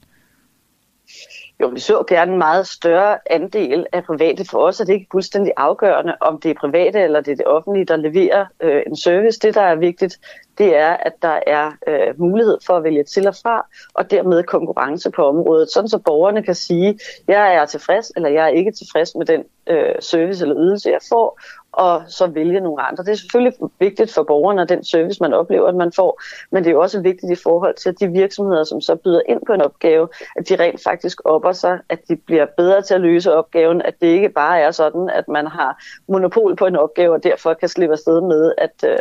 [1.62, 4.46] Jo, vi så gerne en meget større andel af private.
[4.46, 7.48] For os er det ikke fuldstændig afgørende, om det er private eller det er det
[7.48, 9.40] offentlige, der leverer øh, en service.
[9.40, 10.20] Det, der er vigtigt,
[10.58, 14.44] det er, at der er øh, mulighed for at vælge til og fra, og dermed
[14.44, 18.72] konkurrence på området, sådan så borgerne kan sige, jeg er tilfreds, eller jeg er ikke
[18.72, 21.40] tilfreds med den øh, service eller ydelse, jeg får,
[21.72, 23.04] og så vælge nogle andre.
[23.04, 26.22] Det er selvfølgelig vigtigt for borgerne og den service, man oplever, at man får,
[26.52, 29.22] men det er jo også vigtigt i forhold til, at de virksomheder, som så byder
[29.30, 32.94] ind på en opgave, at de rent faktisk opper sig, at de bliver bedre til
[32.94, 36.76] at løse opgaven, at det ikke bare er sådan, at man har monopol på en
[36.76, 38.98] opgave, og derfor kan slippe afsted med at øh,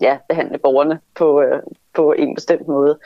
[0.00, 1.62] ja, behandle borgerne på, øh,
[1.94, 2.98] på en bestemt måde.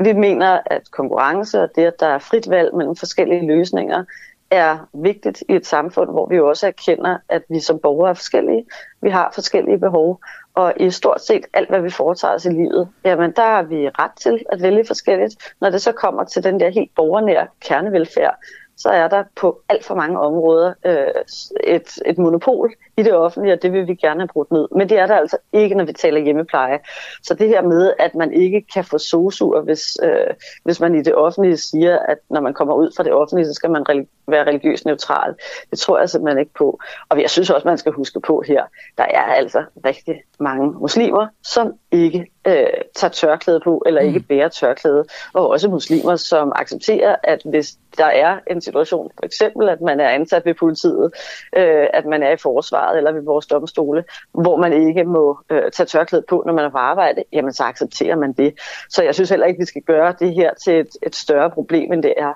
[0.00, 4.04] Vi mener, at konkurrence og det, at der er frit valg mellem forskellige løsninger,
[4.50, 8.14] er vigtigt i et samfund, hvor vi jo også erkender, at vi som borgere er
[8.14, 8.66] forskellige.
[9.02, 10.20] Vi har forskellige behov,
[10.54, 13.88] og i stort set alt, hvad vi foretager os i livet, jamen der har vi
[13.88, 15.52] ret til at vælge forskelligt.
[15.60, 18.34] Når det så kommer til den der helt borgernære kernevelfærd,
[18.76, 21.22] så er der på alt for mange områder øh,
[21.64, 24.68] et, et monopol i det offentlige, og det vil vi gerne have brudt ned.
[24.76, 26.78] Men det er der altså ikke, når vi taler hjemmepleje.
[27.22, 30.34] Så det her med, at man ikke kan få sosuer, hvis, øh,
[30.64, 33.54] hvis man i det offentlige siger, at når man kommer ud fra det offentlige, så
[33.54, 35.34] skal man være religiøst neutral.
[35.70, 36.80] Det tror jeg simpelthen ikke på.
[37.08, 38.62] Og jeg synes også, man skal huske på her,
[38.98, 44.24] der er altså rigtig mange muslimer, som ikke øh, tager tørklæde på, eller ikke mm.
[44.24, 45.04] bærer tørklæde,
[45.34, 50.00] og også muslimer, som accepterer, at hvis der er en situation, for eksempel at man
[50.00, 51.12] er ansat ved politiet,
[51.56, 55.62] øh, at man er i forsvaret eller ved vores domstole, hvor man ikke må øh,
[55.72, 58.54] tage tørklæde på, når man er på arbejde, jamen så accepterer man det.
[58.88, 61.92] Så jeg synes heller ikke, vi skal gøre det her til et, et større problem,
[61.92, 62.32] end det er.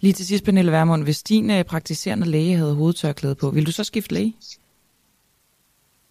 [0.00, 3.72] Lige til sidst, Pernille Vermund, hvis din øh, praktiserende læge havde hovedtørklæde på, vil du
[3.72, 4.34] så skifte læge?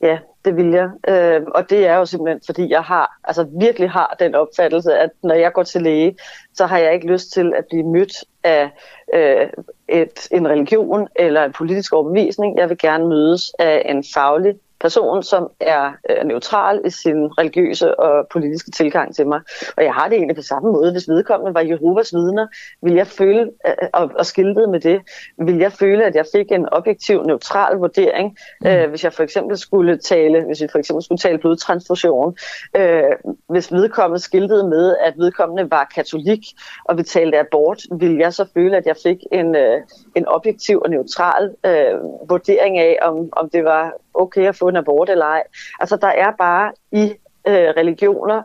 [0.04, 0.90] Ja, det vil jeg.
[1.08, 5.10] Øh, og det er jo simpelthen, fordi jeg har, altså virkelig har den opfattelse, at
[5.24, 6.18] når jeg går til læge,
[6.54, 8.14] så har jeg ikke lyst til at blive mødt
[8.44, 8.70] af
[9.14, 9.50] øh,
[9.88, 12.58] et, en religion eller en politisk overbevisning.
[12.58, 18.00] Jeg vil gerne mødes af en faglig person, som er øh, neutral i sin religiøse
[18.00, 19.42] og politiske tilgang til mig.
[19.78, 20.92] Og jeg har det egentlig på samme måde.
[20.92, 22.48] Hvis vedkommende var Jehovas vidner,
[22.82, 25.02] vil jeg føle, øh, og, og skiltet med det,
[25.38, 28.38] vil jeg føle, at jeg fik en objektiv, neutral vurdering.
[28.62, 28.68] Mm.
[28.68, 32.38] Øh, hvis jeg for eksempel skulle tale, hvis vi for eksempel skulle tale blodtransfusion,
[32.76, 33.04] øh,
[33.50, 36.40] hvis vedkommende skiltede med, at vedkommende var katolik,
[36.86, 39.82] og vi talte abort, vil jeg så føle, at jeg fik en, øh,
[40.16, 41.94] en objektiv og neutral øh,
[42.30, 45.44] vurdering af, om, om det var okay at få en abort eller ej.
[45.80, 47.14] Altså der er bare i
[47.48, 48.44] øh, religioner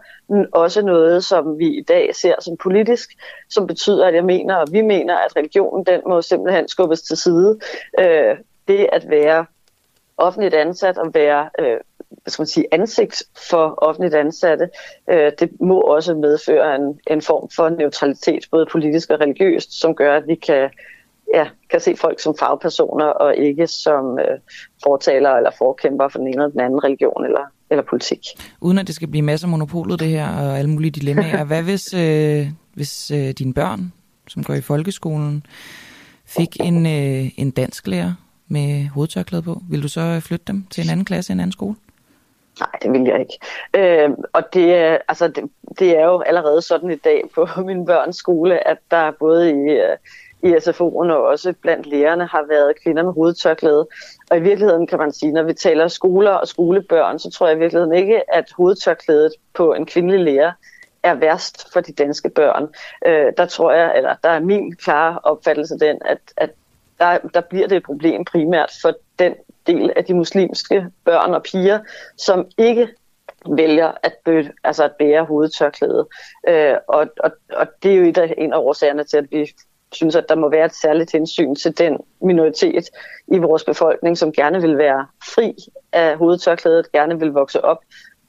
[0.53, 3.11] også noget, som vi i dag ser som politisk,
[3.51, 7.17] som betyder, at jeg mener, og vi mener, at religionen den må simpelthen skubbes til
[7.17, 7.59] side.
[8.01, 8.37] Øh,
[8.69, 9.47] det at være
[10.17, 11.77] offentligt ansat og være øh,
[12.23, 14.71] hvad skal man sige, ansigt for offentligt ansatte,
[15.11, 19.95] øh, det må også medføre en, en form for neutralitet, både politisk og religiøst, som
[19.95, 20.71] gør, at vi kan
[21.35, 24.39] ja, kan se folk som fagpersoner og ikke som øh,
[24.83, 27.41] fortaler eller forkæmper for den ene eller den anden religion eller,
[27.71, 28.21] eller politik.
[28.61, 31.45] Uden at det skal blive masser af monopolet det her og alle mulige dilemmaer.
[31.51, 33.93] Hvad hvis, øh, hvis øh, dine børn,
[34.29, 35.47] som går i folkeskolen,
[36.27, 38.13] fik en, øh, en dansk lærer
[38.49, 39.63] med hovedtørklæde på?
[39.71, 41.75] Vil du så flytte dem til en anden klasse, en anden skole?
[42.61, 43.39] Nej, det vil jeg ikke.
[43.77, 44.73] Øh, og det,
[45.09, 45.45] altså, det,
[45.79, 49.55] det er jo allerede sådan i dag på min børns skole, at der både i,
[49.55, 49.97] øh,
[50.43, 53.89] i SFO'en og også blandt lærerne har været kvinder med hovedtørklæde.
[54.31, 57.57] Og i virkeligheden kan man sige, når vi taler skoler og skolebørn, så tror jeg
[57.57, 60.53] i virkeligheden ikke, at hovedtørklædet på en kvindelig lærer
[61.03, 62.69] er værst for de danske børn.
[63.07, 66.51] Øh, der tror jeg, eller der er min klare opfattelse den, at, at
[66.99, 69.35] der, der bliver det et problem primært for den
[69.67, 71.79] del af de muslimske børn og piger,
[72.17, 72.89] som ikke
[73.47, 76.09] vælger at, bø, altså at bære hovedtørklæde.
[76.49, 79.53] Øh, og, og, og det er jo et af, en af årsagerne til, at vi
[79.93, 82.91] synes, at der må være et særligt hensyn til den minoritet
[83.29, 85.55] i vores befolkning, som gerne vil være fri
[85.93, 87.79] af hovedtørklædet, gerne vil vokse op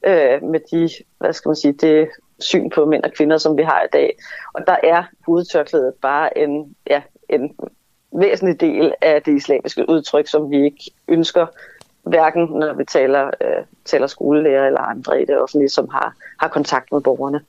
[0.06, 2.10] øh, med de, hvad skal man sige, det
[2.40, 4.18] syn på mænd og kvinder, som vi har i dag.
[4.53, 7.56] Og der er hovedtørklædet bare en, ja, en
[8.11, 11.45] væsentlig del af det islamiske udtryk, som vi ikke ønsker,
[12.03, 16.48] hverken når vi taler, øh, taler skolelærer eller andre i det offentlige, som har, har
[16.48, 17.41] kontakt med borgerne.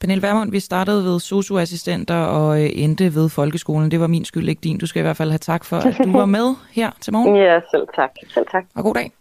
[0.00, 3.90] Pernille Vermund, vi startede ved socioassistenter og øh, endte ved folkeskolen.
[3.90, 4.78] Det var min skyld, ikke din.
[4.78, 7.36] Du skal i hvert fald have tak for, at du var med her til morgen.
[7.46, 8.10] Ja, selv tak.
[8.34, 8.64] Selv tak.
[8.74, 9.12] Og god dag.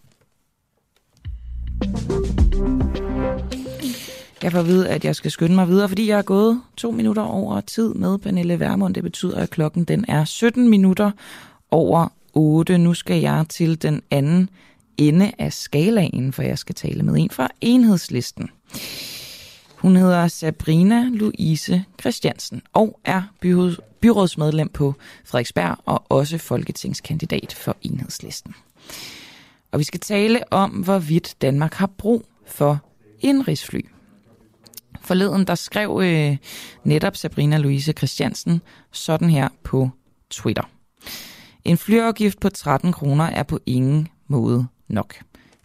[4.43, 6.91] Jeg får at vide, at jeg skal skynde mig videre, fordi jeg er gået to
[6.91, 8.95] minutter over tid med Pernille Vermund.
[8.95, 11.11] Det betyder, at klokken den er 17 minutter
[11.71, 12.77] over 8.
[12.77, 14.49] Nu skal jeg til den anden
[14.97, 18.49] ende af skalaen, for jeg skal tale med en fra enhedslisten.
[19.79, 23.21] Hun hedder Sabrina Louise Christiansen og er
[24.01, 24.95] byrådsmedlem på
[25.25, 28.53] Frederiksberg og også folketingskandidat for enhedslisten.
[29.71, 32.79] Og vi skal tale om, hvorvidt Danmark har brug for
[33.19, 33.81] indrigsfly.
[35.01, 36.37] Forleden der skrev øh,
[36.83, 38.61] netop Sabrina Louise Christiansen
[38.91, 39.89] sådan her på
[40.29, 40.63] Twitter.
[41.65, 45.15] En flyafgift på 13 kroner er på ingen måde nok.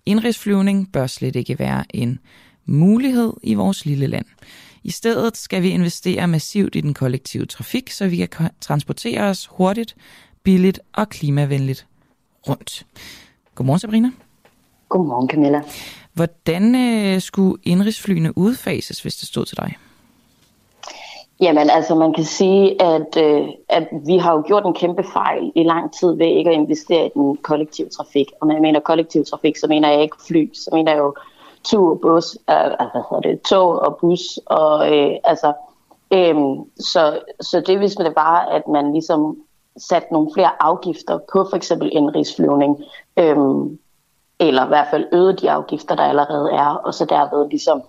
[0.07, 2.19] Indrigsflyvning bør slet ikke være en
[2.67, 4.27] mulighed i vores lille land.
[4.85, 9.47] I stedet skal vi investere massivt i den kollektive trafik, så vi kan transportere os
[9.47, 9.97] hurtigt,
[10.43, 11.87] billigt og klimavenligt
[12.49, 12.87] rundt.
[13.55, 14.11] Godmorgen, Sabrina.
[14.89, 15.63] Godmorgen, Camilla.
[16.13, 19.77] Hvordan øh, skulle indrigsflyene udfases, hvis det stod til dig?
[21.41, 25.53] Jamen, altså man kan sige, at, øh, at vi har jo gjort en kæmpe fejl
[25.55, 28.27] i lang tid ved ikke at investere i den kollektive trafik.
[28.41, 31.15] Og når jeg mener kollektiv trafik, så mener jeg ikke fly, så mener jeg jo
[31.65, 34.39] tur, bus, øh, altså, hvad hedder det, tog og bus.
[34.47, 35.53] Og, øh, altså,
[36.13, 36.37] øh,
[36.81, 39.37] så, så det hvis det var, at man ligesom
[39.77, 42.85] satte nogle flere afgifter på for eksempel indrigsflyvning,
[43.17, 43.79] øhm,
[44.39, 47.83] eller i hvert fald øgede de afgifter, der allerede er, og så derved ligesom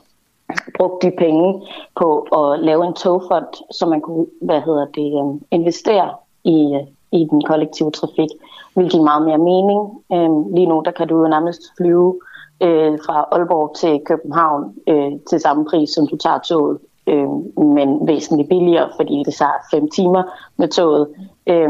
[0.77, 1.67] brugt de penge
[1.99, 6.09] på at lave en togfond, så man kunne hvad hedder det, øhm, investere
[6.43, 8.29] i, øh, i den kollektive trafik,
[8.73, 9.81] hvilket give meget mere mening.
[10.13, 12.19] Øhm, lige nu der kan du jo nærmest flyve
[12.63, 17.29] øh, fra Aalborg til København øh, til samme pris, som du tager toget, øh,
[17.75, 20.23] men væsentligt billigere, fordi det tager 5 timer
[20.57, 21.07] med toget,
[21.47, 21.69] øh,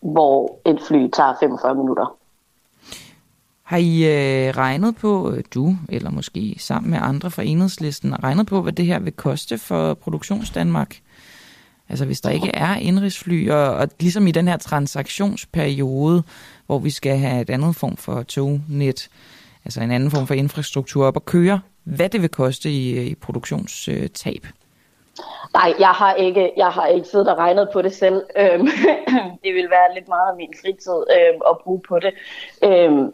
[0.00, 2.16] hvor et fly tager 45 minutter.
[3.62, 8.46] Har I øh, regnet på, øh, du eller måske sammen med andre fra enhedslisten, regnet
[8.46, 10.96] på, hvad det her vil koste for Produktionsdanmark?
[11.88, 16.22] Altså hvis der ikke er indrigsfly, og, og ligesom i den her transaktionsperiode,
[16.66, 19.08] hvor vi skal have et andet form for tognet,
[19.64, 23.04] altså en anden form for infrastruktur op at køre, hvad det vil koste i, øh,
[23.04, 24.46] i produktionstab?
[25.54, 28.22] Nej, jeg har ikke, jeg har ikke siddet og regnet på det selv.
[28.38, 28.68] Øhm,
[29.44, 32.12] det vil være lidt meget af min fritid øhm, at bruge på det.
[32.64, 33.12] Øhm,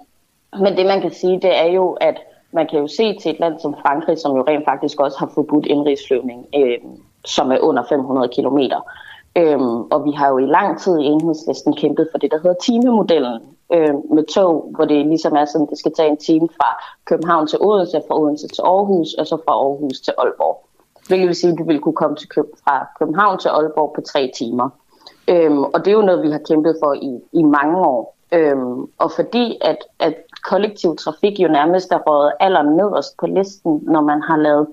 [0.62, 2.16] men det man kan sige, det er jo, at
[2.52, 5.30] man kan jo se til et land som Frankrig, som jo rent faktisk også har
[5.34, 8.80] forbudt indrigsflyvning, øhm, som er under 500 kilometer.
[9.36, 12.56] Øhm, og vi har jo i lang tid i enhedslisten kæmpet for det, der hedder
[12.62, 13.40] timemodellen
[13.72, 17.46] øh, med tog, hvor det ligesom er sådan, det skal tage en time fra København
[17.46, 20.66] til Odense, fra Odense til Aarhus, og så fra Aarhus til Aalborg.
[21.08, 24.00] Hvilket vil sige, at du vil kunne komme til Køb- fra København til Aalborg på
[24.00, 24.68] tre timer.
[25.28, 28.16] Øhm, og det er jo noget, vi har kæmpet for i, i mange år.
[28.32, 33.80] Øhm, og fordi at, at kollektiv trafik jo nærmest er røget aller nederst på listen,
[33.82, 34.66] når man har lavet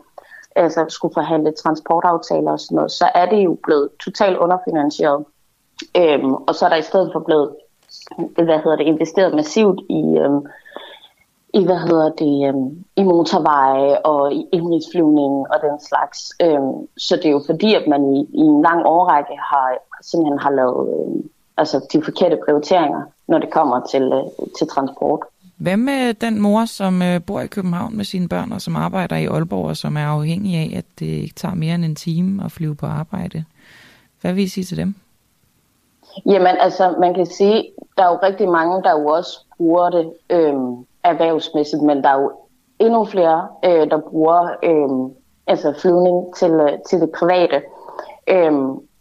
[0.58, 5.26] altså skulle forhandle transportaftaler og sådan noget, så er det jo blevet totalt underfinansieret.
[5.98, 7.50] Øhm, og så er der i stedet for blevet
[8.18, 10.46] hvad hedder det, investeret massivt i, øhm,
[11.54, 16.32] i hvad hedder det, øhm, i motorveje og i indrigsflyvning og den slags.
[16.42, 20.40] Øhm, så det er jo fordi, at man i, i en lang årrække har simpelthen
[20.40, 25.26] har lavet øhm, altså de forkerte prioriteringer, når det kommer til, øh, til transport.
[25.58, 29.16] Hvad med den mor, som øh, bor i København med sine børn, og som arbejder
[29.16, 32.46] i Aalborg, og som er afhængig af, at det ikke tager mere end en time
[32.46, 33.46] at flyve på arbejde?
[34.22, 34.96] Hvad vil I sige til dem?
[36.26, 40.14] Jamen altså, man kan sige, der er jo rigtig mange, der jo også bruger det
[40.30, 40.54] øh,
[41.04, 42.32] erhvervsmæssigt, men der er jo
[42.80, 45.12] endnu flere, øh, der bruger øh,
[45.48, 47.62] altså flyvning til, øh, til det private.
[48.28, 48.54] Øh,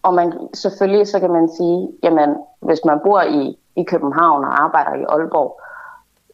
[0.03, 4.63] og man, selvfølgelig så kan man sige, jamen hvis man bor i, i København og
[4.63, 5.61] arbejder i Aalborg,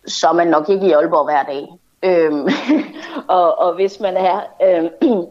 [0.06, 1.68] så er man nok ikke i Aalborg hver dag.
[2.04, 2.48] Øhm,
[3.38, 4.88] og, og hvis man er øhm,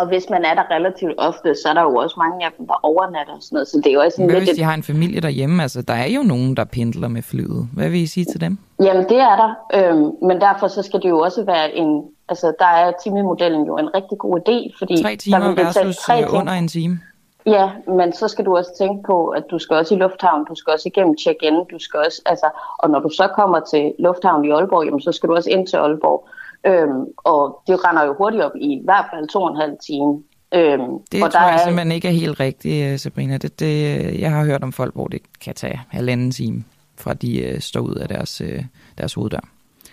[0.00, 2.66] og hvis man er der relativt ofte, så er der jo også mange af dem,
[2.66, 3.68] der overnatter og sådan noget.
[3.68, 4.44] Så det er jo også Hvad lidt...
[4.44, 5.62] hvis de har en familie derhjemme?
[5.62, 7.68] Altså, der er jo nogen, der pendler med flyet.
[7.72, 8.58] Hvad vil I sige til dem?
[8.82, 9.50] Jamen, det er der.
[9.74, 12.02] Øhm, men derfor så skal det jo også være en...
[12.28, 15.02] Altså, der er timemodellen jo en rigtig god idé, fordi...
[15.02, 16.40] Tre timer der vil det tage versus tre øh, timer.
[16.40, 17.00] under en time.
[17.46, 20.54] Ja, men så skal du også tænke på, at du skal også i lufthavn, du
[20.54, 24.44] skal også igennem check-in, du skal også, altså, og når du så kommer til lufthavn
[24.44, 26.28] i Aalborg, jamen, så skal du også ind til Aalborg.
[26.66, 29.76] Øhm, og det render jo hurtigt op i i hvert fald to og en halv
[29.86, 30.22] time.
[30.54, 33.36] Øhm, Det og tror der jeg er, simpelthen ikke er helt rigtigt, øh, Sabrina.
[33.36, 36.64] Det, det, øh, jeg har hørt om folk, hvor det kan tage halvanden time,
[36.96, 38.64] fra de øh, står ud af deres, øh,
[38.98, 39.48] deres hoveddør,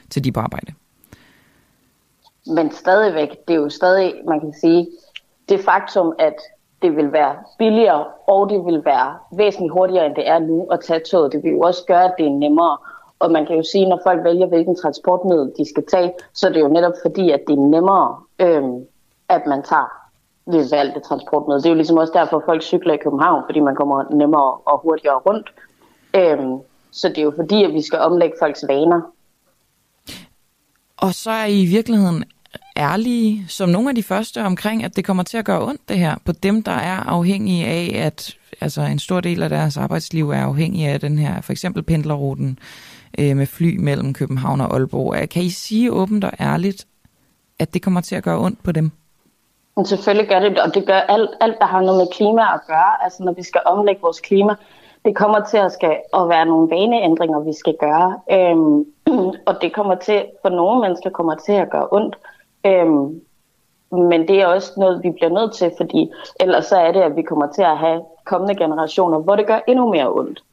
[0.10, 0.73] til de på arbejde.
[2.48, 4.88] Men stadigvæk, det er jo stadig, man kan sige,
[5.49, 6.36] det faktum, at
[6.82, 10.80] det vil være billigere, og det vil være væsentligt hurtigere, end det er nu at
[10.80, 11.32] tage toget.
[11.32, 12.78] Det vil jo også gøre, at det er nemmere.
[13.20, 16.52] Og man kan jo sige, når folk vælger, hvilken transportmiddel de skal tage, så er
[16.52, 18.86] det jo netop fordi, at det er nemmere, øhm,
[19.30, 20.02] at man tager
[20.52, 21.64] det valgte transportmiddel.
[21.64, 24.80] Det er jo ligesom også derfor, folk cykler i København, fordi man kommer nemmere og
[24.80, 25.53] hurtigere rundt.
[26.16, 26.60] Øhm,
[26.91, 29.02] så det er jo fordi, at vi skal omlægge folks vaner.
[30.98, 32.24] Og så er I i virkeligheden
[32.78, 35.98] ærlige som nogle af de første omkring, at det kommer til at gøre ondt det
[35.98, 40.30] her på dem, der er afhængige af, at altså en stor del af deres arbejdsliv
[40.30, 42.60] er afhængig af den her, for eksempel pendlerruten
[43.19, 45.30] øh, med fly mellem København og Aalborg.
[45.30, 46.88] Kan I sige åbent og ærligt,
[47.60, 48.91] at det kommer til at gøre ondt på dem?
[49.76, 52.60] Men selvfølgelig gør det, og det gør alt, alt, der har noget med klima at
[52.68, 53.03] gøre.
[53.03, 54.56] Altså når vi skal omlægge vores klima,
[55.06, 58.19] det kommer til at, skal, at være nogle vaneændringer, vi skal gøre.
[58.32, 58.86] Øhm,
[59.48, 62.15] og det kommer til, for nogle mennesker kommer til at gøre ondt.
[62.66, 63.22] Øhm,
[63.92, 67.16] men det er også noget, vi bliver nødt til, fordi ellers så er det, at
[67.16, 70.44] vi kommer til at have kommende generationer, hvor det gør endnu mere ondt.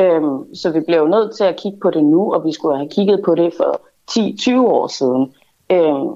[0.00, 2.76] Øhm, så vi bliver jo nødt til at kigge på det nu, og vi skulle
[2.76, 3.80] have kigget på det for
[4.10, 5.34] 10-20 år siden.
[5.70, 6.08] Øhm,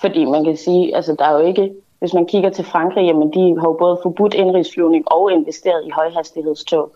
[0.00, 3.32] fordi man kan sige, altså der er jo ikke, hvis man kigger til Frankrig, jamen
[3.32, 6.92] de har jo både forbudt indrigsflyvning og investeret i højhastighedstog.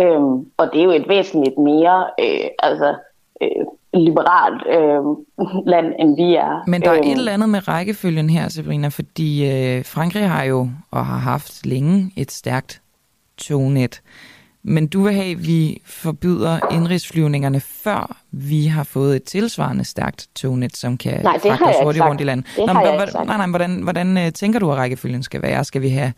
[0.00, 2.94] Øhm, og det er jo et væsentligt mere øh, altså,
[3.42, 3.48] øh,
[3.94, 5.02] liberalt øh,
[5.66, 6.62] land, end vi er.
[6.66, 10.42] Men der er Øhm, et eller andet med rækkefølgen her, Sabrina, fordi øh, Frankrig har
[10.42, 12.82] jo og har haft længe et stærkt
[13.38, 14.00] tognet.
[14.62, 20.28] Men du vil have, at vi forbyder indrigsflyvningerne, før vi har fået et tilsvarende stærkt
[20.34, 22.46] tognet, som kan Nej, fragte os hurtigt rundt i landet.
[22.56, 23.26] Det Nå, men, sagt.
[23.26, 25.64] nej, nej, hvordan, hvordan øh, tænker du, at rækkefølgen skal være?
[25.64, 26.12] Skal vi have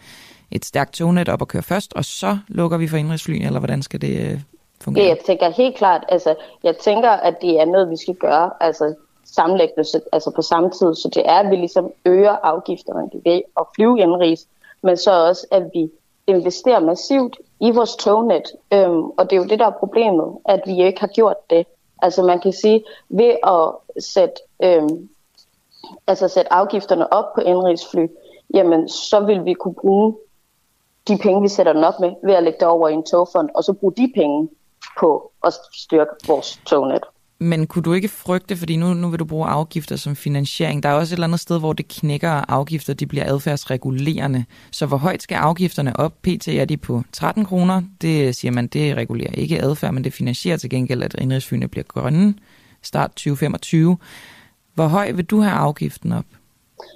[0.50, 3.82] et stærkt tognet op og køre først, og så lukker vi for indrigsfly, eller hvordan
[3.82, 4.42] skal det
[4.84, 5.04] fungerer?
[5.04, 5.04] fungere?
[5.04, 8.50] Det, jeg tænker helt klart, altså, jeg tænker, at det er noget, vi skal gøre,
[8.60, 8.94] altså
[9.24, 13.66] sammenlæggende, altså på samme tid, så det er, at vi ligesom øger afgifterne ved at
[13.74, 14.46] flyve indenrigs,
[14.82, 15.90] men så også, at vi
[16.26, 20.60] investerer massivt i vores tognet, øhm, og det er jo det, der er problemet, at
[20.66, 21.66] vi ikke har gjort det.
[22.02, 25.08] Altså man kan sige, ved at sætte, øhm,
[26.06, 28.06] altså sætte afgifterne op på indrigsfly,
[28.54, 30.16] jamen så vil vi kunne bruge
[31.08, 33.48] de penge, vi sætter den op med, ved at lægge det over i en togfond,
[33.54, 34.48] og så bruge de penge
[35.00, 37.02] på at styrke vores tognet.
[37.42, 40.88] Men kunne du ikke frygte, fordi nu, nu vil du bruge afgifter som finansiering, der
[40.88, 44.44] er også et eller andet sted, hvor det knækker og afgifter, de bliver adfærdsregulerende.
[44.70, 46.22] Så hvor højt skal afgifterne op?
[46.22, 47.82] PT er de på 13 kroner.
[48.00, 51.84] Det siger man, det regulerer ikke adfærd, men det finansierer til gengæld, at indrigsflyene bliver
[51.84, 52.34] grønne.
[52.82, 53.96] Start 2025.
[54.74, 56.24] Hvor høj vil du have afgiften op?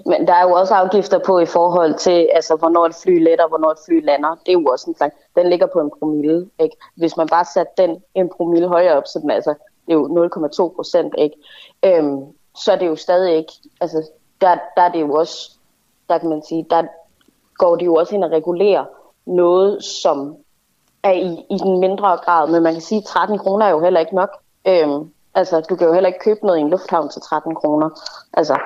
[0.07, 3.49] Men der er jo også afgifter på i forhold til, altså, hvornår et fly letter,
[3.49, 4.31] hvornår et fly lander.
[4.47, 6.51] Det er jo også en slags, den ligger på en promille.
[6.59, 6.77] Ikke?
[6.95, 9.55] Hvis man bare satte den en promille højere op, så den, altså,
[9.87, 10.29] det er jo
[10.69, 11.37] 0,2 procent, ikke?
[11.85, 12.25] Øhm,
[12.57, 15.51] så er det jo stadig ikke, altså, der, der er det jo også,
[16.09, 16.83] der kan man sige, der
[17.57, 18.85] går det jo også ind og regulerer
[19.27, 20.37] noget, som
[21.03, 23.81] er i, i den mindre grad, men man kan sige, at 13 kroner er jo
[23.81, 24.31] heller ikke nok.
[24.69, 27.91] Øhm, altså, du kan jo heller ikke købe noget i en lufthavn til 13 kroner.
[28.33, 28.59] Altså,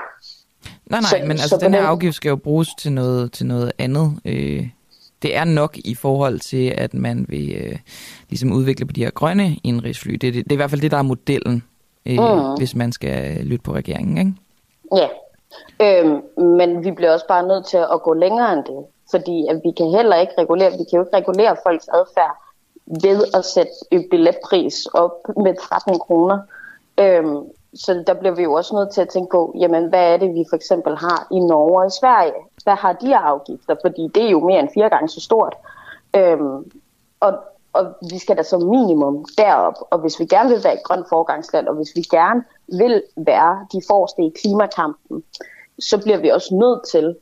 [0.90, 3.32] Nej, nej, Så- men så altså, på den her afgift skal jo bruges til noget,
[3.32, 4.20] til noget andet.
[4.24, 4.68] Øh,
[5.22, 7.78] det er nok i forhold til, at man vil øh,
[8.28, 10.12] ligesom udvikle på de her grønne indrigsfly.
[10.12, 11.64] Det, det, det er i hvert fald det, der er modellen,
[12.06, 12.54] øh, Mm.
[12.58, 14.32] hvis man skal lytte på regeringen, ikke?
[14.96, 15.08] Ja,
[15.80, 16.20] øhm,
[16.58, 19.70] men vi bliver også bare nødt til at gå længere end det, fordi at vi
[19.76, 22.36] kan heller ikke regulere, vi kan jo ikke regulere folks adfærd
[23.02, 23.72] ved at sætte
[24.10, 25.10] billetpris op
[25.44, 26.38] med 13 kroner.
[27.00, 27.36] Øhm,
[27.74, 30.34] så der bliver vi jo også nødt til at tænke på, jamen hvad er det,
[30.34, 32.32] vi for eksempel har i Norge og i Sverige?
[32.64, 33.74] Hvad har de af afgifter?
[33.84, 35.54] Fordi det er jo mere end fire gange så stort.
[36.16, 36.70] Øhm,
[37.20, 37.32] og,
[37.72, 41.06] og vi skal da som minimum derop, og hvis vi gerne vil være et grønt
[41.08, 45.22] forgangsland, og hvis vi gerne vil være de forreste i klimakampen,
[45.78, 47.16] så bliver vi også nødt til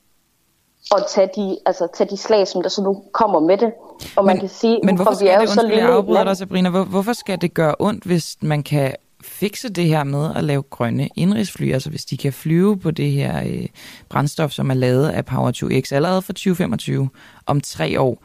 [0.96, 3.72] at tage de, altså, tage de slag, som der så nu kommer med det.
[4.16, 5.92] Og man kan sige, Men hvorfor for vi er det, jo så undskyld, jeg lille
[5.92, 6.28] et afbryder land.
[6.28, 10.30] dig, Sabrina, hvor, hvorfor skal det gøre ondt, hvis man kan fikse det her med
[10.36, 13.66] at lave grønne indrigsfly, altså hvis de kan flyve på det her øh,
[14.08, 17.08] brændstof, som er lavet af Power2X allerede fra 2025
[17.46, 18.22] om tre år.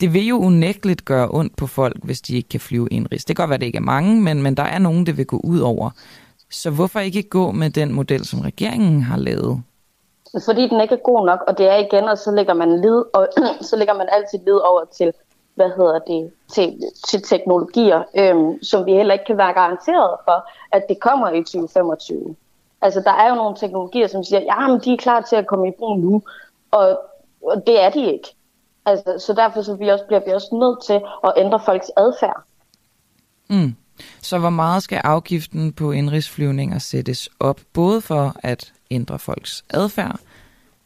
[0.00, 3.24] Det vil jo unægteligt gøre ondt på folk, hvis de ikke kan flyve indrigs.
[3.24, 5.26] Det kan godt være, det ikke er mange, men, men der er nogen, det vil
[5.26, 5.90] gå ud over.
[6.50, 9.62] Så hvorfor ikke gå med den model, som regeringen har lavet?
[10.44, 13.02] Fordi den ikke er god nok, og det er igen, og så lægger man lid,
[13.14, 13.28] og
[13.70, 15.12] så lægger man altid lid over til,
[15.54, 20.50] hvad hedder det, til, til teknologier, øhm, som vi heller ikke kan være garanteret for,
[20.72, 22.36] at det kommer i 2025.
[22.82, 25.46] Altså, der er jo nogle teknologier, som siger, ja, men de er klar til at
[25.46, 26.22] komme i brug nu,
[26.70, 27.00] og,
[27.42, 28.28] og det er de ikke.
[28.86, 32.42] Altså, så derfor så vi også, bliver vi også nødt til at ændre folks adfærd.
[33.50, 33.74] Mm.
[34.22, 40.20] Så hvor meget skal afgiften på indrigsflyvninger sættes op, både for at ændre folks adfærd,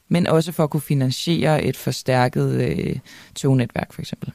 [0.09, 2.99] men også for at kunne finansiere et forstærket øh,
[3.35, 4.32] tognetværk for eksempel?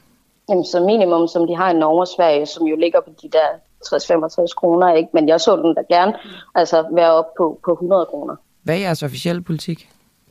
[0.48, 3.28] Jamen, så minimum, som de har i Norge og Sverige, som jo ligger på de
[3.32, 3.48] der
[3.86, 5.08] 60-65 kroner, ikke?
[5.12, 6.12] Men jeg så den da gerne
[6.54, 8.36] altså, være op på, på 100 kroner.
[8.62, 9.88] Hvad er jeres officielle politik?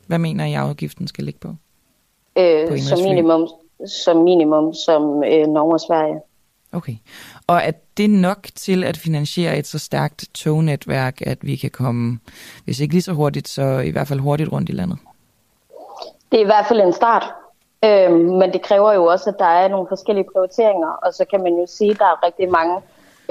[0.07, 1.47] Hvad mener I, afgiften skal ligge på?
[1.47, 3.03] På Øh, som indenrigsfly?
[3.03, 3.47] minimum,
[3.87, 6.19] som minimum, som øh, Norge og Sverige.
[6.71, 6.95] Okay.
[7.47, 12.19] Og er det nok til at finansiere et så stærkt tognetværk, at vi kan komme,
[12.65, 14.97] hvis ikke lige så hurtigt, så i hvert fald hurtigt rundt i landet?
[16.31, 17.23] Det er i hvert fald en start.
[17.85, 21.43] Øhm, men det kræver jo også, at der er nogle forskellige prioriteringer, og så kan
[21.43, 22.75] man jo sige, at der er rigtig mange,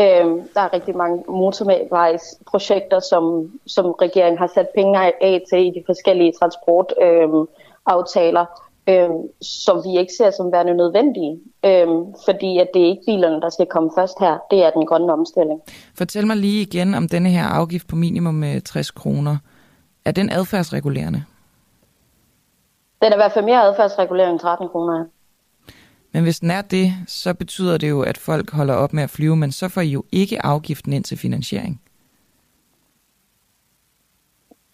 [0.00, 5.70] øhm, der er rigtig mange motorvejsprojekter, som, som regeringen har sat penge af til i
[5.70, 7.46] de forskellige transportaftaler, øhm,
[7.86, 8.44] aftaler,
[8.88, 13.40] øhm, som vi ikke ser som værende nødvendige, øhm, fordi at det er ikke bilerne,
[13.40, 15.60] der skal komme først her, det er den grønne omstilling.
[15.98, 19.36] Fortæl mig lige igen om denne her afgift på minimum øh, 60 kroner.
[20.04, 21.24] Er den adfærdsregulerende?
[23.02, 25.00] Den er i hvert fald mere adfærdsregulering end 13 kroner.
[25.00, 25.04] er.
[26.12, 29.10] Men hvis den er det, så betyder det jo, at folk holder op med at
[29.10, 31.80] flyve, men så får I jo ikke afgiften ind til finansiering.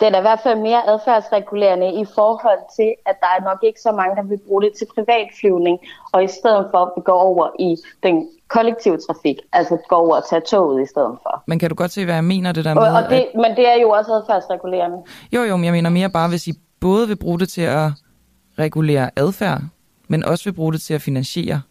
[0.00, 3.80] Den er i hvert fald mere adfærdsregulerende i forhold til, at der er nok ikke
[3.80, 5.78] så mange, der vil bruge det til privatflyvning,
[6.12, 10.16] og i stedet for at vi går over i den kollektive trafik, altså gå over
[10.16, 11.42] og tage toget i stedet for.
[11.46, 12.82] Men kan du godt se, hvad jeg mener det der med?
[12.82, 14.98] Og, og det, at, men det er jo også adfærdsregulerende.
[15.32, 17.90] jo, jo, men jeg mener mere bare, hvis I både vil bruge det til at
[18.58, 19.62] regulere adfærd,
[20.08, 21.62] men også vil bruge det til at finansiere.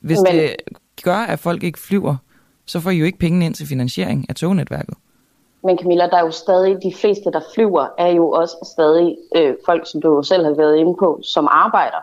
[0.00, 0.34] Hvis Men...
[0.34, 0.56] det
[1.02, 2.16] gør, at folk ikke flyver,
[2.66, 4.94] så får I jo ikke pengene ind til finansiering af tognetværket.
[5.62, 9.54] Men Camilla, der er jo stadig, de fleste, der flyver, er jo også stadig øh,
[9.66, 12.00] folk, som du selv har været inde på, som arbejder.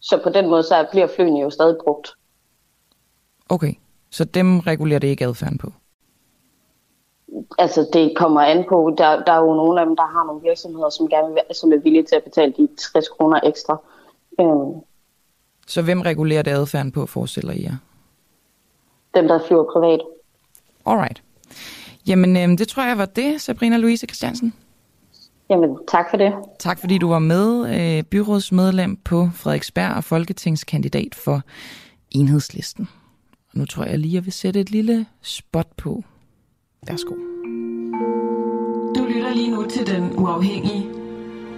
[0.00, 2.08] Så på den måde, så bliver flyene jo stadig brugt.
[3.48, 3.74] Okay,
[4.10, 5.72] så dem regulerer det ikke adfærden på?
[7.58, 8.94] Altså, det kommer an på.
[8.98, 11.72] Der, der er jo nogle af dem, der har nogle virksomheder, som, gerne vil, som
[11.72, 13.80] er villige til at betale de 60 kroner ekstra.
[14.40, 14.80] Øhm.
[15.66, 17.76] Så hvem regulerer det adfærden på, forestiller I jer?
[19.14, 20.00] Dem, der flyver privat.
[20.86, 21.22] Alright.
[22.06, 24.54] Jamen, øh, det tror jeg var det, Sabrina Louise Christiansen.
[25.50, 26.32] Jamen, tak for det.
[26.58, 31.40] Tak fordi du var med, øh, byrådsmedlem på Frederiksberg og folketingskandidat for
[32.10, 32.88] enhedslisten.
[33.52, 36.04] Og nu tror jeg lige, jeg vil sætte et lille spot på.
[36.88, 37.14] Værsgo.
[38.96, 40.88] Du lytter lige nu til Den Uafhængige.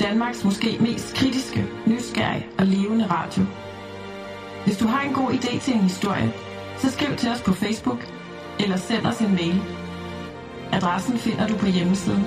[0.01, 3.43] Danmarks måske mest kritiske, nysgerrige og levende radio.
[4.65, 6.33] Hvis du har en god idé til en historie,
[6.79, 7.99] så skriv til os på Facebook
[8.61, 9.63] eller send os en mail.
[10.73, 12.25] Adressen finder du på hjemmesiden.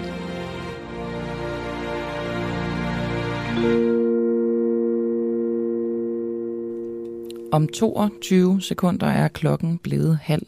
[7.51, 10.47] Om 22 sekunder er klokken blevet halv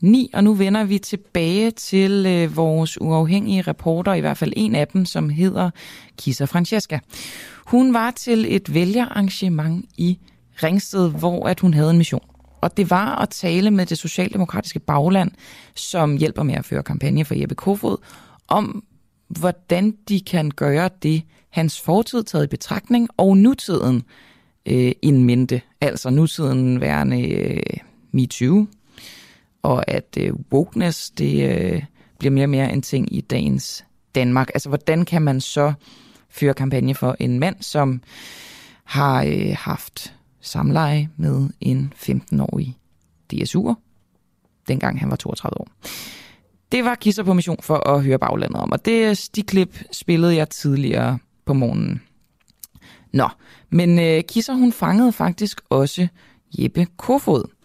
[0.00, 4.74] ni, og nu vender vi tilbage til øh, vores uafhængige reporter, i hvert fald en
[4.74, 5.70] af dem, som hedder
[6.18, 6.98] Kisa Francesca.
[7.66, 10.18] Hun var til et vælgerarrangement i
[10.62, 12.24] Ringsted, hvor at hun havde en mission.
[12.60, 15.30] Og det var at tale med det socialdemokratiske bagland,
[15.74, 17.96] som hjælper med at føre kampagne for Jeppe Kofod,
[18.48, 18.84] om
[19.28, 24.02] hvordan de kan gøre det, hans fortid taget i betragtning, og nutiden
[24.66, 25.60] øh, in mente.
[25.80, 27.62] Altså nutiden værende øh,
[28.12, 28.66] MeToo,
[29.66, 31.82] og at øh, wokeness, det øh,
[32.18, 33.84] bliver mere og mere en ting i dagens
[34.14, 34.50] Danmark.
[34.54, 35.72] Altså hvordan kan man så
[36.30, 38.02] føre kampagne for en mand, som
[38.84, 42.78] har øh, haft samleje med en 15-årig
[43.34, 43.74] DSU'er,
[44.68, 45.68] dengang han var 32 år.
[46.72, 50.36] Det var Kisser på mission for at høre baglandet om, og det, de klip spillede
[50.36, 52.02] jeg tidligere på morgenen.
[53.12, 53.28] Nå,
[53.70, 56.08] men øh, Kisser hun fangede faktisk også
[56.58, 57.55] Jeppe Kofod.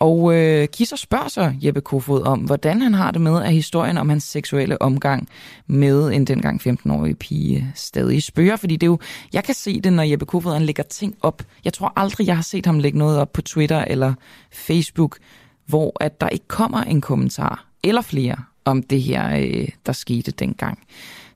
[0.00, 3.98] Og øh, Kisser spørger så Jeppe Kofod om, hvordan han har det med, at historien
[3.98, 5.28] om hans seksuelle omgang
[5.66, 8.56] med en dengang 15-årig pige stadig spørger.
[8.56, 8.98] Fordi det er jo,
[9.32, 11.42] jeg kan se det, når Jeppe Kofod han lægger ting op.
[11.64, 14.14] Jeg tror aldrig, jeg har set ham lægge noget op på Twitter eller
[14.52, 15.18] Facebook,
[15.66, 20.30] hvor at der ikke kommer en kommentar eller flere om det her, øh, der skete
[20.30, 20.78] dengang.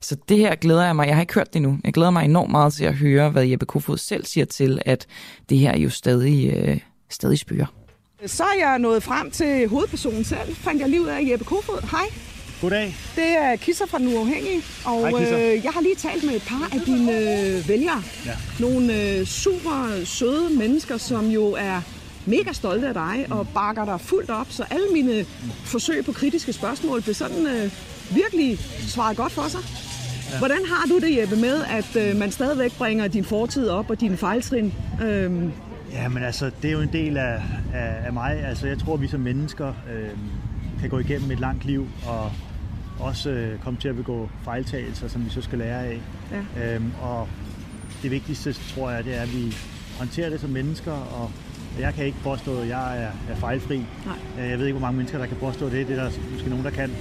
[0.01, 1.07] Så det her glæder jeg mig.
[1.07, 1.79] Jeg har ikke hørt det nu.
[1.83, 5.07] Jeg glæder mig enormt meget til at høre, hvad Jeppe Kofod selv siger til, at
[5.49, 6.79] det her jo stadig, øh,
[7.09, 7.82] stadig spørger.
[8.25, 10.55] Så er jeg nået frem til hovedpersonen selv.
[10.55, 11.89] Fandt jeg lige ud af Jeppe Kofod.
[11.91, 12.05] Hej.
[12.61, 12.95] Goddag.
[13.15, 16.43] Det er Kisser fra Den Uafhængige, og Hej, øh, jeg har lige talt med et
[16.47, 18.03] par af dine øh, vælgere.
[18.25, 18.31] Ja.
[18.59, 21.81] Nogle øh, super søde mennesker, som jo er
[22.25, 24.47] mega stolte af dig og bakker dig fuldt op.
[24.49, 25.25] Så alle mine
[25.65, 27.71] forsøg på kritiske spørgsmål blev sådan øh,
[28.15, 29.59] virkelig svaret godt for sig.
[30.31, 30.37] Ja.
[30.37, 34.01] Hvordan har du det, Jeppe, med, at øh, man stadigvæk bringer din fortid op og
[34.01, 34.73] dine fejltrin?
[35.03, 35.51] Øhm,
[35.93, 37.41] Ja, men altså, det er jo en del af,
[37.73, 38.45] af, af mig.
[38.45, 40.09] Altså, jeg tror, at vi som mennesker øh,
[40.79, 42.31] kan gå igennem et langt liv og
[42.99, 45.99] også øh, komme til at begå fejltagelser, som vi så skal lære af.
[46.57, 46.75] Ja.
[46.75, 47.27] Øhm, og
[48.03, 49.55] det vigtigste, tror jeg, det er, at vi
[49.99, 51.31] håndterer det som mennesker, og
[51.79, 53.77] jeg kan ikke påstå, at jeg er, er fejlfri.
[53.77, 54.43] Nej.
[54.45, 55.87] Øh, Jeg ved ikke, hvor mange mennesker, der kan påstå det.
[55.87, 56.91] Det er der måske nogen, der kan.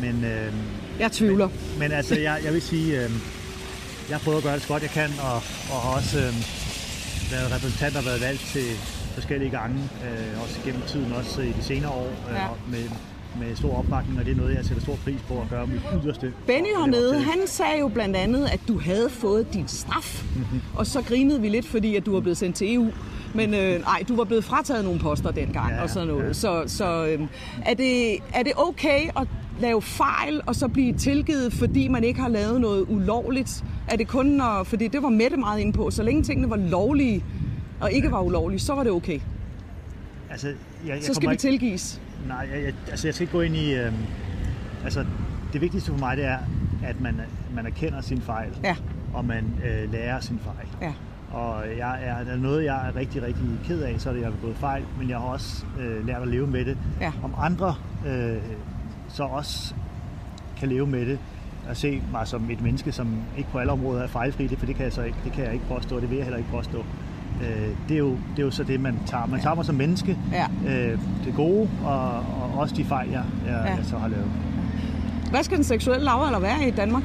[0.00, 0.52] Men, øh,
[1.00, 1.48] jeg tvivler.
[1.48, 3.10] men, men altså, jeg, jeg vil sige, øh,
[4.10, 5.34] jeg prøver at gøre det så godt, jeg kan, og,
[5.72, 6.65] og også øh,
[7.30, 8.66] været repræsentant og været valgt til
[9.14, 12.46] forskellige gange, øh, også gennem tiden, også i de senere år, øh, Ja.
[12.70, 12.84] med,
[13.40, 15.80] med stor opbakning, og det er noget, jeg sætter stor pris på at gøre mit
[16.04, 16.32] yderste.
[16.46, 20.24] Benny hernede, han sagde jo blandt andet, at du havde fået din straf.
[20.36, 20.60] Mhm.
[20.74, 22.90] Og så grinede vi lidt, fordi at du var blevet sendt til EU.
[23.34, 26.26] Men øh, nej, du var blevet frataget nogle poster dengang ja, og sådan noget.
[26.28, 26.32] Ja.
[26.32, 27.20] Så, så øh,
[27.64, 29.28] er, det, er det okay at
[29.60, 33.64] lave fejl og så blive tilgivet, fordi man ikke har lavet noget ulovligt?
[33.88, 36.56] Er det kun, når, fordi det var Mette meget inde på, så længe tingene var
[36.56, 37.24] lovlige
[37.80, 39.20] og ikke var ulovlige, så var det okay.
[40.30, 40.56] Altså, jeg,
[40.86, 42.00] jeg Så skal det ikke- tilgives.
[42.28, 43.74] Nej, jeg, jeg, altså jeg skal ikke gå ind i...
[43.74, 43.92] Øh,
[44.84, 45.04] altså,
[45.52, 46.38] det vigtigste for mig, det er,
[46.84, 47.20] at man,
[47.54, 48.50] man erkender sin fejl.
[48.64, 48.76] Ja.
[49.14, 50.68] Og man øh, lærer sin fejl.
[50.82, 50.92] Ja.
[51.36, 54.20] Og jeg er, der er noget, jeg er rigtig, rigtig ked af, så er det,
[54.20, 56.78] jeg har begået fejl, men jeg har også øh, lært at leve med det.
[57.00, 57.12] Ja.
[57.22, 57.74] Om andre
[58.06, 58.36] øh,
[59.16, 59.74] så også
[60.58, 61.18] kan leve med det,
[61.68, 64.66] og se mig som et menneske, som ikke på alle områder er fejlfri, det, for
[64.66, 66.50] det kan jeg så ikke, det kan jeg ikke påstå, det vil jeg heller ikke
[66.50, 66.78] påstå.
[67.42, 69.26] Øh, det, er jo, det er jo så det, man tager.
[69.26, 70.46] Man tager mig som menneske, Ja.
[70.68, 73.74] øh, det gode, og, og også de fejl, jeg, jeg, Ja.
[73.74, 74.30] jeg så har lavet.
[75.30, 77.02] Hvad skal den seksuelle lavalder være i Danmark?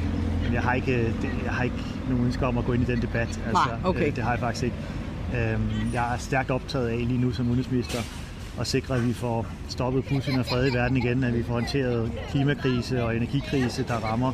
[0.54, 1.14] Jeg har ikke, øh,
[1.46, 1.76] jeg har ikke
[2.10, 3.28] nogen ønsker om at gå ind i den debat.
[3.28, 4.08] Altså, Nej, okay.
[4.08, 4.76] øh, det har jeg faktisk ikke.
[5.54, 8.00] Øhm, jeg er stærkt optaget af lige nu som udenrigsminister
[8.60, 11.53] at sikre, at vi får stoppet Putin og fred i verden igen, at vi får
[11.53, 14.32] håndteret klimakrise og energikrise, der rammer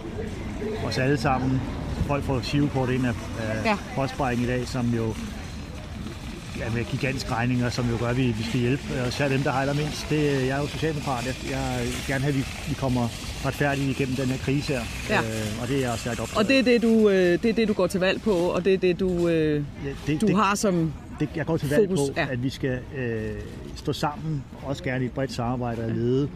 [0.86, 1.62] os alle sammen.
[2.08, 3.78] Folk får shivkort ind af, af ja.
[3.96, 5.14] postbrækken i dag, som jo
[6.60, 8.84] ja, med gigantiske regninger, som jo gør, at vi, vi skal hjælpe.
[9.06, 10.10] Og særligt dem, der har allermindst.
[10.10, 11.26] Det, jeg er jo socialdemokrat.
[11.26, 13.08] Jeg, jeg vil gerne have, at vi, vi kommer
[13.46, 14.82] retfærdigt igennem den her krise her.
[15.10, 15.20] Ja.
[15.20, 17.54] Øh, og det er jeg stærkt optaget Og det er det, du, øh, det er
[17.54, 20.28] det, du går til valg på, og det er det, du, øh, ja, det, du
[20.28, 22.10] det, har som det, Jeg går til valg fokus.
[22.10, 22.28] på, ja.
[22.32, 23.32] at vi skal øh,
[23.76, 26.30] stå sammen, også gerne i et bredt samarbejde og lede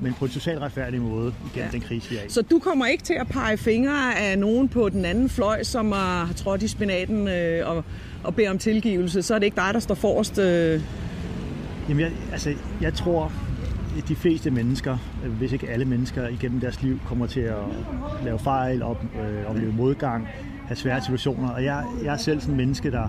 [0.00, 1.72] men på en socialt retfærdig måde igennem ja.
[1.72, 2.28] den krise, vi er i.
[2.28, 5.92] Så du kommer ikke til at pege fingre af nogen på den anden fløj, som
[5.92, 7.84] har trådt i spinaten øh, og,
[8.24, 10.38] og beder om tilgivelse, så er det ikke dig, der står forrest?
[10.38, 10.80] Øh...
[11.88, 13.32] Jamen, jeg, altså, jeg tror,
[13.98, 14.98] at de fleste mennesker,
[15.38, 17.56] hvis ikke alle mennesker igennem deres liv, kommer til at
[18.24, 20.28] lave fejl, op, øh, opleve modgang,
[20.66, 21.48] have svære situationer.
[21.48, 23.08] Og jeg, jeg er selv sådan en menneske, der,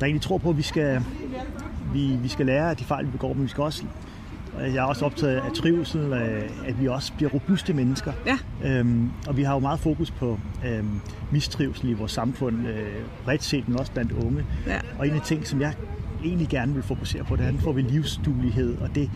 [0.00, 1.00] der egentlig tror på, at vi skal,
[1.92, 3.84] vi, vi skal lære af de fejl, vi begår, men vi skal også
[4.60, 6.12] jeg er også optaget af trivsel,
[6.66, 8.12] at vi også bliver robuste mennesker.
[8.26, 8.38] Ja.
[8.64, 11.00] Øhm, og vi har jo meget fokus på øhm,
[11.30, 12.88] mistrivsel i vores samfund, øh,
[13.24, 14.44] bredt set, men også blandt unge.
[14.66, 14.78] Ja.
[14.98, 15.74] Og en af de ting, som jeg
[16.24, 19.10] egentlig gerne vil fokusere på, det er, at får vi livsduelighed, og det,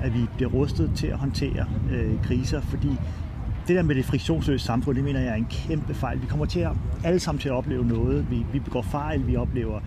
[0.00, 2.90] at vi bliver rustet til at håndtere øh, kriser, fordi
[3.68, 6.22] det der med det friktionsløse samfund, det mener jeg er en kæmpe fejl.
[6.22, 6.70] Vi kommer til at,
[7.04, 8.26] alle sammen til at opleve noget.
[8.30, 9.80] Vi, vi begår fejl, vi oplever...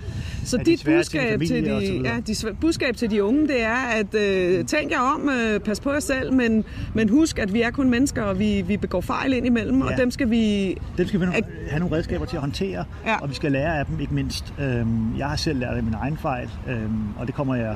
[0.43, 4.65] Så dit budskab til, de, ja, de, budskab til de unge, det er, at øh,
[4.65, 7.89] tænk jer om, øh, pas på jer selv, men, men husk, at vi er kun
[7.89, 9.85] mennesker, og vi, vi begår fejl ind imellem, ja.
[9.85, 10.75] og dem skal vi...
[10.97, 11.25] Dem skal vi
[11.69, 13.17] have nogle redskaber til at håndtere, ja.
[13.17, 14.53] og vi skal lære af dem, ikke mindst.
[14.59, 17.75] Øhm, jeg har selv lært af min egen fejl, øhm, og det kommer jeg...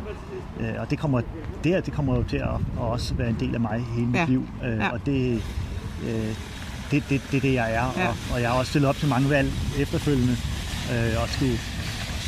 [0.60, 1.22] Øh, og det kommer,
[1.64, 4.16] det, det kommer jo til at, at også være en del af mig hele mit
[4.16, 4.26] ja.
[4.26, 4.48] liv.
[4.66, 4.90] Øh, ja.
[4.90, 5.42] Og det,
[6.08, 6.36] øh,
[6.92, 7.94] det, det, det er det, jeg er.
[7.98, 8.08] Ja.
[8.08, 10.38] Og, og jeg har også stillet op til mange valg efterfølgende,
[10.94, 11.60] øh, og skulle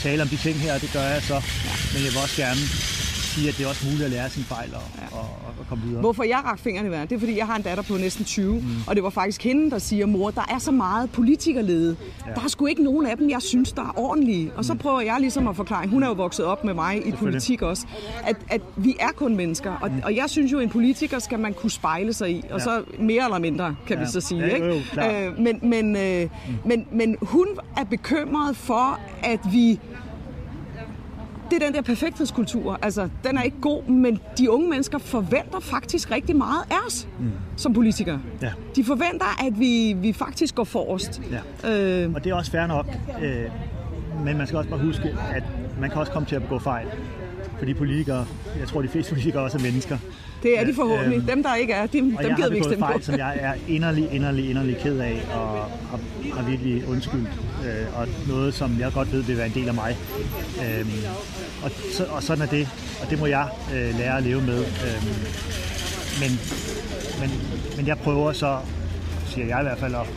[0.02, 1.42] tale om de ting her, og det gør jeg så.
[1.94, 2.62] Men jeg vil også gerne
[3.36, 5.18] sige, at det er også muligt at lære sine fejl og, ja.
[5.18, 5.28] og,
[5.60, 6.02] og komme videre.
[6.02, 8.54] Hvorfor jeg rakte fingrene vejret, det er fordi, jeg har en datter på næsten 20,
[8.54, 8.62] mm.
[8.88, 11.96] og det var faktisk hende, der siger, mor, der er så meget politikerlede.
[12.28, 12.32] Ja.
[12.34, 14.52] Der er sgu ikke nogen af dem, jeg synes, der er ordentlige.
[14.56, 14.80] Og så mm.
[14.80, 17.88] prøver jeg ligesom at forklare, hun er jo vokset op med mig i politik også,
[18.24, 19.72] at, at vi er kun mennesker.
[19.82, 20.02] Og, mm.
[20.04, 22.64] og jeg synes jo, en politiker skal man kunne spejle sig i, og ja.
[22.64, 24.04] så mere eller mindre, kan ja.
[24.04, 24.42] vi så sige.
[24.42, 24.68] Ja, ikke?
[24.68, 26.54] Jo, øh, men, men, øh, mm.
[26.66, 27.48] men, men hun
[27.78, 29.80] er bekymret for, at vi
[31.50, 32.80] det er den der perfekthedskultur.
[32.82, 37.08] Altså, den er ikke god, men de unge mennesker forventer faktisk rigtig meget af os
[37.20, 37.32] mm.
[37.56, 38.20] som politikere.
[38.42, 38.52] Ja.
[38.76, 41.22] De forventer, at vi, vi faktisk går forrest.
[41.64, 42.04] Ja.
[42.04, 42.88] Øh, og det er også fair nok,
[43.22, 43.44] øh,
[44.26, 45.44] men man skal også bare huske, at
[45.80, 46.88] man kan også komme til at begå fejl.
[47.58, 48.26] Fordi politikere,
[48.60, 49.98] jeg tror de fleste politikere også er mennesker.
[50.46, 51.18] Det er de forhåbentlig.
[51.18, 53.06] Øhm, dem, der ikke er, de, dem gider vi ikke stemme fejl, på.
[53.06, 55.50] som jeg er inderlig, inderlig, inderlig ked af, og
[55.90, 56.00] har,
[56.34, 57.30] har virkelig undskyldt.
[57.66, 59.98] Øh, og noget, som jeg godt ved vil være en del af mig.
[60.66, 60.90] Øhm,
[61.64, 62.68] og, så, og sådan er det,
[63.02, 64.60] og det må jeg øh, lære at leve med.
[64.60, 65.16] Øhm,
[66.22, 66.32] men,
[67.20, 67.30] men,
[67.78, 68.58] men jeg prøver så,
[69.28, 70.08] siger jeg i hvert fald, at,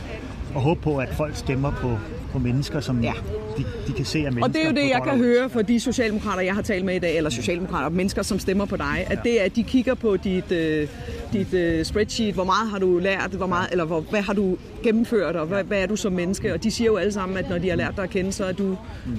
[0.55, 1.97] at håbe på, at folk stemmer på,
[2.31, 3.13] på mennesker, som ja.
[3.57, 4.43] de, de kan se af mennesker.
[4.43, 6.95] Og det er jo det, jeg kan høre fra de socialdemokrater, jeg har talt med
[6.95, 9.93] i dag, eller socialdemokrater, mennesker, som stemmer på dig, at det er, at de kigger
[9.93, 10.89] på dit, uh,
[11.33, 14.57] dit uh, spreadsheet, hvor meget har du lært, hvor meget, eller hvor, hvad har du
[14.83, 16.53] gennemført, og hvad, hvad er du som menneske?
[16.53, 18.45] Og de siger jo alle sammen, at når de har lært dig at kende, så
[18.45, 18.67] er du
[19.05, 19.17] uh,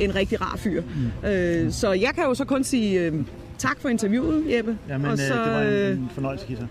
[0.00, 0.82] en rigtig rar fyr.
[0.82, 1.66] Mm.
[1.66, 3.18] Uh, så jeg kan jo så kun sige uh,
[3.58, 4.78] tak for interviewet, Jeppe.
[4.88, 6.66] Jamen, og så, det var en, en fornøjelse, Kisser.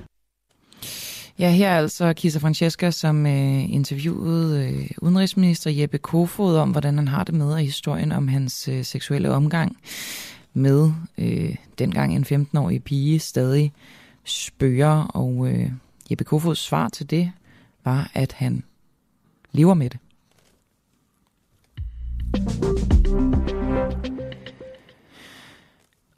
[1.39, 6.97] Ja, her er altså Kisa Francesca, som øh, interviewede øh, udenrigsminister Jeppe Kofod om, hvordan
[6.97, 9.77] han har det med, og historien om hans øh, seksuelle omgang
[10.53, 13.73] med øh, dengang en 15-årig pige stadig
[14.23, 15.03] spørger.
[15.03, 15.71] Og øh,
[16.11, 17.31] Jeppe Kofods svar til det
[17.85, 18.63] var, at han
[19.51, 19.99] lever med det.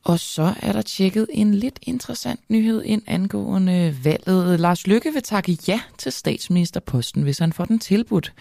[0.08, 4.60] Og så er der tjekket en lidt interessant nyhed ind angående valget.
[4.60, 8.34] Lars Lykke vil takke ja til statsministerposten, hvis han får den tilbudt.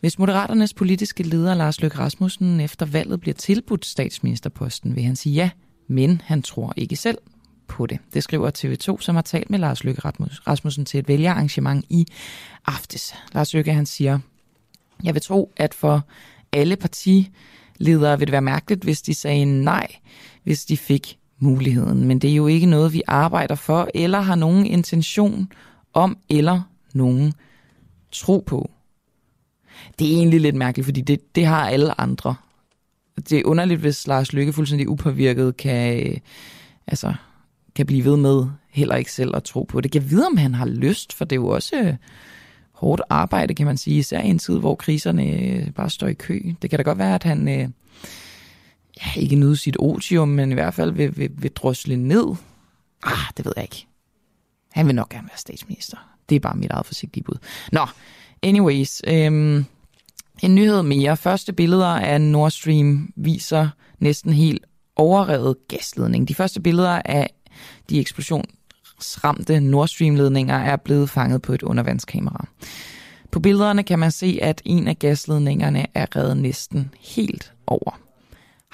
[0.00, 5.34] Hvis Moderaternes politiske leder Lars Løkke Rasmussen efter valget bliver tilbudt statsministerposten, vil han sige
[5.34, 5.50] ja,
[5.88, 7.18] men han tror ikke selv
[7.68, 7.98] på det.
[8.14, 12.06] Det skriver TV2, som har talt med Lars Løkke Rasmussen til et vælgerarrangement i
[12.66, 13.14] aftes.
[13.32, 14.18] Lars Løkke han siger,
[15.02, 16.06] jeg vil tro, at for
[16.52, 19.86] alle partiledere vil det være mærkeligt, hvis de sagde nej
[20.44, 22.04] hvis de fik muligheden.
[22.04, 25.48] Men det er jo ikke noget, vi arbejder for, eller har nogen intention
[25.92, 26.60] om, eller
[26.94, 27.32] nogen
[28.12, 28.70] tro på.
[29.98, 32.34] Det er egentlig lidt mærkeligt, fordi det, det har alle andre.
[33.16, 36.16] Det er underligt, hvis Lars Lykke fuldstændig upåvirket kan, øh,
[36.86, 37.14] altså,
[37.74, 39.94] kan blive ved med heller ikke selv at tro på det.
[39.94, 41.94] Jeg ved, om han har lyst, for det er jo også øh,
[42.72, 46.14] hårdt arbejde, kan man sige, især i en tid, hvor kriserne øh, bare står i
[46.14, 46.40] kø.
[46.62, 47.48] Det kan da godt være, at han...
[47.60, 47.68] Øh,
[48.96, 52.26] ja, ikke nyde sit otium, men i hvert fald vil, vil, vil drosle ned.
[53.02, 53.86] Ah, det ved jeg ikke.
[54.72, 55.96] Han vil nok gerne være statsminister.
[56.28, 57.38] Det er bare mit eget forsigtige bud.
[57.72, 57.86] Nå,
[58.42, 59.02] anyways.
[59.06, 59.64] Øhm,
[60.42, 61.16] en nyhed mere.
[61.16, 63.68] Første billeder af Nord Stream viser
[63.98, 64.64] næsten helt
[64.96, 66.28] overrevet gasledning.
[66.28, 67.30] De første billeder af
[67.90, 72.46] de eksplosionsramte Nord Stream-ledninger er blevet fanget på et undervandskamera.
[73.30, 78.03] På billederne kan man se, at en af gasledningerne er reddet næsten helt over.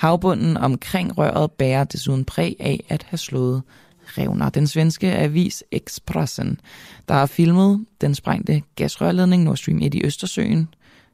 [0.00, 3.62] Havbunden omkring røret bærer desuden præg af at have slået
[4.04, 4.48] revner.
[4.50, 6.60] Den svenske avis Expressen,
[7.08, 10.68] der har filmet den sprængte gasrørledning Nord Stream 1 i Østersøen.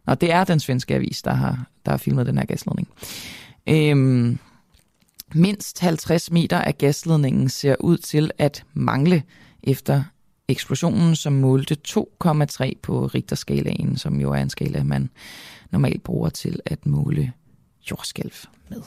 [0.06, 2.88] Og det er den svenske avis, der har, der har filmet den her gasledning.
[3.68, 4.38] Øhm,
[5.34, 9.22] mindst 50 meter af gasledningen ser ud til at mangle
[9.62, 10.02] efter
[10.48, 15.10] eksplosionen, som målte 2,3 på Richterskalaen, som jo er en skala, man
[15.70, 17.32] normalt bruger til at måle
[17.90, 18.32] jordskælv
[18.70, 18.80] med.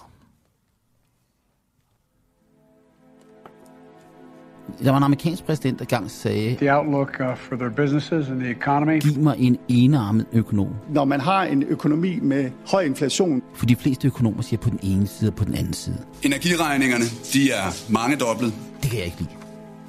[4.84, 8.39] Der var en amerikansk præsident, der gang sagde, The outlook uh, for their businesses and
[8.39, 9.01] the economy.
[9.01, 10.67] giv mig en enarmet økonom.
[10.89, 14.80] Når man har en økonomi med høj inflation, For de fleste økonomer siger på den
[14.84, 15.97] ene side og på den anden side.
[16.23, 17.03] Energiregningerne,
[17.34, 18.53] de er mange doblet.
[18.81, 19.30] Det kan jeg ikke lide.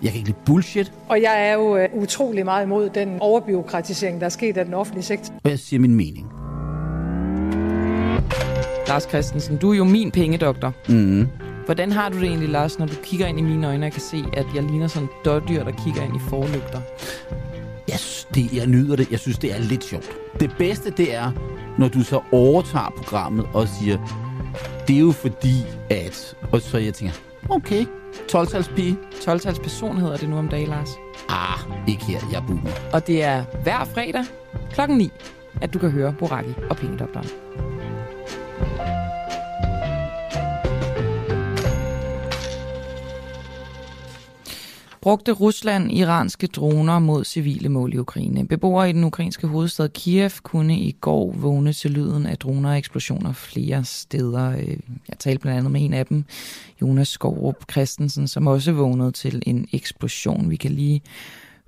[0.02, 4.20] Jeg kan ikke lide bullshit, Og jeg er jo øh, utrolig meget imod den overbiokratisering,
[4.20, 5.34] der er sket af den offentlige sektor.
[5.44, 6.26] og jeg siger min mening.
[8.90, 10.72] Lars Christensen, du er jo min pengedoktor.
[10.88, 11.28] Mm.
[11.64, 14.00] Hvordan har du det egentlig, Lars, når du kigger ind i mine øjne og kan
[14.00, 16.80] se, at jeg ligner sådan en dårdyr, der kigger ind i forlygter?
[17.88, 19.10] Jeg, synes, det, jeg nyder det.
[19.10, 20.10] Jeg synes, det er lidt sjovt.
[20.40, 21.30] Det bedste, det er,
[21.78, 23.98] når du så overtager programmet og siger,
[24.88, 26.36] det er jo fordi, at...
[26.52, 27.14] Og så jeg tænker,
[27.48, 27.84] okay,
[28.32, 28.96] 12-talspige.
[29.14, 30.90] 12-tals person hedder det nu om dagen, Lars.
[31.28, 31.58] Ah,
[31.88, 32.70] ikke her, jeg er boomer.
[32.92, 34.24] Og det er hver fredag
[34.72, 35.10] klokken 9,
[35.60, 37.28] at du kan høre Boraki og Pengedoktoren
[45.00, 48.48] brugte Rusland iranske droner mod civile mål i Ukraine.
[48.48, 52.78] Beboere i den ukrainske hovedstad Kiev kunne i går vågne til lyden af droner og
[52.78, 54.50] eksplosioner flere steder.
[54.50, 54.76] Øh,
[55.08, 56.24] jeg talte blandt andet med en af dem,
[56.82, 60.50] Jonas Skovrup Christensen, som også vågnede til en eksplosion.
[60.50, 61.02] Vi kan lige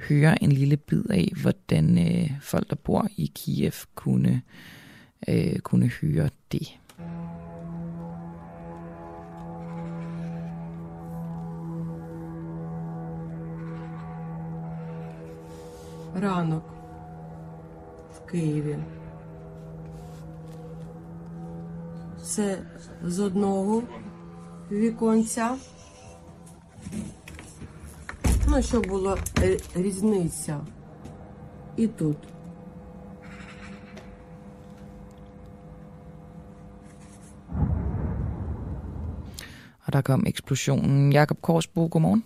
[0.08, 4.42] høre en lille bid af, hvordan øh, folk, der bor i Kiev, kunne,
[5.28, 6.78] øh, kunne høre det.
[16.14, 16.64] Ранок
[18.16, 18.78] в Києві.
[22.22, 22.58] Це
[23.02, 23.82] з одного
[24.70, 25.56] віконця.
[28.48, 30.60] Ну, що була е, різниця.
[31.76, 32.16] І тут.
[39.86, 41.12] Og der kom eksplosionen.
[41.12, 42.22] Jakob Korsbo, godmorgen.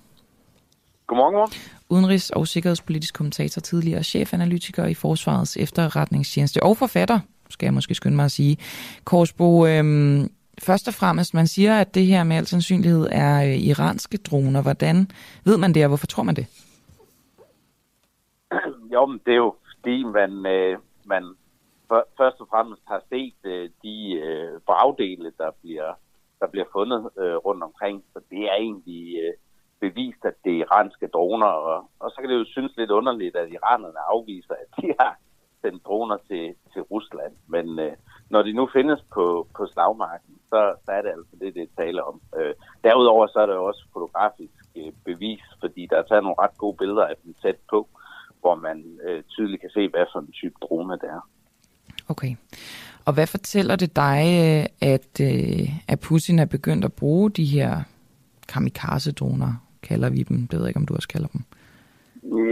[1.07, 1.76] Godmorgen, godmorgen.
[1.93, 8.17] Udenrigs- og sikkerhedspolitisk kommentator, tidligere chefanalytiker i Forsvarets efterretningstjeneste og forfatter, skal jeg måske skynde
[8.17, 8.57] mig at sige.
[9.05, 10.31] Korsbo, øhm,
[10.63, 14.63] først og fremmest, man siger, at det her med al sandsynlighed er øh, iranske droner.
[14.63, 15.11] Hvordan
[15.45, 16.47] ved man det, og hvorfor tror man det?
[18.93, 21.25] Jo, men det er jo fordi, man, øh, man
[21.89, 25.93] for, først og fremmest har set øh, de øh, bragdele, der bliver,
[26.41, 28.05] der bliver fundet øh, rundt omkring.
[28.13, 29.35] Så det er egentlig øh,
[29.81, 31.47] bevist, at det er iranske droner.
[31.47, 35.19] Og, og så kan det jo synes lidt underligt, at iranerne afviser, at de har
[35.63, 37.35] sendt droner til, til Rusland.
[37.47, 37.93] Men øh,
[38.31, 41.83] når de nu findes på, på slagmarken, så, så er det altså det, det er
[41.83, 42.21] tale om.
[42.39, 42.55] Øh,
[42.85, 46.59] derudover så er der jo også fotografisk øh, bevis, fordi der er taget nogle ret
[46.59, 47.89] gode billeder af dem tæt på,
[48.41, 51.29] hvor man øh, tydeligt kan se, hvad for en type drone det er.
[52.09, 52.37] Okay.
[53.05, 57.45] Og hvad fortæller det dig, øh, at, øh, at Putin er begyndt at bruge de
[57.45, 57.83] her
[58.49, 60.37] kamikaze-droner, kalder vi dem?
[60.47, 61.43] Det ved jeg ikke, om du også kalder dem.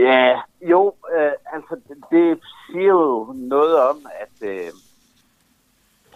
[0.07, 1.75] Ja, jo, øh, altså
[2.11, 4.71] det, siger jo noget om, at øh,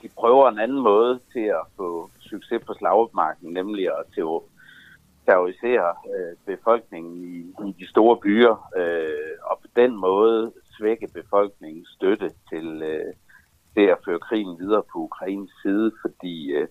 [0.03, 4.05] de prøver en anden måde til at få succes på slagmarken, nemlig at
[5.27, 7.39] terrorisere øh, befolkningen i,
[7.69, 13.15] i de store byer, øh, og på den måde svække befolkningens støtte til, øh,
[13.75, 16.69] til at føre krigen videre på Ukraines side, fordi øh,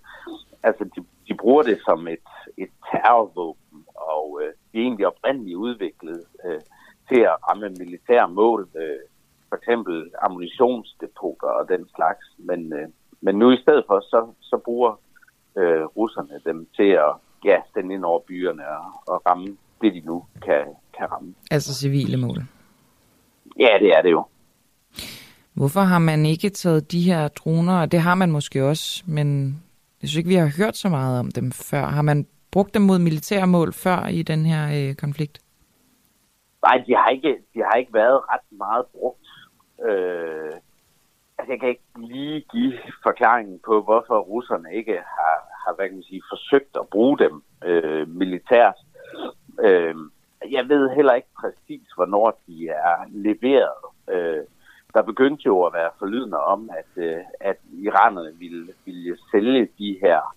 [0.64, 5.58] altså de, de bruger det som et, et terrorvåben, og øh, de er egentlig oprindeligt
[5.58, 6.62] udviklet øh,
[7.10, 9.04] til at ramme militære mål, øh,
[9.50, 12.26] for eksempel ammunitionsdepoter og den slags.
[12.38, 12.88] Men, øh,
[13.22, 15.00] men nu i stedet for, så, så bruger
[15.58, 17.14] øh, russerne dem til at
[17.46, 20.64] ja, sende ind over byerne og, og ramme det, de nu kan,
[20.98, 21.34] kan ramme.
[21.52, 22.38] Altså civile mål.
[23.60, 24.26] Ja, det er det jo.
[25.54, 29.58] Hvorfor har man ikke taget de her droner, det har man måske også, men
[30.02, 31.86] Jeg synes ikke, vi har hørt så meget om dem før.
[31.86, 35.40] Har man brugt dem mod militære mål før i den her øh, konflikt?
[36.66, 39.28] Nej, de har ikke, de har ikke været ret meget brugt.
[39.88, 40.52] Øh,
[41.38, 45.96] altså, jeg kan ikke lige give forklaringen på, hvorfor russerne ikke har, har hvad kan
[45.96, 48.76] man sige, forsøgt at bruge dem øh, militært.
[49.60, 49.96] Øh,
[50.52, 53.78] jeg ved heller ikke præcis, hvornår de er leveret.
[54.10, 54.44] Øh,
[54.94, 59.98] der begyndte jo at være forlydende om, at, øh, at iranerne ville, ville sælge de
[60.02, 60.36] her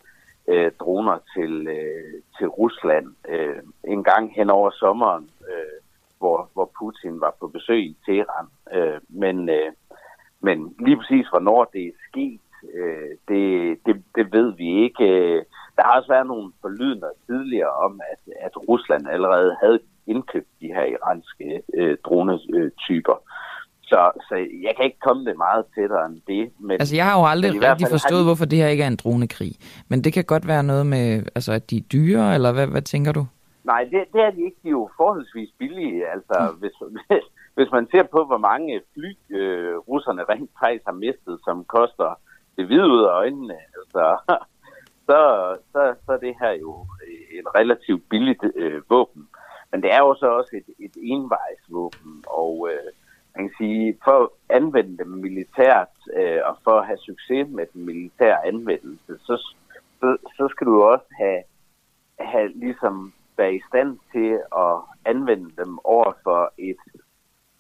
[0.51, 5.79] øh, droner til, øh, til Rusland øh, en gang hen over sommeren, øh,
[6.19, 8.47] hvor, hvor Putin var på besøg i Teheran.
[8.73, 9.73] Øh, men, øh,
[10.41, 12.41] men lige præcis hvornår det er sket,
[12.75, 13.43] øh, det,
[13.87, 15.07] det, det ved vi ikke.
[15.77, 20.67] Der har også været nogle forlydende tidligere om, at, at Rusland allerede havde indkøbt de
[20.67, 23.17] her iranske øh, dronetyper.
[23.91, 24.35] Så, så
[24.67, 26.53] jeg kan ikke komme det meget tættere end det.
[26.59, 28.29] Men, altså jeg har jo aldrig rigtig forstået, han...
[28.29, 29.53] hvorfor det her ikke er en dronekrig.
[29.89, 32.83] Men det kan godt være noget med, altså at de er dyre, eller hvad, hvad
[32.83, 33.27] tænker du?
[33.65, 34.57] Nej, det, det er de ikke.
[34.63, 36.09] De er jo forholdsvis billige.
[36.15, 36.59] Altså, mm.
[36.61, 36.77] hvis,
[37.57, 42.21] hvis man ser på, hvor mange fly øh, russerne rent faktisk har mistet, som koster
[42.57, 44.05] det hvide ud af øjnene, altså,
[45.09, 45.21] så,
[45.73, 46.87] så, så er det her jo
[47.39, 49.29] et relativt billigt øh, våben.
[49.73, 52.93] Men det er jo så også et, et envejsvåben, og øh,
[53.37, 57.67] man kan sige, for at anvende dem militært, øh, og for at have succes med
[57.73, 59.55] den militære anvendelse, så,
[60.01, 61.43] så, så skal du også have,
[62.19, 64.31] have ligesom være i stand til
[64.65, 66.83] at anvende dem over for et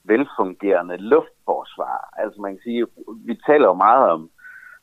[0.04, 1.98] velfungerende luftforsvar.
[2.16, 2.86] Altså man kan sige,
[3.26, 4.30] vi taler jo meget om,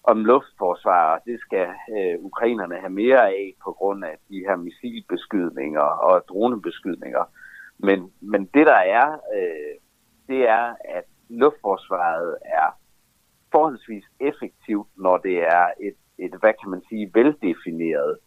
[0.04, 4.56] om luftforsvar, og det skal øh, ukrainerne have mere af på grund af de her
[4.56, 7.24] missilbeskydninger og dronebeskydninger.
[7.80, 9.57] Men, men det der er, øh,
[10.28, 12.80] det er, at luftforsvaret er
[13.52, 18.18] forholdsvis effektivt, når det er et, et hvad kan man sige, veldefineret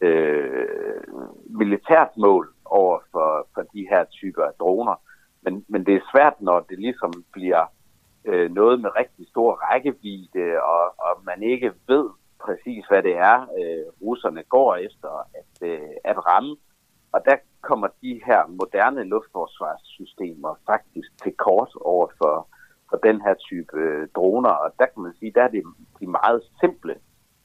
[0.00, 1.04] øh,
[1.50, 4.94] militært mål over for, for de her typer af droner.
[5.42, 7.64] Men, men det er svært, når det ligesom bliver
[8.24, 12.10] øh, noget med rigtig stor rækkevidde, og, og man ikke ved
[12.44, 15.08] præcis, hvad det er, øh, russerne går efter
[15.40, 16.56] at, øh, at ramme.
[17.12, 17.36] Og der
[17.70, 22.34] kommer de her moderne luftforsvarssystemer faktisk til kort over for,
[22.90, 24.54] for den her type øh, droner.
[24.64, 25.62] Og der kan man sige, der er det
[26.00, 26.94] de meget simple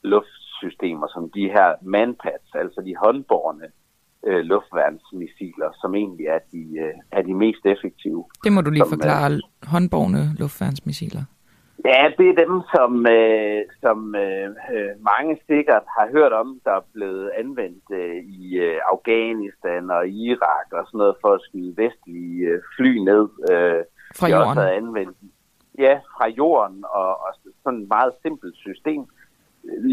[0.02, 3.66] luftsystemer, som de her manpads, altså de håndborne
[4.26, 8.24] øh, luftværnsmissiler, som egentlig er de, øh, er de mest effektive.
[8.44, 11.24] Det må du lige som, forklare, øh, håndborne luftværnsmissiler.
[11.84, 16.70] Ja, det er dem, som, øh, som øh, øh, mange sikkert har hørt om, der
[16.70, 21.76] er blevet anvendt øh, i øh, Afghanistan og Irak og sådan noget for at skyde
[21.76, 23.24] vestlige øh, fly ned.
[23.50, 23.82] Øh,
[24.18, 24.48] fra jorden?
[24.48, 25.16] Også anvendt,
[25.78, 27.30] ja, fra jorden og, og
[27.64, 29.04] sådan et meget simpelt system.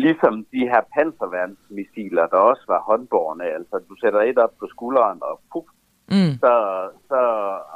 [0.06, 3.44] Ligesom de her panserværnsmissiler, der også var håndborne.
[3.44, 5.68] Altså, du sætter et op på skulderen og puff,
[6.08, 6.34] mm.
[6.44, 6.54] så,
[7.08, 7.20] så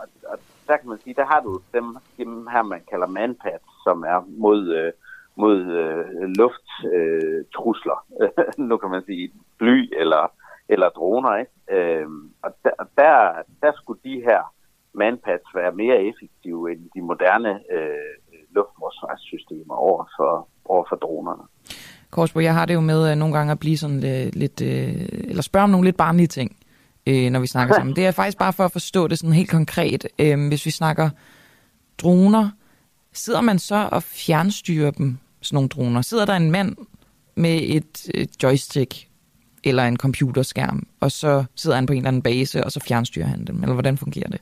[0.02, 0.38] og, og
[0.68, 4.20] der kan man sige, der har du dem, dem her, man kalder manpads, som er
[4.38, 4.92] mod, øh,
[5.36, 8.06] mod øh, lufttrusler.
[8.22, 8.30] Øh,
[8.70, 10.32] nu kan man sige fly eller,
[10.70, 11.38] eller droner.
[11.38, 11.52] Ikke?
[11.72, 12.08] Øh,
[12.44, 13.14] og der, der,
[13.62, 14.42] der skulle de her
[14.94, 18.14] manpads være mere effektive end de moderne øh,
[18.56, 21.44] luftforsvarssystemer over for, over for dronerne.
[22.12, 25.30] Korsbo, jeg har det jo med at nogle gange at blive sådan lidt, lidt øh,
[25.30, 26.58] eller spørge om nogle lidt barnlige ting
[27.08, 27.96] øh, når vi snakker sammen.
[27.96, 30.08] Det er faktisk bare for at forstå det sådan helt konkret.
[30.20, 31.10] Øh, hvis vi snakker
[32.02, 32.50] droner,
[33.14, 36.02] sidder man så og fjernstyrer dem, sådan nogle droner?
[36.02, 36.76] Sidder der en mand
[37.36, 38.94] med et, et joystick
[39.64, 43.26] eller en computerskærm, og så sidder han på en eller anden base, og så fjernstyrer
[43.26, 43.56] han dem?
[43.62, 44.42] Eller hvordan fungerer det?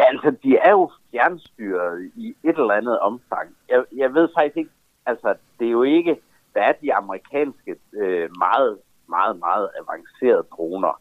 [0.00, 3.48] Ja, altså, de er jo fjernstyret i et eller andet omfang.
[3.68, 4.70] Jeg, jeg ved faktisk ikke,
[5.06, 6.16] altså, det er jo ikke,
[6.54, 8.78] der er de amerikanske øh, meget
[9.08, 11.00] meget, meget avancerede droner.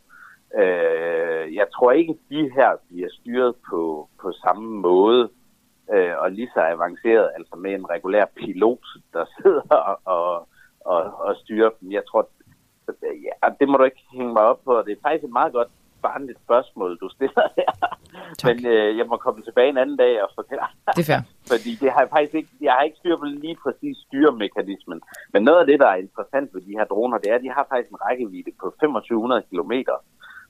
[0.62, 5.30] Øh, jeg tror ikke, de her bliver styret på, på samme måde
[5.94, 10.48] øh, og lige så avanceret, altså med en regulær pilot, der sidder og,
[10.86, 11.92] og, og styrer dem.
[11.92, 12.30] Jeg tror,
[13.02, 14.84] ja, det må du ikke hænge mig op på.
[14.86, 15.68] Det er faktisk et meget godt
[16.02, 17.72] barnligt spørgsmål, du stiller her.
[18.48, 20.72] Men øh, jeg må komme tilbage en anden dag og forklare.
[20.96, 21.22] Det er fair.
[21.52, 25.00] Fordi det har jeg faktisk ikke, jeg har ikke styr på lige præcis styremekanismen.
[25.34, 27.56] Men noget af det, der er interessant ved de her droner, det er, at de
[27.58, 29.74] har faktisk en rækkevidde på 2500 km.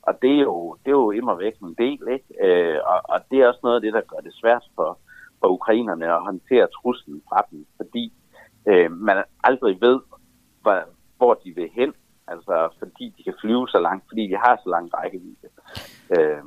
[0.08, 2.30] Og det er jo, det er jo immer væk en del, ikke?
[2.46, 4.90] Øh, og, og det er også noget af det, der gør det svært for,
[5.44, 7.66] for ukrainerne at håndtere truslen fra dem.
[7.78, 8.14] Fordi
[8.68, 10.00] øh, man aldrig ved,
[10.62, 10.80] hvor,
[11.18, 11.94] hvor de vil hen.
[12.28, 15.48] Altså, fordi de kan flyve så langt, fordi de har så lang rækkevidde.
[16.16, 16.44] Øh,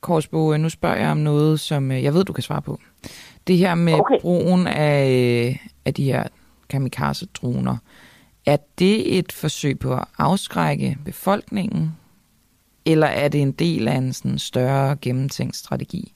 [0.00, 2.78] Korsbo, nu spørger jeg om noget, som øh, jeg ved, du kan svare på.
[3.46, 4.20] Det her med okay.
[4.20, 6.28] brugen af, af de her
[6.68, 7.76] kamikaze-droner.
[8.46, 11.96] Er det et forsøg på at afskrække befolkningen,
[12.86, 16.14] eller er det en del af en sådan større gennemtænkt strategi?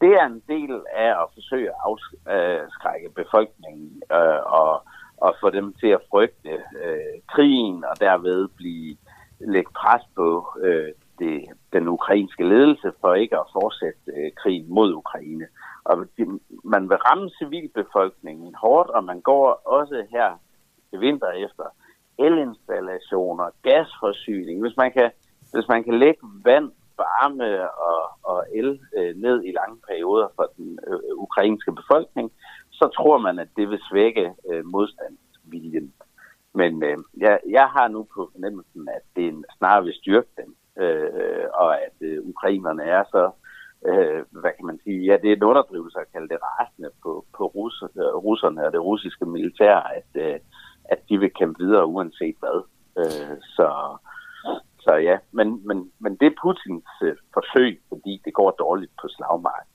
[0.00, 4.82] Det er en del af at forsøge at afskrække øh, befolkningen øh, og,
[5.16, 6.50] og få dem til at frygte
[6.82, 8.96] øh, krigen og derved blive
[9.40, 14.92] lægge pres på øh, det, den ukrainske ledelse for ikke at fortsætte øh, krigen mod
[14.94, 15.46] Ukraine.
[15.84, 20.30] Og de, man vil ramme civilbefolkningen hårdt, og man går også her
[20.90, 21.64] til vinter efter
[22.18, 24.60] elinstallationer, gasforsyning.
[24.60, 25.10] Hvis man kan,
[25.52, 30.46] hvis man kan lægge vand, varme og, og el øh, ned i lange perioder for
[30.56, 32.32] den øh, ukrainske befolkning,
[32.70, 35.94] så tror man, at det vil svække øh, modstandsviljen.
[36.54, 40.50] Men øh, jeg, jeg har nu på fornemmelsen, at det snarere vil styrke dem,
[40.82, 43.30] øh, og at øh, ukrainerne er så,
[43.88, 47.24] øh, hvad kan man sige, ja, det er en underdrivelse at kalde det rasende på,
[47.36, 50.40] på russer, øh, russerne og det russiske militær, at, øh,
[50.84, 52.58] at de vil kæmpe videre uanset hvad.
[52.98, 53.68] Øh, så,
[54.86, 59.06] så ja, men, men, men det er Putins øh, forsøg, fordi det går dårligt på
[59.08, 59.70] slagmarken.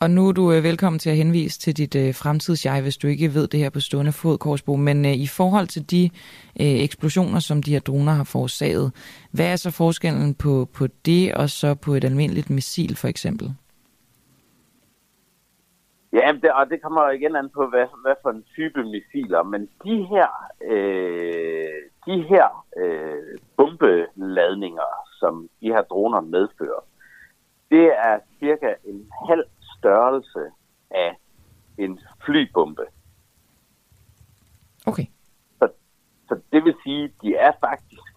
[0.00, 3.06] Og nu er du øh, velkommen til at henvise til dit øh, fremtidsjeg, hvis du
[3.06, 4.76] ikke ved det her på stående fod, Korsbo.
[4.76, 6.10] Men øh, i forhold til de
[6.60, 8.92] øh, eksplosioner, som de her droner har forårsaget,
[9.32, 13.54] hvad er så forskellen på, på det og så på et almindeligt missil for eksempel?
[16.12, 19.42] Ja, det, og det kommer igen an på, hvad, hvad for en type missiler.
[19.42, 20.28] Men de her,
[20.70, 26.80] øh, de her øh, bombeladninger, som de her droner medfører,
[27.70, 29.44] det er cirka en halv
[29.78, 30.50] størrelse
[30.90, 31.16] af
[31.78, 32.86] en flybombe.
[34.86, 35.06] Okay.
[35.58, 35.68] Så,
[36.28, 38.12] så det vil sige, at de er faktisk,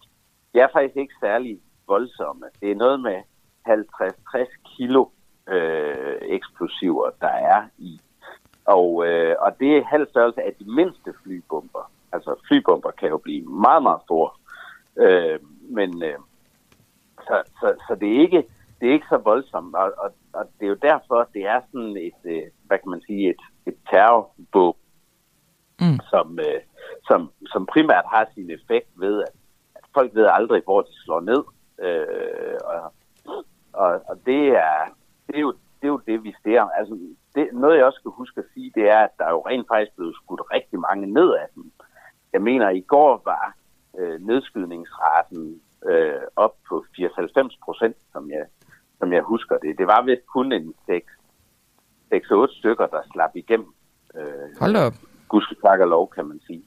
[0.54, 2.46] de er faktisk ikke særlig voldsomme.
[2.60, 3.22] Det er noget med
[3.68, 5.06] 50-60 kilo
[5.48, 8.00] øh, eksplosiver, der er i.
[8.64, 11.90] Og, øh, og det er halv størrelse af de mindste flybomber.
[12.12, 14.30] Altså flybomber kan jo blive meget, meget store.
[14.98, 15.38] Øh,
[15.70, 16.18] men øh,
[17.22, 18.44] så, så, så det er ikke
[18.80, 21.96] det er ikke så voldsomt, og, og, og det er jo derfor, det er sådan
[21.96, 24.76] et, øh, hvad kan man sige, et, et terrorbog,
[25.80, 25.98] mm.
[26.10, 26.60] som, øh,
[27.08, 29.34] som, som primært har sin effekt ved, at,
[29.74, 31.42] at folk ved aldrig, hvor de slår ned.
[31.86, 32.92] Øh, og,
[33.72, 34.76] og, og det er,
[35.26, 36.62] det er jo det, er jo det vi ser.
[36.62, 36.98] Altså,
[37.34, 39.68] det, noget, jeg også skal huske at sige, det er, at der er jo rent
[39.68, 41.72] faktisk blevet skudt rigtig mange ned af dem.
[42.32, 43.54] Jeg mener, i går var
[43.98, 48.46] øh, nedskydningsraten øh, op på 80-90 procent, som jeg
[49.00, 49.78] som jeg husker det.
[49.78, 53.72] Det var vist kun en 6-8 stykker, der slap igennem.
[54.16, 54.94] Øh, Hold op.
[55.28, 56.64] Gudske tak og lov, kan man sige.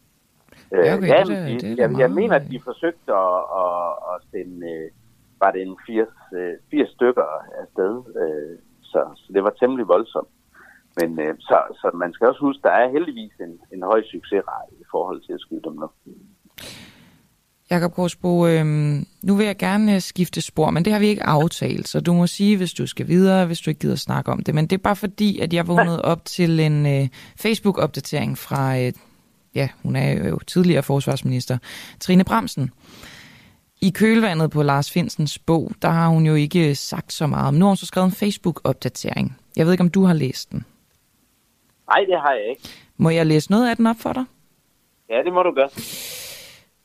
[0.71, 3.89] Ja, okay, ja, det, det, det, jeg, jeg, jeg mener, at de forsøgte at, at,
[4.11, 4.91] at sende, øh,
[5.39, 6.09] var det en 80,
[6.71, 7.27] 80 stykker
[7.61, 10.27] afsted, øh, så, så det var temmelig voldsomt.
[10.99, 14.73] Men øh, så, så man skal også huske, der er heldigvis en, en høj succesrate
[14.83, 15.87] i forhold til at skyde dem nu.
[17.69, 18.65] Jakob Korsbo, øh,
[19.23, 22.27] nu vil jeg gerne skifte spor, men det har vi ikke aftalt, så du må
[22.27, 24.55] sige, hvis du skal videre, hvis du ikke gider snakke om det.
[24.55, 28.93] Men det er bare fordi, at jeg vågnede op til en øh, Facebook-opdatering fra, øh,
[29.55, 31.57] ja, hun er jo tidligere forsvarsminister,
[31.99, 32.71] Trine Bremsen.
[33.81, 37.53] I kølvandet på Lars Finsens bog, der har hun jo ikke sagt så meget.
[37.53, 39.37] Men nu har hun så skrevet en Facebook-opdatering.
[39.55, 40.65] Jeg ved ikke, om du har læst den.
[41.87, 42.61] Nej, det har jeg ikke.
[42.97, 44.25] Må jeg læse noget af den op for dig?
[45.09, 45.69] Ja, det må du gøre.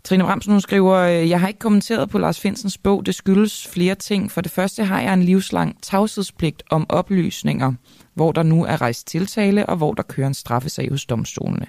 [0.05, 3.07] Trine Bramsen hun skriver, jeg har ikke kommenteret på Lars Finsens bog.
[3.07, 4.31] Det skyldes flere ting.
[4.31, 7.73] For det første har jeg en livslang tavshedspligt om oplysninger,
[8.15, 11.66] hvor der nu er rejst tiltale, og hvor der kører en straffesag hos domstolene.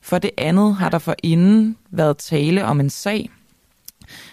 [0.00, 3.30] For det andet har der forinden været tale om en sag,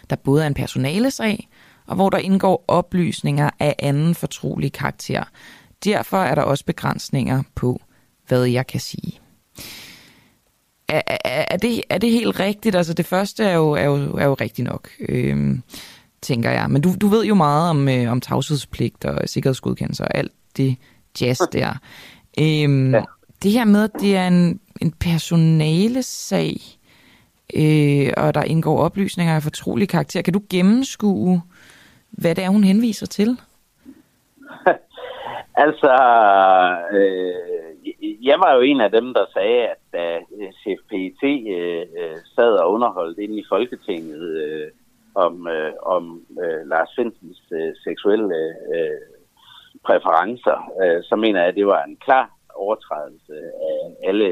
[0.09, 1.49] der både er en personalesag,
[1.87, 5.23] og hvor der indgår oplysninger af anden fortrolig karakter.
[5.83, 7.81] Derfor er der også begrænsninger på,
[8.27, 9.19] hvad jeg kan sige
[10.93, 12.75] er, er, er, det, er det helt rigtigt?
[12.75, 15.57] Altså det første er jo, er jo, er jo rigtigt nok, øh,
[16.21, 16.69] tænker jeg.
[16.69, 20.77] Men du, du ved jo meget om, øh, om tavshedspligt og sikkerhedsgodkendelse og alt det
[21.21, 21.69] jazz der.
[22.39, 23.03] Øh, ja.
[23.43, 26.57] Det her med, at det er en, en personalesag,
[27.55, 30.21] øh, og der indgår oplysninger af fortrolig karakter.
[30.21, 31.41] Kan du gennemskue,
[32.11, 33.37] hvad det er, hun henviser til?
[35.65, 35.93] altså,
[36.93, 37.62] øh,
[38.03, 40.19] jeg var jo en af dem, der sagde, at da
[40.61, 41.23] chef PET
[41.57, 44.67] øh, øh, sad og underholdt inde i Folketinget øh,
[45.15, 48.35] om, øh, om øh, Lars Finsens øh, seksuelle
[48.75, 49.01] øh,
[49.85, 53.33] præferencer, øh, så mener jeg, at det var en klar overtrædelse
[53.71, 54.29] af alle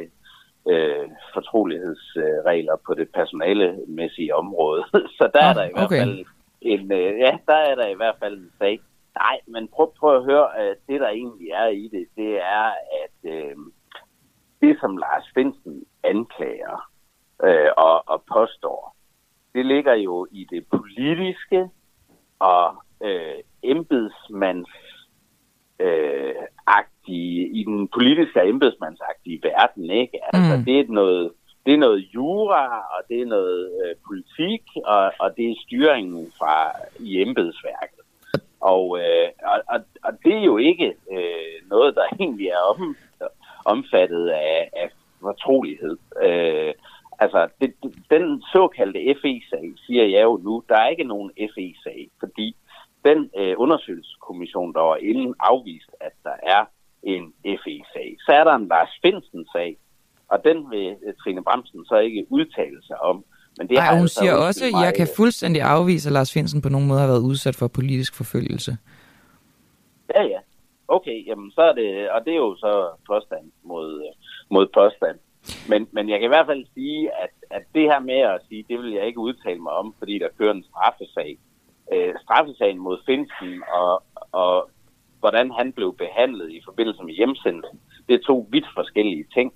[0.70, 4.84] øh, fortrolighedsregler på det personalemæssige område.
[5.18, 5.78] så der ah, er der i okay.
[5.78, 6.26] hvert fald
[6.62, 8.80] en, øh, ja, der er der i hvert fald en sag.
[9.16, 12.72] Nej, men prøv, prøv at høre, at det der egentlig er i det, det er,
[13.04, 13.56] at øh,
[14.62, 16.90] det, som Lars Finsen anklager
[17.44, 18.96] øh, og, og påstår,
[19.56, 21.70] det ligger jo i det politiske
[22.40, 24.70] og øh, embedsmands
[25.80, 26.34] øh,
[26.68, 30.20] agtige, i den politiske og embedsmandsagtige verden, ikke?
[30.36, 30.66] Altså, Mm.
[30.66, 31.32] det er noget,
[31.66, 36.32] det er noget jura, og det er noget øh, politik, og, og det er styringen
[36.38, 38.01] fra i embedsværket.
[38.62, 42.96] Og, øh, og, og, og det er jo ikke øh, noget, der egentlig er om,
[43.66, 44.90] omfattet af, af
[45.22, 45.98] fortrolighed.
[46.24, 46.74] Øh,
[47.20, 47.74] altså, det,
[48.10, 52.56] den såkaldte FE-sag, siger jeg jo nu, der er ikke nogen FE-sag, fordi
[53.06, 56.66] den øh, undersøgelseskommission, der var inden afvist, at der er
[57.04, 58.18] en FE-sag.
[58.26, 59.78] Så er der en Lars Finsen-sag,
[60.28, 63.26] og den vil øh, Trine Bremsen så ikke udtale sig om.
[63.58, 66.34] Men det Nej, har hun altså, siger også, at jeg kan fuldstændig afvise, at Lars
[66.34, 68.78] Finsen på nogen måde har været udsat for politisk forfølgelse.
[70.16, 70.40] Ja, ja.
[70.88, 74.14] Okay, jamen så er det, og det er jo så påstand mod, øh,
[74.50, 75.18] mod påstand.
[75.70, 78.66] Men, men jeg kan i hvert fald sige, at, at det her med at sige,
[78.70, 81.38] det vil jeg ikke udtale mig om, fordi der kører en straffesag.
[81.94, 84.70] Øh, straffesagen mod Finsen og, og
[85.20, 89.54] hvordan han blev behandlet i forbindelse med hjemsendelsen, det er to vidt forskellige ting.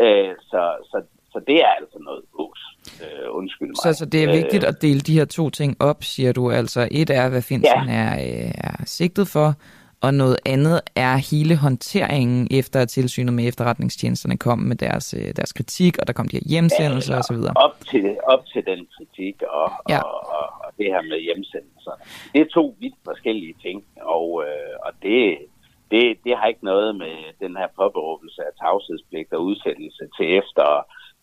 [0.00, 1.02] Øh, så, så,
[1.32, 2.62] så det er altså noget ås.
[3.02, 3.76] Øh, undskyld mig.
[3.76, 6.50] Så, så det er vigtigt at dele de her to ting op, siger du.
[6.50, 7.94] Altså et er, hvad Finsen ja.
[8.02, 9.54] er, øh, er sigtet for,
[10.02, 15.28] og noget andet er hele håndteringen efter at tilsynet med efterretningstjenesterne kom med deres, øh,
[15.38, 17.36] deres kritik, og der kom de her hjemsendelser Ja, osv.
[17.56, 20.00] Op til, op til den kritik og, ja.
[20.00, 21.94] og, og, og det her med hjemsendelser.
[22.32, 23.84] Det er to vidt forskellige ting,
[24.16, 25.38] og, øh, og det,
[25.90, 30.66] det, det har ikke noget med den her påberåbelse af tavshedspligt og udsættelse til efter,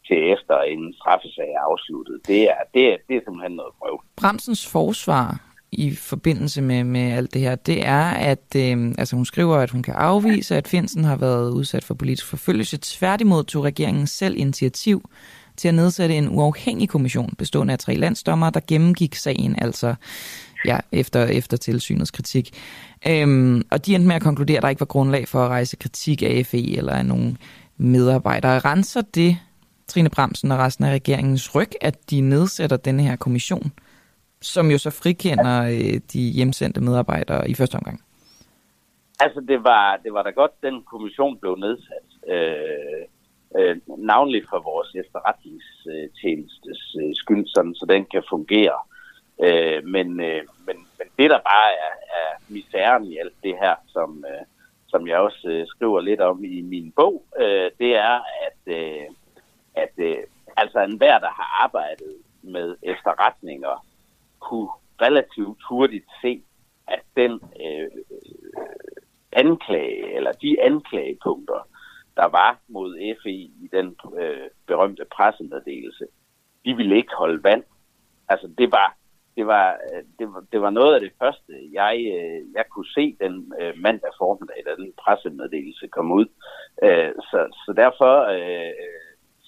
[0.09, 2.17] til efter en straffesag er afsluttet.
[2.27, 3.95] Det er, det er, det er simpelthen noget prøv.
[4.15, 5.27] Bremsens forsvar
[5.71, 9.69] i forbindelse med, med alt det her, det er, at øh, altså hun skriver, at
[9.69, 12.77] hun kan afvise, at Finsen har været udsat for politisk forfølgelse.
[12.81, 15.09] Tværtimod tog regeringen selv initiativ
[15.57, 19.95] til at nedsætte en uafhængig kommission, bestående af tre landsdommere, der gennemgik sagen, altså
[20.65, 22.51] ja, efter, efter tilsynets kritik.
[23.07, 25.75] Øhm, og de endte med at konkludere, at der ikke var grundlag for at rejse
[25.75, 27.37] kritik af FE eller af nogle
[27.77, 28.59] medarbejdere.
[28.59, 29.37] Renser det
[29.89, 33.71] Trine Bremsen og resten af regeringens ryg, at de nedsætter denne her kommission,
[34.41, 38.01] som jo så frikender øh, de hjemsendte medarbejdere i første omgang?
[39.19, 42.07] Altså, det var, det var da godt, den kommission blev nedsat.
[42.33, 43.03] Øh,
[43.57, 48.79] øh, navnlig for vores efterretningstjenestes øh, skyld, sådan, så den kan fungere.
[49.43, 53.75] Øh, men, øh, men, men det, der bare er, er misæren i alt det her,
[53.87, 54.43] som, øh,
[54.87, 59.05] som jeg også øh, skriver lidt om i min bog, øh, det er, at, øh,
[59.81, 60.23] at øh,
[60.57, 63.85] altså enhver, der har arbejdet med efterretninger,
[64.39, 64.69] kunne
[65.01, 66.43] relativt hurtigt se,
[66.87, 67.91] at den øh,
[69.31, 71.67] anklage, eller de anklagepunkter,
[72.17, 76.05] der var mod FE i den øh, berømte pressemeddelelse,
[76.65, 77.63] de ville ikke holde vand.
[78.29, 78.95] Altså det var,
[79.37, 82.91] det var, øh, det var, det var noget af det første, jeg, øh, jeg kunne
[82.97, 86.25] se den øh, mandag formiddag, da den pressemeddelelse kom ud.
[86.83, 88.73] Øh, så, så derfor øh,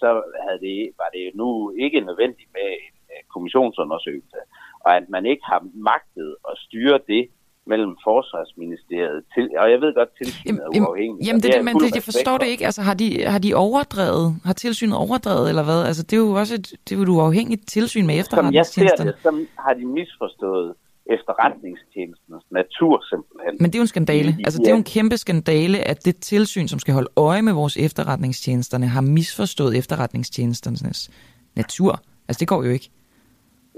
[0.02, 0.10] så
[0.46, 1.50] havde det, var det nu
[1.86, 4.40] ikke nødvendigt med en øh, kommissionsundersøgelse,
[4.86, 7.24] og at man ikke har magtet at styre det
[7.72, 11.28] mellem Forsvarsministeriet til, og jeg ved godt, tilsynet er uafhængigt.
[11.28, 12.38] Jamen, det, er det, jeg men det, jeg forstår for.
[12.38, 12.66] det ikke.
[12.66, 14.28] Altså, har de, har de overdrevet?
[14.46, 15.82] Har tilsynet overdrevet, eller hvad?
[15.90, 18.66] Altså, det er jo også et, det er jo et uafhængigt tilsyn med Som jeg
[18.66, 20.74] ser det, så har de misforstået
[21.16, 23.54] efterretningstjenestens natur simpelthen.
[23.60, 24.38] Men det er jo en skandale.
[24.46, 27.54] Altså, det er jo en kæmpe skandale, at det tilsyn, som skal holde øje med
[27.54, 31.12] vores efterretningstjenesterne, har misforstået efterretningstjenesternes
[31.56, 32.02] natur.
[32.28, 32.90] Altså, det går jo ikke.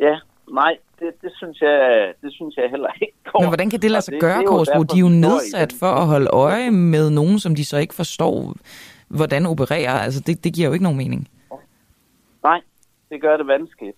[0.01, 0.15] Ja,
[0.53, 3.39] nej, det, det, synes jeg, det synes jeg heller ikke går.
[3.39, 4.83] Men hvordan kan det lade sig det- gøre, Korsbro?
[4.83, 8.53] De er jo nedsat for at holde øje med nogen, som de så ikke forstår,
[9.07, 9.91] hvordan opererer.
[9.91, 11.27] Altså, det, det giver jo ikke nogen mening.
[12.43, 12.61] Nej,
[13.09, 13.97] det gør det vanskeligt.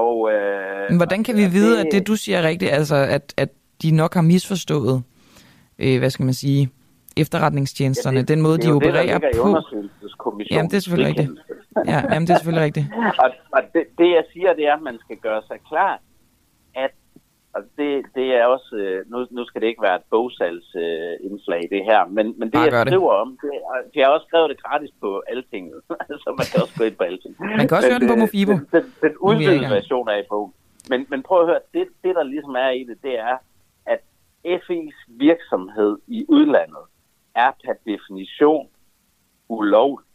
[0.00, 3.34] Og, øh, Men hvordan kan vi vide, at det, du siger er rigtigt, altså at,
[3.36, 3.48] at
[3.82, 5.02] de nok har misforstået,
[5.78, 6.70] øh, hvad skal man sige,
[7.16, 9.48] efterretningstjenesterne, Ja, det- den måde, det de er det, opererer i på?
[10.50, 11.30] Jamen, det er selvfølgelig rigtigt.
[11.86, 12.86] Ja, jamen, det er selvfølgelig rigtigt.
[13.24, 16.11] og og det, det, jeg siger, det er, at man skal gøre sig klart, at
[17.54, 21.30] og det, det er også, øh, nu, nu skal det ikke være et bogsalgsindslag øh,
[21.30, 22.92] indslag, det her, men, men det Bare jeg det.
[22.92, 25.80] skriver om, det, er- jeg har også skrevet det gratis på Altinget,
[26.24, 27.40] så man kan også gå ind på Altinget.
[27.40, 28.52] Man kan også høre den på øh, Mofibo.
[28.52, 30.52] Den, den, den udvidede version af i bogen.
[30.90, 33.36] Men, men prøv at høre, det, det der ligesom er i det, det er,
[33.86, 34.00] at
[34.46, 36.84] FE's virksomhed i udlandet
[37.34, 38.68] er per definition
[39.48, 40.06] ulovlig.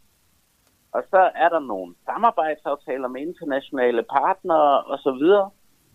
[0.91, 5.23] Og så er der nogle samarbejdsaftaler med internationale partnere osv.,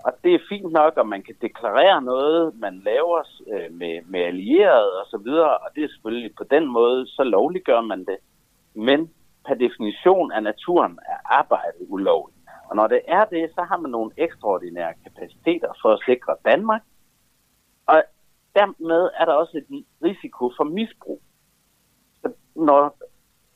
[0.05, 3.21] og det er fint nok, at man kan deklarere noget, man laver
[3.53, 7.23] øh, med, med allierede og så videre, og det er selvfølgelig på den måde, så
[7.25, 8.19] lovliggør man det.
[8.75, 9.11] Men
[9.47, 12.39] per definition af naturen er arbejdet ulovligt.
[12.69, 16.83] Og når det er det, så har man nogle ekstraordinære kapaciteter for at sikre Danmark.
[17.87, 18.03] Og
[18.55, 21.21] dermed er der også en risiko for misbrug.
[22.23, 22.97] Så når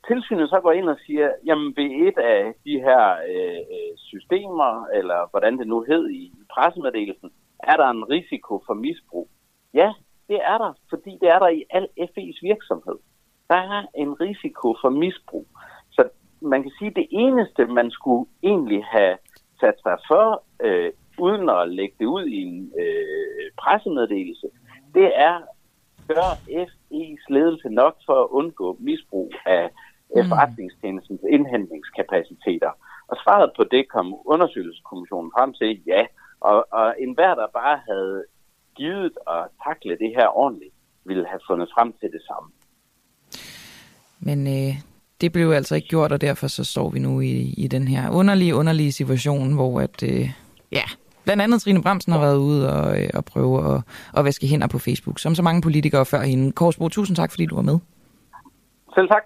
[0.09, 5.31] tilsynet så går ind og siger, jamen ved et af de her øh, systemer, eller
[5.31, 9.29] hvordan det nu hed i pressemeddelelsen, er der en risiko for misbrug.
[9.75, 9.93] Ja,
[10.29, 12.99] det er der, fordi det er der i al FE's virksomhed.
[13.49, 15.47] Der er en risiko for misbrug.
[15.91, 16.09] Så
[16.41, 19.17] man kan sige, at det eneste, man skulle egentlig have
[19.61, 24.49] sat sig for, øh, uden at lægge det ud i en øh, pressemeddelelse,
[24.95, 25.41] det er,
[26.09, 26.31] gør
[26.67, 29.71] FE's ledelse nok for at undgå misbrug af
[30.21, 32.73] efterretningstjenestens indhentningskapaciteter?
[33.11, 36.03] Og svaret på det kom undersøgelseskommissionen frem til, ja.
[36.41, 38.25] Og, og enhver, der bare havde
[38.77, 40.75] givet at takle det her ordentligt,
[41.05, 42.49] ville have fundet frem til det samme.
[44.21, 44.75] Men øh,
[45.21, 48.11] det blev altså ikke gjort, og derfor så står vi nu i, i den her
[48.11, 50.31] underlige, underlige situation, hvor at, øh,
[50.73, 50.87] ja,
[51.25, 53.83] blandt andet Trine Bremsen har været ude og, øh, og prøve at,
[54.17, 56.53] at vaske hænder på Facebook, som så mange politikere før hende.
[56.53, 57.79] Korsbro, tusind tak, fordi du var med.
[58.95, 59.23] Selv tak.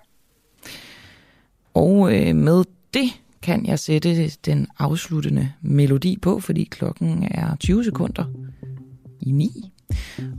[1.74, 2.64] Og øh, med
[2.94, 3.10] det
[3.42, 8.24] kan jeg sætte den afsluttende melodi på, fordi klokken er 20 sekunder
[9.20, 9.70] i 9.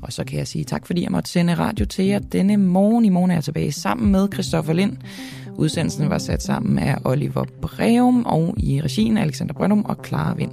[0.01, 3.05] Og så kan jeg sige tak, fordi jeg måtte sende radio til jer denne morgen.
[3.05, 4.97] I morgen er jeg tilbage sammen med Christoffer Lind.
[5.55, 10.51] Udsendelsen var sat sammen af Oliver Breum og i regien Alexander Brøndum og Clara Vind.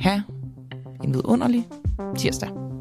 [0.00, 0.20] Ha'
[1.04, 1.66] en vidunderlig
[2.18, 2.75] tirsdag.